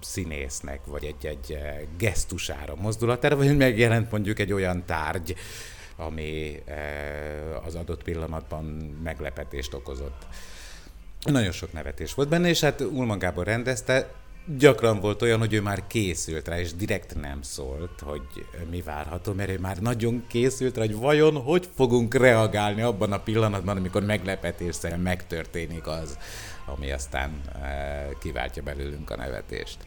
színésznek, 0.01 0.81
vagy 0.85 1.05
egy-egy 1.05 1.59
gesztusára, 1.99 2.75
mozdulatára, 2.75 3.37
vagy 3.37 3.57
megjelent 3.57 4.11
mondjuk 4.11 4.39
egy 4.39 4.53
olyan 4.53 4.85
tárgy, 4.85 5.35
ami 5.97 6.63
az 7.65 7.75
adott 7.75 8.03
pillanatban 8.03 8.65
meglepetést 9.03 9.75
okozott. 9.75 10.27
Nagyon 11.23 11.53
sok 11.53 11.73
nevetés 11.73 12.15
volt 12.15 12.29
benne, 12.29 12.49
és 12.49 12.61
hát 12.61 12.81
Ulman 12.81 13.19
Gábor 13.19 13.47
rendezte, 13.47 14.15
gyakran 14.59 15.01
volt 15.01 15.23
olyan, 15.23 15.39
hogy 15.39 15.53
ő 15.53 15.61
már 15.61 15.87
készült 15.87 16.49
rá, 16.49 16.59
és 16.59 16.75
direkt 16.75 17.15
nem 17.21 17.43
szólt, 17.43 18.01
hogy 18.01 18.23
mi 18.71 18.83
várható, 18.83 19.33
mert 19.33 19.51
ő 19.51 19.59
már 19.59 19.79
nagyon 19.79 20.25
készült 20.29 20.77
rá, 20.77 20.83
hogy 20.83 20.97
vajon 20.97 21.35
hogy 21.35 21.69
fogunk 21.75 22.15
reagálni 22.15 22.83
abban 22.83 23.13
a 23.13 23.23
pillanatban, 23.23 23.77
amikor 23.77 24.05
meglepetésszerűen 24.05 25.01
megtörténik 25.01 25.87
az, 25.87 26.19
ami 26.67 26.91
aztán 26.91 27.41
e, 27.63 28.09
kiváltja 28.21 28.63
belőlünk 28.63 29.11
a 29.11 29.17
nevetést. 29.17 29.79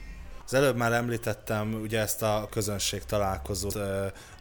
Az 0.46 0.54
előbb 0.54 0.76
már 0.76 0.92
említettem 0.92 1.80
ugye 1.82 2.00
ezt 2.00 2.22
a 2.22 2.48
közönség 2.52 3.04
találkozót, 3.04 3.80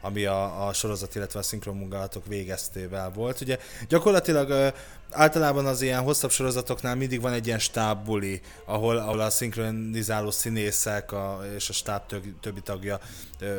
ami 0.01 0.25
a, 0.25 0.67
a 0.67 0.73
sorozat, 0.73 1.15
illetve 1.15 1.39
a 1.39 1.43
szinkron 1.43 1.77
munkálatok 1.77 2.27
végeztével 2.27 3.11
volt. 3.11 3.41
Ugye 3.41 3.59
gyakorlatilag 3.89 4.75
általában 5.15 5.67
az 5.67 5.83
ilyen 5.83 6.03
hosszabb 6.03 6.31
sorozatoknál 6.31 6.95
mindig 6.95 7.21
van 7.21 7.33
egy 7.33 7.47
ilyen 7.47 7.59
stábbuli, 7.59 8.41
ahol, 8.65 8.97
ahol 8.97 9.21
a 9.21 9.31
szinkronizáló 9.31 10.31
színészek 10.31 11.13
a, 11.13 11.41
és 11.57 11.69
a 11.69 11.73
stáb 11.73 12.03
többi 12.41 12.61
tagja, 12.61 13.01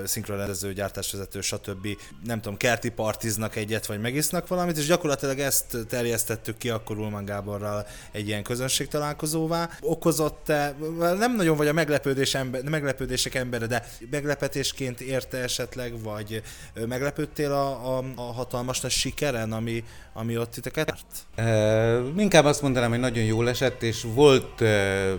szinkronrendező, 0.06 0.74
gyártásvezető, 0.74 1.42
stb. 1.42 1.88
nem 2.24 2.42
tudom, 2.42 2.58
kerti 2.58 2.90
partiznak 2.90 3.56
egyet, 3.56 3.86
vagy 3.86 4.02
megisznak 4.02 4.48
valamit, 4.48 4.78
és 4.78 4.86
gyakorlatilag 4.86 5.40
ezt 5.40 5.78
terjesztettük 5.88 6.58
ki 6.58 6.70
akkor 6.70 6.98
Ulman 6.98 7.26
Gáborral 7.26 7.86
egy 8.12 8.28
ilyen 8.28 8.44
közönség 8.44 8.88
találkozóvá. 8.88 9.70
Okozott-e, 9.82 10.76
nem 11.00 11.36
nagyon 11.36 11.58
vagy 11.58 11.68
a 11.68 11.74
meglepődés 11.74 12.36
ember, 12.36 12.64
meglepődések 12.64 13.36
embere, 13.36 13.66
de 13.66 13.86
meglepetésként 14.10 15.02
érte 15.02 15.38
esetleg, 15.38 16.02
vagy 16.04 16.42
meglepődtél 16.88 17.52
a, 17.52 17.98
a, 17.98 18.04
a 18.16 18.22
hatalmas 18.22 18.82
nagy 18.82 18.92
sikeren, 18.92 19.52
ami, 19.52 19.84
ami 20.14 20.38
ott 20.38 20.52
titeket 20.52 20.94
Uh, 21.38 22.14
inkább 22.18 22.46
azt 22.46 22.62
mondanám, 22.62 22.90
hogy 22.90 23.00
nagyon 23.00 23.24
jól 23.24 23.50
esett, 23.50 23.84
és 23.84 24.06
volt, 24.14 24.62
uh, 24.62 25.12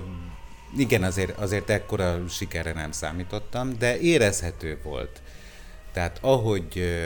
igen, 0.76 1.02
azért, 1.02 1.38
azért 1.38 1.70
ekkora 1.70 2.28
sikerre 2.28 2.72
nem 2.72 2.92
számítottam, 2.92 3.78
de 3.78 3.98
érezhető 3.98 4.78
volt. 4.82 5.22
Tehát 5.92 6.18
ahogy 6.20 6.98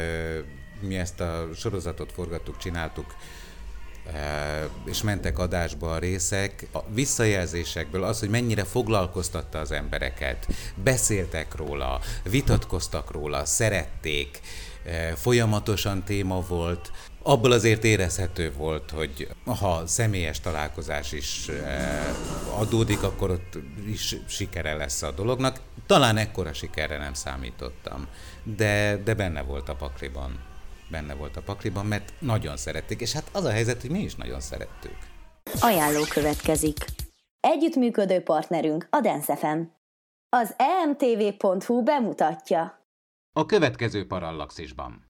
mi 0.81 0.99
ezt 0.99 1.21
a 1.21 1.49
sorozatot 1.55 2.13
forgattuk, 2.13 2.59
csináltuk, 2.59 3.15
és 4.85 5.03
mentek 5.03 5.39
adásba 5.39 5.93
a 5.93 5.99
részek, 5.99 6.67
a 6.73 6.79
visszajelzésekből 6.89 8.05
az, 8.05 8.21
hogy 8.21 8.29
mennyire 8.29 8.65
foglalkoztatta 8.65 9.59
az 9.59 9.73
embereket, 9.73 10.47
beszéltek 10.75 11.55
róla, 11.55 12.01
vitatkoztak 12.23 13.11
róla, 13.11 13.45
szerették, 13.45 14.41
folyamatosan 15.15 16.03
téma 16.05 16.41
volt, 16.41 16.93
abból 17.31 17.53
azért 17.53 17.85
érezhető 17.85 18.53
volt, 18.53 18.91
hogy 18.91 19.29
ha 19.61 19.87
személyes 19.87 20.41
találkozás 20.41 21.13
is 21.13 21.51
adódik, 22.59 23.03
akkor 23.03 23.31
ott 23.31 23.59
is 23.87 24.17
sikere 24.29 24.75
lesz 24.75 25.03
a 25.03 25.11
dolognak. 25.11 25.61
Talán 25.87 26.17
ekkora 26.17 26.53
sikerre 26.53 26.99
nem 26.99 27.15
számítottam, 27.15 28.07
de, 28.57 28.97
de 29.05 29.15
benne 29.15 29.43
volt 29.43 29.69
a 29.69 29.75
pakliban. 29.75 30.39
Benne 30.91 31.15
volt 31.15 31.37
a 31.37 31.43
pakliban, 31.43 31.87
mert 31.87 32.13
nagyon 32.19 32.57
szerették, 32.57 33.01
és 33.01 33.13
hát 33.13 33.29
az 33.33 33.45
a 33.45 33.51
helyzet, 33.51 33.81
hogy 33.81 33.91
mi 33.91 34.01
is 34.01 34.15
nagyon 34.15 34.41
szerettük. 34.41 34.97
Ajánló 35.61 36.03
következik. 36.09 36.85
Együttműködő 37.41 38.21
partnerünk 38.21 38.87
a 38.91 39.01
Dance 39.01 39.37
FM. 39.37 39.61
Az 40.29 40.55
emtv.hu 40.57 41.83
bemutatja. 41.83 42.85
A 43.33 43.47
következő 43.47 44.07
parallaxisban. 44.07 45.10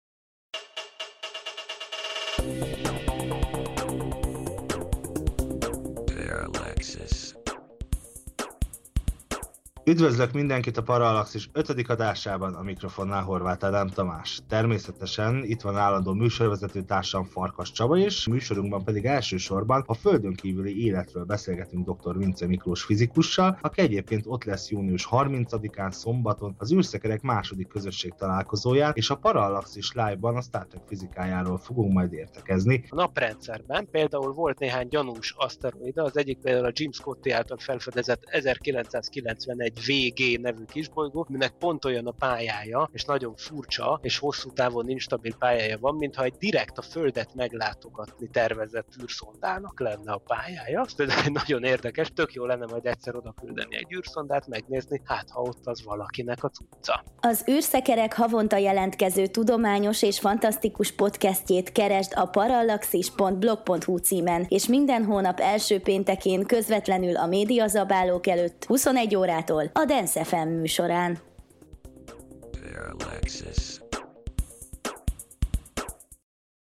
Üdvözlök 9.84 10.32
mindenkit 10.32 10.76
a 10.76 10.82
Parallaxis 10.82 11.50
5. 11.52 11.88
adásában, 11.88 12.54
a 12.54 12.62
mikrofonnál 12.62 13.22
Horváth 13.22 13.64
Ádám 13.64 13.88
Tamás. 13.88 14.40
Természetesen 14.48 15.44
itt 15.44 15.60
van 15.60 15.76
állandó 15.76 16.12
műsorvezető 16.12 16.82
társam 16.82 17.24
Farkas 17.24 17.72
Csaba 17.72 17.96
is, 17.96 18.26
műsorunkban 18.26 18.84
pedig 18.84 19.04
elsősorban 19.04 19.84
a 19.86 19.94
földön 19.94 20.34
kívüli 20.34 20.84
életről 20.84 21.24
beszélgetünk 21.24 21.90
dr. 21.90 22.18
Vince 22.18 22.46
Miklós 22.46 22.82
fizikussal, 22.82 23.58
aki 23.60 23.80
egyébként 23.80 24.24
ott 24.26 24.44
lesz 24.44 24.70
június 24.70 25.08
30-án 25.10 25.90
szombaton 25.90 26.54
az 26.58 26.72
űrszekerek 26.72 27.20
második 27.22 27.68
közösség 27.68 28.14
találkozóján, 28.18 28.92
és 28.94 29.10
a 29.10 29.16
Parallaxis 29.16 29.92
Live-ban 29.92 30.36
a 30.36 30.40
Star 30.40 30.66
Trek 30.66 30.82
fizikájáról 30.86 31.58
fogunk 31.58 31.92
majd 31.92 32.12
értekezni. 32.12 32.84
A 32.88 32.94
naprendszerben 32.94 33.88
például 33.90 34.32
volt 34.32 34.58
néhány 34.58 34.88
gyanús 34.88 35.34
aszteroida, 35.36 36.04
az 36.04 36.16
egyik 36.16 36.38
például 36.38 36.66
a 36.66 36.72
Jim 36.74 36.92
Scotty 36.92 37.30
által 37.30 37.58
felfedezett 37.58 38.22
1991 38.24 39.69
VG 39.74 40.40
nevű 40.40 40.64
kisbolygó, 40.64 41.26
minek 41.28 41.52
pont 41.58 41.84
olyan 41.84 42.06
a 42.06 42.10
pályája, 42.10 42.88
és 42.92 43.04
nagyon 43.04 43.34
furcsa, 43.36 43.98
és 44.02 44.18
hosszú 44.18 44.52
távon 44.52 44.88
instabil 44.88 45.34
pályája 45.36 45.78
van, 45.78 45.94
mintha 45.94 46.24
egy 46.24 46.34
direkt 46.38 46.78
a 46.78 46.82
Földet 46.82 47.34
meglátogatni 47.34 48.28
tervezett 48.28 48.88
űrszondának 49.02 49.80
lenne 49.80 50.12
a 50.12 50.22
pályája. 50.26 50.86
Ez 50.96 51.08
egy 51.24 51.32
nagyon 51.32 51.64
érdekes, 51.64 52.10
tök 52.14 52.32
jó 52.32 52.44
lenne 52.44 52.66
majd 52.66 52.86
egyszer 52.86 53.16
oda 53.16 53.34
küldeni 53.40 53.76
egy 53.76 53.92
űrszondát, 53.96 54.48
megnézni, 54.48 55.00
hát 55.04 55.30
ha 55.30 55.40
ott 55.40 55.66
az 55.66 55.84
valakinek 55.84 56.44
a 56.44 56.48
cucca. 56.48 57.04
Az 57.20 57.44
űrszekerek 57.50 58.16
havonta 58.16 58.56
jelentkező 58.56 59.26
tudományos 59.26 60.02
és 60.02 60.18
fantasztikus 60.18 60.92
podcastjét 60.92 61.72
keresd 61.72 62.12
a 62.14 62.26
parallaxis.blog.hu 62.26 63.96
címen, 63.96 64.46
és 64.48 64.66
minden 64.66 65.04
hónap 65.04 65.40
első 65.40 65.80
péntekén 65.80 66.46
közvetlenül 66.46 67.16
a 67.16 67.26
médiazabálók 67.26 68.26
előtt 68.26 68.64
21 68.64 69.16
órától 69.16 69.59
a 69.72 69.84
Dance 69.84 70.24
FM 70.24 70.48
műsorán. 70.48 71.18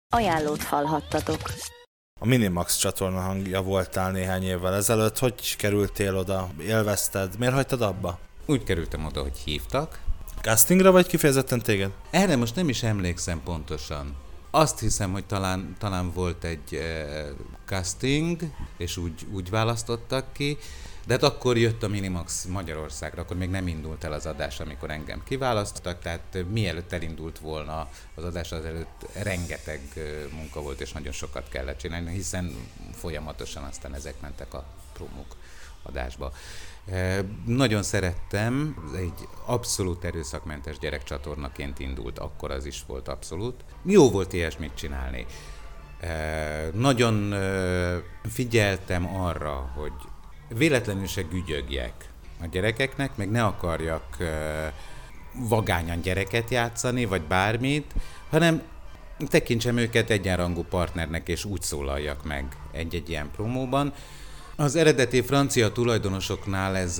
Ajánlót 0.08 0.62
hallhattatok. 0.62 1.40
A 2.20 2.26
Minimax 2.26 2.76
csatorna 2.76 3.20
hangja 3.20 3.62
voltál 3.62 4.10
néhány 4.10 4.42
évvel 4.42 4.74
ezelőtt. 4.74 5.18
Hogy 5.18 5.56
kerültél 5.56 6.16
oda? 6.16 6.48
Élvezted? 6.60 7.38
Miért 7.38 7.54
hagytad 7.54 7.82
abba? 7.82 8.18
Úgy 8.46 8.64
kerültem 8.64 9.04
oda, 9.04 9.22
hogy 9.22 9.36
hívtak. 9.36 10.00
Castingra 10.42 10.90
vagy 10.90 11.06
kifejezetten 11.06 11.60
téged? 11.60 11.90
Erre 12.10 12.36
most 12.36 12.54
nem 12.54 12.68
is 12.68 12.82
emlékszem 12.82 13.40
pontosan. 13.44 14.16
Azt 14.50 14.80
hiszem, 14.80 15.12
hogy 15.12 15.24
talán, 15.24 15.76
talán 15.78 16.12
volt 16.12 16.44
egy 16.44 16.72
uh, 16.72 16.80
casting, 17.64 18.40
és 18.76 18.96
úgy, 18.96 19.26
úgy 19.32 19.50
választottak 19.50 20.32
ki, 20.32 20.58
de 21.08 21.14
hát 21.14 21.22
akkor 21.22 21.56
jött 21.56 21.82
a 21.82 21.88
Minimax 21.88 22.44
Magyarországra, 22.44 23.22
akkor 23.22 23.36
még 23.36 23.50
nem 23.50 23.66
indult 23.66 24.04
el 24.04 24.12
az 24.12 24.26
adás, 24.26 24.60
amikor 24.60 24.90
engem 24.90 25.22
kiválasztottak, 25.24 26.00
tehát 26.00 26.38
mielőtt 26.50 26.92
elindult 26.92 27.38
volna 27.38 27.88
az 28.14 28.24
adás, 28.24 28.52
az 28.52 28.64
előtt 28.64 29.06
rengeteg 29.22 29.80
munka 30.32 30.60
volt, 30.60 30.80
és 30.80 30.92
nagyon 30.92 31.12
sokat 31.12 31.48
kellett 31.48 31.78
csinálni, 31.78 32.12
hiszen 32.12 32.56
folyamatosan 32.92 33.62
aztán 33.62 33.94
ezek 33.94 34.20
mentek 34.20 34.54
a 34.54 34.64
promók 34.92 35.36
adásba. 35.82 36.32
Nagyon 37.46 37.82
szerettem, 37.82 38.76
egy 38.96 39.28
abszolút 39.44 40.04
erőszakmentes 40.04 40.78
gyerekcsatornaként 40.78 41.78
indult, 41.78 42.18
akkor 42.18 42.50
az 42.50 42.64
is 42.64 42.82
volt 42.86 43.08
abszolút. 43.08 43.64
Jó 43.82 44.10
volt 44.10 44.32
ilyesmit 44.32 44.74
csinálni. 44.74 45.26
Nagyon 46.72 47.34
figyeltem 48.22 49.16
arra, 49.16 49.72
hogy 49.74 49.92
véletlenül 50.48 51.06
se 51.06 51.22
gügyögjek 51.22 51.92
a 52.42 52.46
gyerekeknek, 52.46 53.16
meg 53.16 53.30
ne 53.30 53.44
akarjak 53.44 54.16
vagányan 55.32 56.00
gyereket 56.00 56.50
játszani, 56.50 57.04
vagy 57.04 57.22
bármit, 57.22 57.94
hanem 58.30 58.62
tekintsem 59.28 59.76
őket 59.76 60.10
egyenrangú 60.10 60.62
partnernek, 60.62 61.28
és 61.28 61.44
úgy 61.44 61.62
szólaljak 61.62 62.24
meg 62.24 62.44
egy-egy 62.72 63.08
ilyen 63.08 63.30
promóban. 63.30 63.92
Az 64.60 64.76
eredeti 64.76 65.20
francia 65.20 65.72
tulajdonosoknál 65.72 66.76
ez 66.76 66.98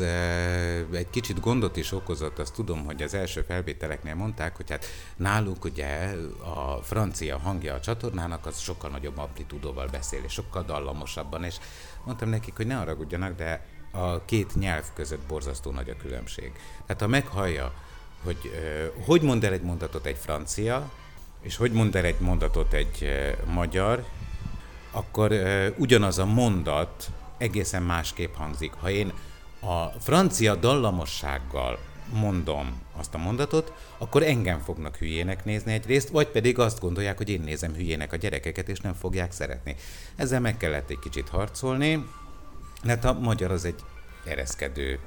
egy 0.92 1.10
kicsit 1.10 1.40
gondot 1.40 1.76
is 1.76 1.92
okozott, 1.92 2.38
azt 2.38 2.54
tudom, 2.54 2.84
hogy 2.84 3.02
az 3.02 3.14
első 3.14 3.42
felvételeknél 3.42 4.14
mondták, 4.14 4.56
hogy 4.56 4.70
hát 4.70 4.84
náluk 5.16 5.64
ugye 5.64 6.14
a 6.44 6.82
francia 6.82 7.38
hangja 7.38 7.74
a 7.74 7.80
csatornának 7.80 8.46
az 8.46 8.58
sokkal 8.58 8.90
nagyobb 8.90 9.18
amplitúdóval 9.18 9.86
beszél, 9.86 10.20
és 10.24 10.32
sokkal 10.32 10.62
dallamosabban, 10.62 11.44
és 11.44 11.54
mondtam 12.04 12.28
nekik, 12.28 12.56
hogy 12.56 12.66
ne 12.66 12.74
haragudjanak, 12.74 13.36
de 13.36 13.66
a 13.90 14.24
két 14.24 14.54
nyelv 14.54 14.84
között 14.94 15.26
borzasztó 15.28 15.70
nagy 15.70 15.90
a 15.90 15.96
különbség. 15.96 16.52
Tehát 16.86 17.02
ha 17.02 17.08
meghallja, 17.08 17.72
hogy 18.24 18.38
uh, 18.44 19.04
hogy 19.04 19.22
mond 19.22 19.44
el 19.44 19.52
egy 19.52 19.62
mondatot 19.62 20.06
egy 20.06 20.18
francia, 20.18 20.90
és 21.40 21.56
hogy 21.56 21.72
mond 21.72 21.96
el 21.96 22.04
egy 22.04 22.20
mondatot 22.20 22.72
egy 22.72 22.98
uh, 23.02 23.52
magyar, 23.52 24.04
akkor 24.90 25.32
ugyanaz 25.76 26.18
a 26.18 26.24
mondat 26.24 27.10
egészen 27.38 27.82
másképp 27.82 28.34
hangzik. 28.34 28.72
Ha 28.72 28.90
én 28.90 29.12
a 29.60 29.84
francia 30.00 30.54
dallamossággal 30.54 31.78
mondom 32.12 32.80
azt 32.96 33.14
a 33.14 33.18
mondatot, 33.18 33.72
akkor 33.98 34.22
engem 34.22 34.60
fognak 34.60 34.96
hülyének 34.96 35.44
nézni 35.44 35.72
egyrészt, 35.72 36.08
vagy 36.08 36.28
pedig 36.28 36.58
azt 36.58 36.80
gondolják, 36.80 37.16
hogy 37.16 37.28
én 37.28 37.40
nézem 37.40 37.74
hülyének 37.74 38.12
a 38.12 38.16
gyerekeket, 38.16 38.68
és 38.68 38.80
nem 38.80 38.94
fogják 38.94 39.32
szeretni. 39.32 39.76
Ezzel 40.16 40.40
meg 40.40 40.56
kellett 40.56 40.90
egy 40.90 40.98
kicsit 40.98 41.28
harcolni, 41.28 42.06
mert 42.84 43.04
a 43.04 43.12
magyar 43.12 43.50
az 43.50 43.64
egy 43.64 43.80
ereszkedő 44.24 44.98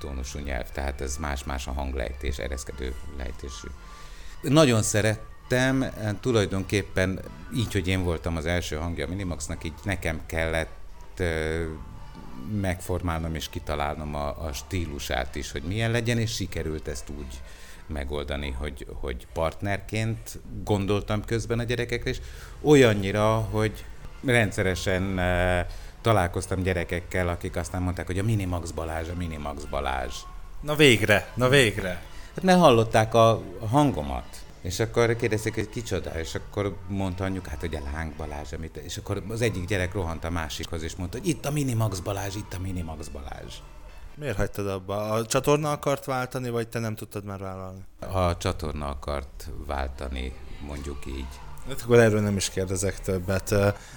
tónusú 0.00 0.38
nyelv, 0.38 0.70
tehát 0.70 1.00
ez 1.00 1.16
más-más 1.16 1.66
a 1.66 1.72
hanglejtés, 1.72 2.38
ereszkedő 2.38 2.94
lejtésű. 3.16 3.68
Nagyon 4.42 4.82
szerettem, 4.82 5.84
tulajdonképpen 6.20 7.20
így, 7.54 7.72
hogy 7.72 7.88
én 7.88 8.04
voltam 8.04 8.36
az 8.36 8.46
első 8.46 8.76
hangja 8.76 9.06
a 9.06 9.08
Minimaxnak, 9.08 9.64
így 9.64 9.72
nekem 9.82 10.20
kellett 10.26 10.75
megformálnom 12.60 13.34
és 13.34 13.48
kitalálnom 13.48 14.14
a, 14.14 14.44
a 14.46 14.52
stílusát 14.52 15.34
is, 15.34 15.52
hogy 15.52 15.62
milyen 15.62 15.90
legyen, 15.90 16.18
és 16.18 16.34
sikerült 16.34 16.88
ezt 16.88 17.08
úgy 17.18 17.40
megoldani, 17.86 18.50
hogy, 18.50 18.86
hogy 19.00 19.26
partnerként 19.32 20.38
gondoltam 20.64 21.24
közben 21.24 21.58
a 21.58 21.62
gyerekekre, 21.62 22.10
és 22.10 22.18
olyannyira, 22.62 23.34
hogy 23.34 23.84
rendszeresen 24.24 25.20
találkoztam 26.00 26.62
gyerekekkel, 26.62 27.28
akik 27.28 27.56
aztán 27.56 27.82
mondták, 27.82 28.06
hogy 28.06 28.18
a 28.18 28.22
Minimax 28.22 28.70
Balázs, 28.70 29.08
a 29.08 29.14
Minimax 29.16 29.64
Balázs. 29.64 30.14
Na 30.60 30.74
végre, 30.74 31.32
na 31.34 31.48
végre. 31.48 32.02
Hát 32.34 32.44
ne 32.44 32.54
hallották 32.54 33.14
a 33.14 33.42
hangomat. 33.70 34.45
És 34.66 34.80
akkor 34.80 35.16
kérdezték, 35.16 35.54
hogy 35.54 35.68
kicsoda, 35.68 36.10
és 36.20 36.34
akkor 36.34 36.76
mondta 36.88 37.24
anyjuk, 37.24 37.46
hát 37.46 37.60
hogy 37.60 37.74
a 37.74 37.80
Láng 37.92 38.12
Balázs, 38.12 38.52
amit, 38.52 38.76
és 38.76 38.96
akkor 38.96 39.22
az 39.28 39.40
egyik 39.40 39.66
gyerek 39.66 39.92
rohant 39.92 40.24
a 40.24 40.30
másikhoz, 40.30 40.82
és 40.82 40.96
mondta, 40.96 41.18
hogy 41.18 41.28
itt 41.28 41.46
a 41.46 41.50
Minimax 41.50 41.98
Balázs, 41.98 42.34
itt 42.34 42.54
a 42.54 42.58
Minimax 42.58 43.08
Balázs. 43.08 43.54
Miért 44.14 44.36
hagytad 44.36 44.66
abba? 44.66 45.10
A 45.10 45.26
csatorna 45.26 45.70
akart 45.70 46.04
váltani, 46.04 46.50
vagy 46.50 46.68
te 46.68 46.78
nem 46.78 46.94
tudtad 46.94 47.24
már 47.24 47.38
vállalni? 47.38 47.80
A 48.00 48.36
csatorna 48.36 48.88
akart 48.88 49.50
váltani, 49.66 50.32
mondjuk 50.66 51.06
így. 51.06 51.40
Hát 51.68 51.82
akkor 51.82 51.98
erről 51.98 52.20
nem 52.20 52.36
is 52.36 52.50
kérdezek 52.50 53.00
többet. 53.00 53.54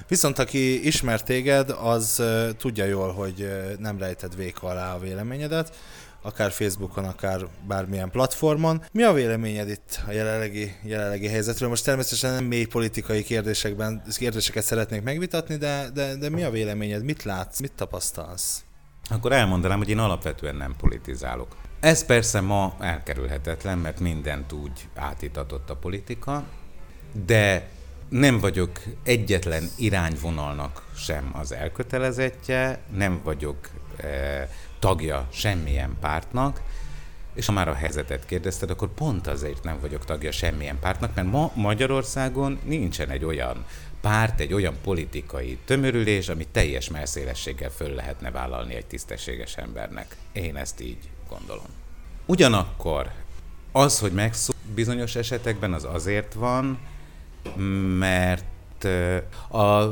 Viszont 0.08 0.40
aki 0.40 0.86
ismer 0.88 1.24
téged, 1.24 1.70
az 1.70 2.24
tudja 2.58 2.86
jól, 2.86 3.14
hogy 3.14 3.52
nem 3.80 3.98
rejted 3.98 4.36
véka 4.36 4.68
alá 4.68 4.96
a 4.96 5.00
véleményedet. 5.00 5.76
Akár 6.22 6.52
Facebookon, 6.52 7.06
akár 7.06 7.48
bármilyen 7.68 8.10
platformon. 8.10 8.84
Mi 8.92 9.04
a 9.04 9.14
véleményed 9.14 9.70
itt 9.70 10.02
a 10.08 10.12
jelenlegi, 10.12 10.76
jelenlegi 10.84 11.28
helyzetről? 11.28 11.70
Most 11.70 11.84
természetesen 11.84 12.34
nem 12.34 12.44
mély 12.44 12.66
politikai 12.66 13.24
kérdésekben, 13.24 14.04
kérdéseket 14.18 14.64
szeretnék 14.64 15.02
megvitatni, 15.02 15.56
de, 15.56 15.90
de, 15.94 16.16
de 16.16 16.30
mi 16.30 16.44
a 16.44 16.50
véleményed? 16.50 17.04
Mit 17.04 17.24
látsz? 17.24 17.60
Mit 17.60 17.74
tapasztalsz? 17.76 18.64
Akkor 19.10 19.32
elmondanám, 19.32 19.78
hogy 19.78 19.90
én 19.90 19.98
alapvetően 19.98 20.56
nem 20.56 20.76
politizálok. 20.78 21.56
Ez 21.80 22.06
persze 22.06 22.42
ma 22.42 22.76
elkerülhetetlen, 22.80 23.78
mert 23.78 24.00
mindent 24.00 24.52
úgy 24.52 24.88
átitatott 24.96 25.70
a 25.70 25.76
politika, 25.76 26.44
de 27.26 27.70
nem 28.10 28.40
vagyok 28.40 28.80
egyetlen 29.04 29.64
irányvonalnak 29.78 30.84
sem 30.96 31.30
az 31.34 31.52
elkötelezettje, 31.52 32.80
nem 32.96 33.22
vagyok 33.24 33.70
e, 33.98 34.50
tagja 34.80 35.28
semmilyen 35.32 35.98
pártnak, 36.00 36.62
és 37.34 37.46
ha 37.46 37.52
már 37.52 37.68
a 37.68 37.74
helyzetet 37.74 38.26
kérdezted, 38.26 38.70
akkor 38.70 38.94
pont 38.94 39.28
azért 39.28 39.64
nem 39.64 39.80
vagyok 39.80 40.06
tagja 40.06 40.32
semmilyen 40.32 40.80
pártnak, 40.80 41.16
mert 41.16 41.32
ma 41.32 41.52
Magyarországon 41.56 42.60
nincsen 42.64 43.10
egy 43.10 43.26
olyan 43.26 43.66
párt, 44.02 44.40
egy 44.40 44.54
olyan 44.54 44.76
politikai 44.84 45.58
tömörülés, 45.66 46.30
ami 46.30 46.48
teljes 46.52 46.90
merszélességgel 46.90 47.70
föl 47.70 47.96
lehetne 47.96 48.32
vállalni 48.32 48.76
egy 48.76 48.86
tisztességes 48.86 49.58
embernek. 49.58 50.16
Én 50.32 50.56
ezt 50.56 50.82
így 50.82 51.10
gondolom. 51.30 51.66
Ugyanakkor 52.26 53.12
az, 53.72 54.00
hogy 54.00 54.12
megszól 54.12 54.56
bizonyos 54.76 55.16
esetekben, 55.16 55.74
az 55.74 55.84
azért 55.84 56.34
van, 56.34 56.80
mert 57.98 58.84
a 59.52 59.86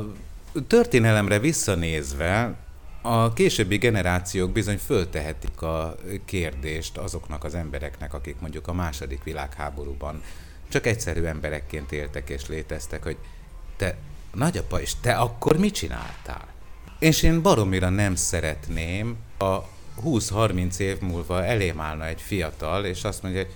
történelemre 0.66 1.38
visszanézve 1.38 2.54
a 3.10 3.32
későbbi 3.32 3.78
generációk 3.78 4.50
bizony 4.50 4.78
föltehetik 4.78 5.62
a 5.62 5.96
kérdést 6.24 6.96
azoknak 6.96 7.44
az 7.44 7.54
embereknek, 7.54 8.14
akik 8.14 8.40
mondjuk 8.40 8.66
a 8.66 8.72
második 8.72 9.22
világháborúban 9.24 10.22
csak 10.68 10.86
egyszerű 10.86 11.22
emberekként 11.22 11.92
éltek 11.92 12.30
és 12.30 12.46
léteztek, 12.46 13.02
hogy 13.02 13.16
te, 13.76 13.96
nagyapa, 14.34 14.80
és 14.80 14.92
te 15.00 15.14
akkor 15.14 15.56
mit 15.56 15.74
csináltál? 15.74 16.46
És 16.98 17.22
én 17.22 17.42
baromira 17.42 17.88
nem 17.88 18.14
szeretném, 18.14 19.16
a 19.38 19.58
20-30 20.04 20.78
év 20.78 21.00
múlva 21.00 21.44
elém 21.44 21.80
állna 21.80 22.06
egy 22.06 22.20
fiatal, 22.20 22.84
és 22.84 23.04
azt 23.04 23.22
mondja, 23.22 23.42
hogy 23.42 23.54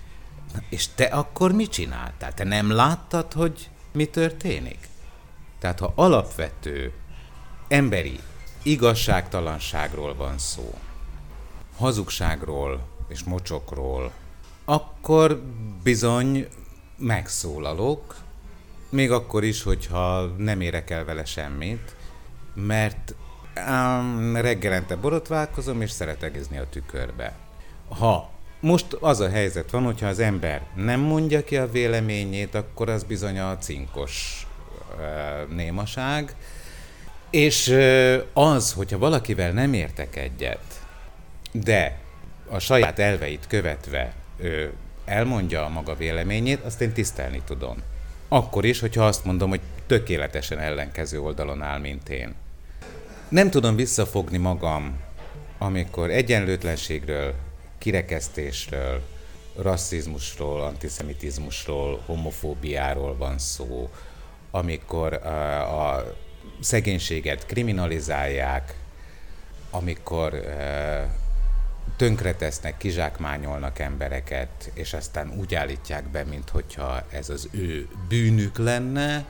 és 0.69 0.89
te 0.95 1.05
akkor 1.05 1.53
mit 1.53 1.71
csináltál? 1.71 2.35
Te 2.35 2.45
nem 2.45 2.71
láttad, 2.71 3.33
hogy 3.33 3.71
mi 3.93 4.05
történik? 4.05 4.89
Tehát 5.59 5.79
ha 5.79 5.93
alapvető 5.95 6.93
emberi 7.69 8.19
igazságtalanságról 8.63 10.15
van 10.15 10.39
szó, 10.39 10.75
hazugságról 11.77 12.81
és 13.09 13.23
mocsokról, 13.23 14.13
akkor 14.65 15.43
bizony 15.83 16.47
megszólalok, 16.97 18.17
még 18.91 19.11
akkor 19.11 19.45
is, 19.45 19.63
hogyha 19.63 20.27
nem 20.37 20.61
érek 20.61 20.91
el 20.91 21.05
vele 21.05 21.25
semmit, 21.25 21.97
mert 22.55 23.15
um, 23.57 24.37
reggelente 24.37 24.97
borotválkozom, 24.97 25.81
és 25.81 25.91
szeretek 25.91 26.39
a 26.51 26.69
tükörbe. 26.71 27.37
Ha 27.89 28.31
most 28.61 28.93
az 28.93 29.21
a 29.21 29.29
helyzet 29.29 29.71
van, 29.71 29.85
hogyha 29.85 30.07
az 30.07 30.19
ember 30.19 30.67
nem 30.75 31.01
mondja 31.01 31.45
ki 31.45 31.57
a 31.57 31.71
véleményét, 31.71 32.55
akkor 32.55 32.89
az 32.89 33.03
bizony 33.03 33.39
a 33.39 33.59
cinkos 33.59 34.47
uh, 34.97 35.55
némaság, 35.55 36.37
és 37.33 37.77
az, 38.33 38.73
hogyha 38.73 38.99
valakivel 38.99 39.53
nem 39.53 39.73
értek 39.73 40.17
egyet, 40.17 40.81
de 41.53 41.99
a 42.49 42.59
saját 42.59 42.99
elveit 42.99 43.47
követve 43.49 44.13
elmondja 45.05 45.65
a 45.65 45.69
maga 45.69 45.95
véleményét, 45.95 46.61
azt 46.65 46.81
én 46.81 46.93
tisztelni 46.93 47.43
tudom. 47.45 47.77
Akkor 48.29 48.65
is, 48.65 48.81
hogyha 48.81 49.07
azt 49.07 49.25
mondom, 49.25 49.49
hogy 49.49 49.61
tökéletesen 49.87 50.59
ellenkező 50.59 51.21
oldalon 51.21 51.63
áll, 51.63 51.79
mint 51.79 52.09
én. 52.09 52.35
Nem 53.29 53.51
tudom 53.51 53.77
visszafogni 53.77 54.39
magam, 54.39 55.01
amikor 55.59 56.11
egyenlőtlenségről, 56.11 57.35
kirekesztésről, 57.79 59.01
rasszizmusról, 59.57 60.61
antiszemitizmusról, 60.61 62.03
homofóbiáról 62.07 63.17
van 63.17 63.39
szó, 63.39 63.91
amikor 64.51 65.13
a, 65.13 65.91
a 65.91 66.15
szegénységet 66.61 67.47
kriminalizálják, 67.47 68.75
amikor 69.71 70.41
tönkretesznek, 71.97 72.77
kizsákmányolnak 72.77 73.79
embereket, 73.79 74.71
és 74.75 74.93
aztán 74.93 75.33
úgy 75.39 75.55
állítják 75.55 76.09
be, 76.09 76.25
mintha 76.25 77.03
ez 77.11 77.29
az 77.29 77.49
ő 77.51 77.89
bűnük 78.09 78.59
lenne, 78.59 79.25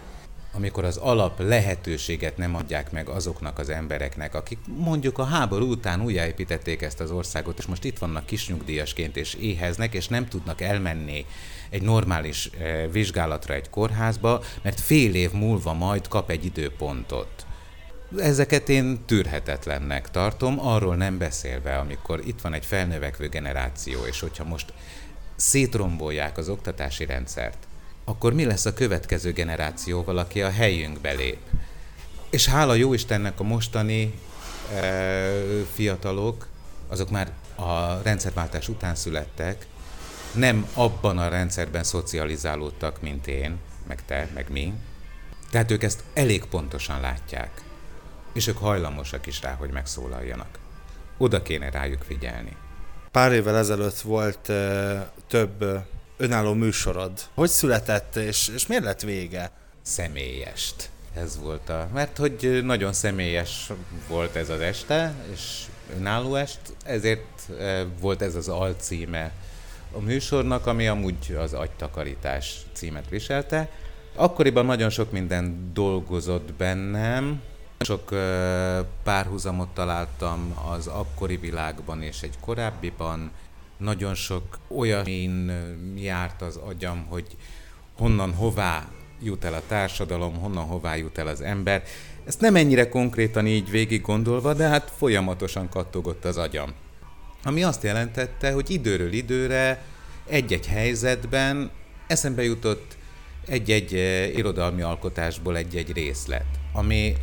amikor 0.55 0.85
az 0.85 0.97
alap 0.97 1.41
lehetőséget 1.41 2.37
nem 2.37 2.55
adják 2.55 2.91
meg 2.91 3.09
azoknak 3.09 3.59
az 3.59 3.69
embereknek, 3.69 4.35
akik 4.35 4.59
mondjuk 4.77 5.19
a 5.19 5.25
háború 5.25 5.71
után 5.71 6.03
újjáépítették 6.03 6.83
ezt 6.83 7.01
az 7.01 7.11
országot, 7.11 7.59
és 7.59 7.67
most 7.67 7.85
itt 7.85 7.99
vannak 7.99 8.27
kisnyugdíjasként, 8.27 9.17
és 9.17 9.35
éheznek, 9.35 9.95
és 9.95 10.09
nem 10.09 10.29
tudnak 10.29 10.61
elmenni 10.61 11.27
egy 11.71 11.83
normális 11.83 12.51
eh, 12.59 12.89
vizsgálatra 12.91 13.55
egy 13.55 13.71
kórházba, 13.71 14.43
mert 14.63 14.81
fél 14.81 15.15
év 15.15 15.33
múlva 15.33 15.73
majd 15.73 16.09
kap 16.09 16.31
egy 16.31 16.45
időpontot. 16.45 17.47
Ezeket 18.19 18.69
én 18.69 19.05
tűrhetetlennek 19.07 20.11
tartom, 20.11 20.67
arról 20.67 20.97
nem 20.97 21.19
beszélve, 21.19 21.79
amikor 21.79 22.21
itt 22.27 22.41
van 22.41 22.55
egy 22.55 22.65
felnövekvő 22.65 23.29
generáció, 23.29 24.05
és 24.05 24.21
hogyha 24.21 24.45
most 24.45 24.73
szétrombolják 25.37 26.39
az 26.39 26.49
oktatási 26.49 27.05
rendszert, 27.05 27.67
akkor 28.05 28.33
mi 28.33 28.45
lesz 28.45 28.65
a 28.65 28.75
következő 28.75 29.33
generációval, 29.33 30.19
aki 30.19 30.43
a 30.43 30.51
helyünkbe 30.51 31.13
lép? 31.13 31.39
És 32.31 32.47
hála 32.47 32.75
jó 32.75 32.95
Istennek 32.95 33.41
a 33.41 33.43
mostani 33.43 34.15
e, 34.75 35.31
fiatalok, 35.73 36.47
azok 36.89 37.11
már 37.11 37.33
a 37.55 38.03
rendszerváltás 38.03 38.69
után 38.69 38.95
születtek, 38.95 39.67
nem 40.35 40.69
abban 40.75 41.19
a 41.19 41.29
rendszerben 41.29 41.85
szocializálódtak, 41.85 43.03
mint 43.03 43.27
én, 43.27 43.59
meg 43.89 44.05
te, 44.05 44.29
meg 44.35 44.47
mi. 44.51 44.73
Tehát 45.51 45.71
ők 45.71 45.83
ezt 45.83 46.03
elég 46.15 46.45
pontosan 46.45 47.01
látják. 47.01 47.63
És 48.33 48.47
ők 48.47 48.59
hajlamosak 48.59 49.27
is 49.27 49.41
rá, 49.43 49.55
hogy 49.55 49.71
megszólaljanak. 49.71 50.59
Oda 51.19 51.43
kéne 51.43 51.71
rájuk 51.71 52.03
figyelni. 52.03 52.57
Pár 53.11 53.33
évvel 53.33 53.57
ezelőtt 53.57 54.01
volt 54.01 54.49
uh, 54.49 55.01
több 55.27 55.85
önálló 56.23 56.53
műsorod. 56.53 57.13
Hogy 57.35 57.49
született, 57.49 58.17
és, 58.17 58.51
és 58.55 58.67
miért 58.67 58.85
lett 58.85 59.01
vége? 59.01 59.51
Személyest. 59.83 60.91
Ez 61.15 61.39
volt 61.39 61.69
a... 61.69 61.89
Mert 61.93 62.17
hogy 62.17 62.61
nagyon 62.65 62.93
személyes 62.93 63.71
volt 64.09 64.37
ez 64.37 64.49
az 64.49 64.61
este, 64.61 65.15
és 65.33 65.65
önálló 65.97 66.35
est, 66.35 66.61
ezért 66.85 67.49
volt 68.01 68.23
ez 68.23 68.35
az 68.35 68.49
alcíme 68.49 69.33
a 69.93 70.01
műsornak, 70.01 70.67
ami 70.67 70.87
amúgy 70.87 71.37
az 71.39 71.53
agytakarítás 71.53 72.57
címet 72.73 73.09
viselte. 73.09 73.69
Akkoriban 74.15 74.67
nagyon 74.67 74.91
sok 74.91 75.13
minden 75.13 75.71
dolgozott 75.73 76.53
bennem, 76.53 77.41
sok 77.81 78.15
párhuzamot 79.03 79.69
találtam 79.69 80.59
az 80.71 80.87
akkori 80.87 81.37
világban 81.37 82.03
és 82.03 82.23
egy 82.23 82.35
korábbiban, 82.41 83.31
nagyon 83.83 84.15
sok 84.15 84.59
olyan 84.69 85.07
járt 85.97 86.43
az 86.43 86.57
agyam, 86.57 87.07
hogy 87.09 87.27
honnan 87.97 88.35
hová 88.35 88.89
jut 89.23 89.45
el 89.45 89.55
a 89.55 89.63
társadalom, 89.67 90.35
honnan 90.35 90.65
hová 90.65 90.97
jut 90.97 91.19
el 91.19 91.27
az 91.27 91.41
ember. 91.41 91.83
Ezt 92.25 92.41
nem 92.41 92.57
ennyire 92.57 92.89
konkrétan 92.89 93.47
így 93.47 93.71
végig 93.71 94.01
gondolva, 94.01 94.55
de 94.55 94.69
hát 94.69 94.93
folyamatosan 94.97 95.69
kattogott 95.69 96.25
az 96.25 96.37
agyam. 96.37 96.73
Ami 97.45 97.63
azt 97.63 97.83
jelentette, 97.83 98.53
hogy 98.53 98.71
időről 98.71 99.13
időre 99.13 99.85
egy-egy 100.27 100.67
helyzetben 100.67 101.71
eszembe 102.07 102.43
jutott 102.43 102.97
egy-egy 103.47 103.93
irodalmi 104.37 104.83
alkotásból 104.83 105.57
egy-egy 105.57 105.93
részlet, 105.93 106.47
ami 106.73 107.17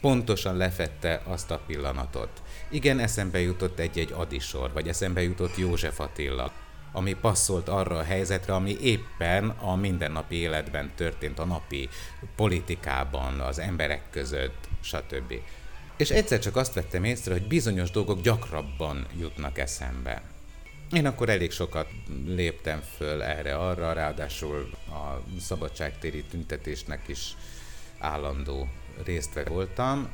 pontosan 0.00 0.56
lefette 0.56 1.22
azt 1.24 1.50
a 1.50 1.60
pillanatot. 1.66 2.42
Igen, 2.72 2.98
eszembe 2.98 3.40
jutott 3.40 3.78
egy-egy 3.78 4.12
adisor, 4.12 4.72
vagy 4.72 4.88
eszembe 4.88 5.22
jutott 5.22 5.56
József 5.56 6.00
Attila, 6.00 6.52
ami 6.92 7.14
passzolt 7.14 7.68
arra 7.68 7.96
a 7.96 8.02
helyzetre, 8.02 8.54
ami 8.54 8.76
éppen 8.80 9.48
a 9.48 9.74
mindennapi 9.74 10.36
életben 10.36 10.92
történt, 10.94 11.38
a 11.38 11.44
napi 11.44 11.88
politikában, 12.36 13.40
az 13.40 13.58
emberek 13.58 14.02
között, 14.10 14.68
stb. 14.80 15.34
És 15.96 16.10
egyszer 16.10 16.38
csak 16.38 16.56
azt 16.56 16.74
vettem 16.74 17.04
észre, 17.04 17.32
hogy 17.32 17.46
bizonyos 17.46 17.90
dolgok 17.90 18.20
gyakrabban 18.20 19.06
jutnak 19.18 19.58
eszembe. 19.58 20.22
Én 20.92 21.06
akkor 21.06 21.28
elég 21.28 21.50
sokat 21.50 21.88
léptem 22.26 22.80
föl 22.96 23.22
erre-arra, 23.22 23.92
ráadásul 23.92 24.70
a 24.88 25.22
szabadságtéri 25.40 26.22
tüntetésnek 26.22 27.08
is 27.08 27.36
állandó 27.98 28.68
részt 29.04 29.40
voltam, 29.48 30.08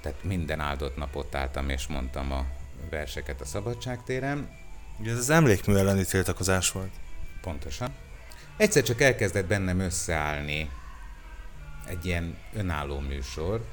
tehát 0.00 0.24
minden 0.24 0.60
áldott 0.60 0.96
napot 0.96 1.34
álltam 1.34 1.68
és 1.68 1.86
mondtam 1.86 2.32
a 2.32 2.46
verseket 2.90 3.40
a 3.40 3.44
szabadságtéren, 3.44 4.58
Ugye 5.00 5.10
ez 5.10 5.18
az 5.18 5.30
emlékmű 5.30 5.74
elleni 5.74 6.04
tiltakozás 6.04 6.70
volt. 6.70 6.90
Pontosan. 7.40 7.94
Egyszer 8.56 8.82
csak 8.82 9.00
elkezdett 9.00 9.46
bennem 9.46 9.78
összeállni 9.78 10.70
egy 11.86 12.06
ilyen 12.06 12.36
önálló 12.54 12.98
műsor, 12.98 13.64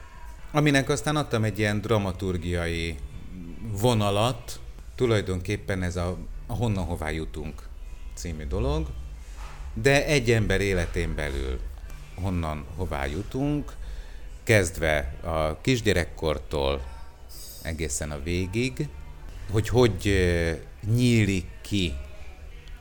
aminek 0.51 0.89
aztán 0.89 1.15
adtam 1.15 1.43
egy 1.43 1.59
ilyen 1.59 1.81
dramaturgiai 1.81 2.97
vonalat, 3.71 4.59
tulajdonképpen 4.95 5.83
ez 5.83 5.95
a, 5.95 6.17
a 6.47 6.53
Honnan 6.53 6.85
hová 6.85 7.09
jutunk 7.09 7.61
című 8.13 8.45
dolog, 8.45 8.87
de 9.73 10.05
egy 10.05 10.31
ember 10.31 10.61
életén 10.61 11.15
belül 11.15 11.59
honnan 12.21 12.65
hová 12.75 13.05
jutunk, 13.05 13.73
kezdve 14.47 15.13
a 15.23 15.61
kisgyerekkortól 15.61 16.81
egészen 17.63 18.11
a 18.11 18.19
végig, 18.23 18.87
hogy 19.51 19.69
hogy 19.69 20.13
nyílik 20.95 21.45
ki 21.61 21.93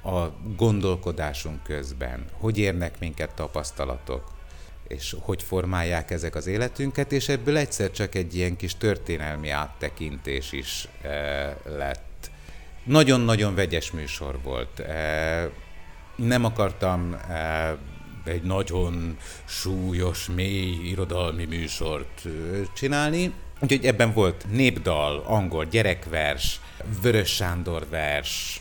a 0.02 0.26
gondolkodásunk 0.56 1.62
közben, 1.62 2.24
hogy 2.32 2.58
érnek 2.58 2.98
minket 2.98 3.34
tapasztalatok, 3.34 4.32
és 4.88 5.16
hogy 5.20 5.42
formálják 5.42 6.10
ezek 6.10 6.34
az 6.34 6.46
életünket, 6.46 7.12
és 7.12 7.28
ebből 7.28 7.56
egyszer 7.56 7.90
csak 7.90 8.14
egy 8.14 8.36
ilyen 8.36 8.56
kis 8.56 8.76
történelmi 8.76 9.48
áttekintés 9.48 10.52
is 10.52 10.88
e, 11.02 11.08
lett. 11.64 12.30
Nagyon-nagyon 12.84 13.54
vegyes 13.54 13.90
műsor 13.90 14.38
volt. 14.42 14.80
E, 14.80 15.50
nem 16.16 16.44
akartam 16.44 17.14
e, 17.28 17.76
egy 18.28 18.42
nagyon 18.42 19.16
súlyos, 19.44 20.28
mély 20.34 20.88
irodalmi 20.88 21.44
műsort 21.44 22.22
csinálni, 22.74 23.32
úgyhogy 23.60 23.84
ebben 23.84 24.12
volt 24.12 24.46
népdal, 24.50 25.22
angol 25.26 25.64
gyerekvers, 25.64 26.60
Vörös 27.02 27.34
Sándor 27.34 27.86
vers, 27.90 28.60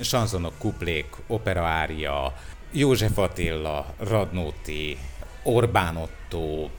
sanzonok, 0.00 0.58
kuplék, 0.58 1.06
operaária, 1.26 2.34
József 2.72 3.18
Attila, 3.18 3.94
Radnóti, 3.98 4.98
Orbán 5.42 5.96
Otto, 5.96 6.70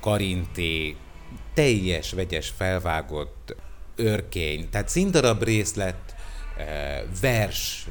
Karinti, 0.00 0.96
teljes 1.54 2.12
vegyes 2.12 2.52
felvágott 2.56 3.56
örkény, 3.96 4.68
tehát 4.70 4.88
színdarab 4.88 5.42
részlet, 5.42 6.14
vers, 7.20 7.86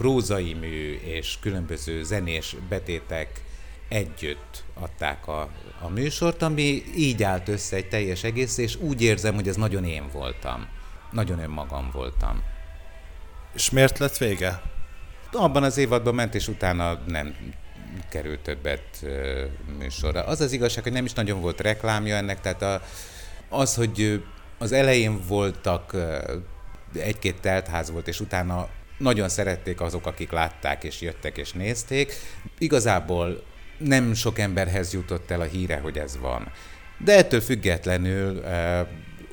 prózai 0.00 0.54
mű 0.54 1.00
és 1.04 1.36
különböző 1.40 2.02
zenés 2.02 2.56
betétek 2.68 3.42
együtt 3.88 4.64
adták 4.74 5.26
a, 5.26 5.48
a 5.80 5.88
műsort, 5.88 6.42
ami 6.42 6.82
így 6.96 7.22
állt 7.22 7.48
össze 7.48 7.76
egy 7.76 7.88
teljes 7.88 8.24
egész, 8.24 8.58
és 8.58 8.76
úgy 8.76 9.02
érzem, 9.02 9.34
hogy 9.34 9.48
ez 9.48 9.56
nagyon 9.56 9.84
én 9.84 10.08
voltam. 10.12 10.68
Nagyon 11.10 11.38
önmagam 11.38 11.90
voltam. 11.92 12.42
És 13.54 13.70
miért 13.70 13.98
lett 13.98 14.16
vége? 14.16 14.62
Abban 15.32 15.62
az 15.62 15.76
évadban 15.76 16.14
ment, 16.14 16.34
és 16.34 16.48
utána 16.48 17.00
nem 17.06 17.34
került 18.08 18.40
többet 18.40 19.06
műsorra. 19.78 20.24
Az 20.24 20.40
az 20.40 20.52
igazság, 20.52 20.82
hogy 20.82 20.92
nem 20.92 21.04
is 21.04 21.12
nagyon 21.12 21.40
volt 21.40 21.60
reklámja 21.60 22.16
ennek, 22.16 22.40
tehát 22.40 22.62
a, 22.62 22.82
az, 23.48 23.74
hogy 23.74 24.24
az 24.58 24.72
elején 24.72 25.20
voltak 25.26 25.96
egy-két 26.94 27.40
teltház 27.40 27.90
volt, 27.90 28.08
és 28.08 28.20
utána 28.20 28.68
nagyon 29.00 29.28
szerették 29.28 29.80
azok, 29.80 30.06
akik 30.06 30.30
látták 30.30 30.84
és 30.84 31.00
jöttek 31.00 31.36
és 31.36 31.52
nézték. 31.52 32.12
Igazából 32.58 33.42
nem 33.78 34.14
sok 34.14 34.38
emberhez 34.38 34.92
jutott 34.92 35.30
el 35.30 35.40
a 35.40 35.44
híre, 35.44 35.78
hogy 35.78 35.98
ez 35.98 36.18
van. 36.18 36.52
De 36.98 37.16
ettől 37.16 37.40
függetlenül 37.40 38.36
uh, 38.36 38.88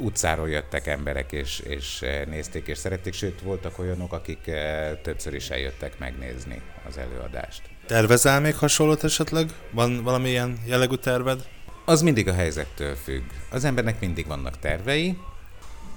utcáról 0.05 0.49
jöttek 0.49 0.87
emberek, 0.87 1.31
és, 1.31 1.59
és 1.59 2.05
nézték, 2.29 2.67
és 2.67 2.77
szerették, 2.77 3.13
sőt, 3.13 3.41
voltak 3.41 3.79
olyanok, 3.79 4.13
akik 4.13 4.39
uh, 4.47 4.55
többször 5.01 5.33
is 5.33 5.49
eljöttek 5.49 5.99
megnézni 5.99 6.61
az 6.87 6.97
előadást. 6.97 7.61
Tervezel 7.85 8.41
még 8.41 8.55
hasonlót 8.55 9.03
esetleg? 9.03 9.49
Van 9.71 10.03
valamilyen 10.03 10.57
jellegű 10.65 10.95
terved? 10.95 11.47
Az 11.85 12.01
mindig 12.01 12.27
a 12.27 12.33
helyzettől 12.33 12.95
függ. 12.95 13.23
Az 13.49 13.63
embernek 13.63 13.99
mindig 13.99 14.27
vannak 14.27 14.59
tervei, 14.59 15.17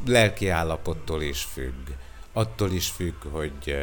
lelki 0.06 0.48
állapottól 0.48 1.22
is 1.22 1.42
függ 1.42 1.88
attól 2.32 2.72
is 2.72 2.88
függ, 2.88 3.22
hogy 3.22 3.74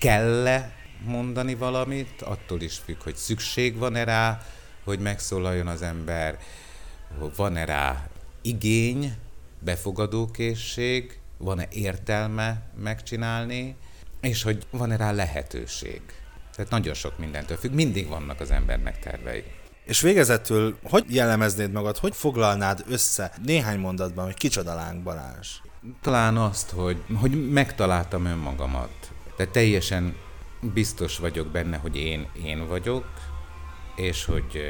kell-e 0.00 0.72
mondani 1.04 1.54
valamit, 1.54 2.22
attól 2.22 2.60
is 2.60 2.78
függ, 2.78 3.02
hogy 3.02 3.16
szükség 3.16 3.76
van-e 3.76 4.04
rá, 4.04 4.42
hogy 4.84 4.98
megszólaljon 4.98 5.66
az 5.66 5.82
ember, 5.82 6.38
van-e 7.36 7.64
rá 7.64 8.08
igény, 8.42 9.14
befogadókészség, 9.58 11.18
van-e 11.38 11.68
értelme 11.70 12.62
megcsinálni, 12.82 13.76
és 14.20 14.42
hogy 14.42 14.66
van-e 14.70 14.96
rá 14.96 15.12
lehetőség. 15.12 16.00
Tehát 16.54 16.70
nagyon 16.70 16.94
sok 16.94 17.18
mindentől 17.18 17.56
függ, 17.56 17.72
mindig 17.72 18.08
vannak 18.08 18.40
az 18.40 18.50
embernek 18.50 18.98
tervei. 18.98 19.44
És 19.84 20.00
végezetül, 20.00 20.78
hogy 20.82 21.04
jellemeznéd 21.14 21.72
magad, 21.72 21.96
hogy 21.96 22.14
foglalnád 22.14 22.84
össze 22.88 23.32
néhány 23.44 23.78
mondatban, 23.78 24.24
hogy 24.24 24.34
kicsoda 24.34 24.74
Láng 24.74 25.02
Balázs? 25.02 25.48
Talán 26.00 26.36
azt, 26.36 26.70
hogy, 26.70 27.02
hogy 27.20 27.50
megtaláltam 27.50 28.24
önmagamat. 28.24 29.12
De 29.36 29.46
teljesen 29.46 30.16
biztos 30.60 31.18
vagyok 31.18 31.46
benne, 31.46 31.76
hogy 31.76 31.96
én 31.96 32.28
én 32.42 32.68
vagyok, 32.68 33.06
és 33.96 34.24
hogy 34.24 34.60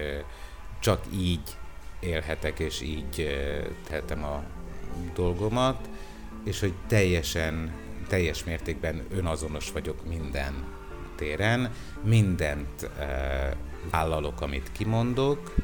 csak 0.80 1.00
így 1.12 1.56
élhetek, 2.00 2.58
és 2.58 2.80
így 2.80 3.36
tehetem 3.86 4.24
a 4.24 4.42
dolgomat, 5.14 5.88
és 6.44 6.60
hogy 6.60 6.72
teljesen, 6.86 7.72
teljes 8.08 8.44
mértékben 8.44 9.06
önazonos 9.10 9.72
vagyok 9.72 10.06
minden 10.06 10.64
téren, 11.16 11.70
mindent 12.04 12.90
vállalok, 13.90 14.40
amit 14.40 14.72
kimondok, 14.72 15.54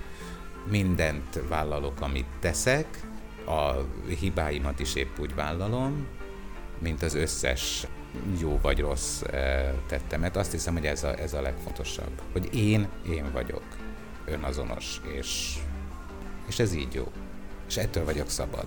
mindent 0.70 1.40
vállalok, 1.49 2.01
amit 2.01 2.26
teszek, 2.40 3.01
a 3.47 3.86
hibáimat 4.20 4.80
is 4.80 4.94
épp 4.94 5.18
úgy 5.18 5.34
vállalom, 5.34 6.07
mint 6.78 7.03
az 7.03 7.14
összes 7.14 7.86
jó 8.40 8.59
vagy 8.62 8.80
rossz 8.80 9.22
eh, 9.22 9.72
tettemet. 9.86 10.36
Azt 10.36 10.53
hiszem, 10.53 10.74
hogy 10.74 10.86
ez 10.86 11.05
a, 11.05 11.18
ez 11.18 11.34
a 11.34 11.40
legfontosabb, 11.40 12.22
hogy 12.32 12.55
én, 12.55 12.88
én 13.11 13.32
vagyok 13.32 13.64
önazonos, 14.24 15.01
és, 15.12 15.59
és 16.49 16.59
ez 16.59 16.74
így 16.74 16.94
jó. 16.94 17.12
És 17.68 17.76
ettől 17.76 18.05
vagyok 18.05 18.28
szabad. 18.28 18.66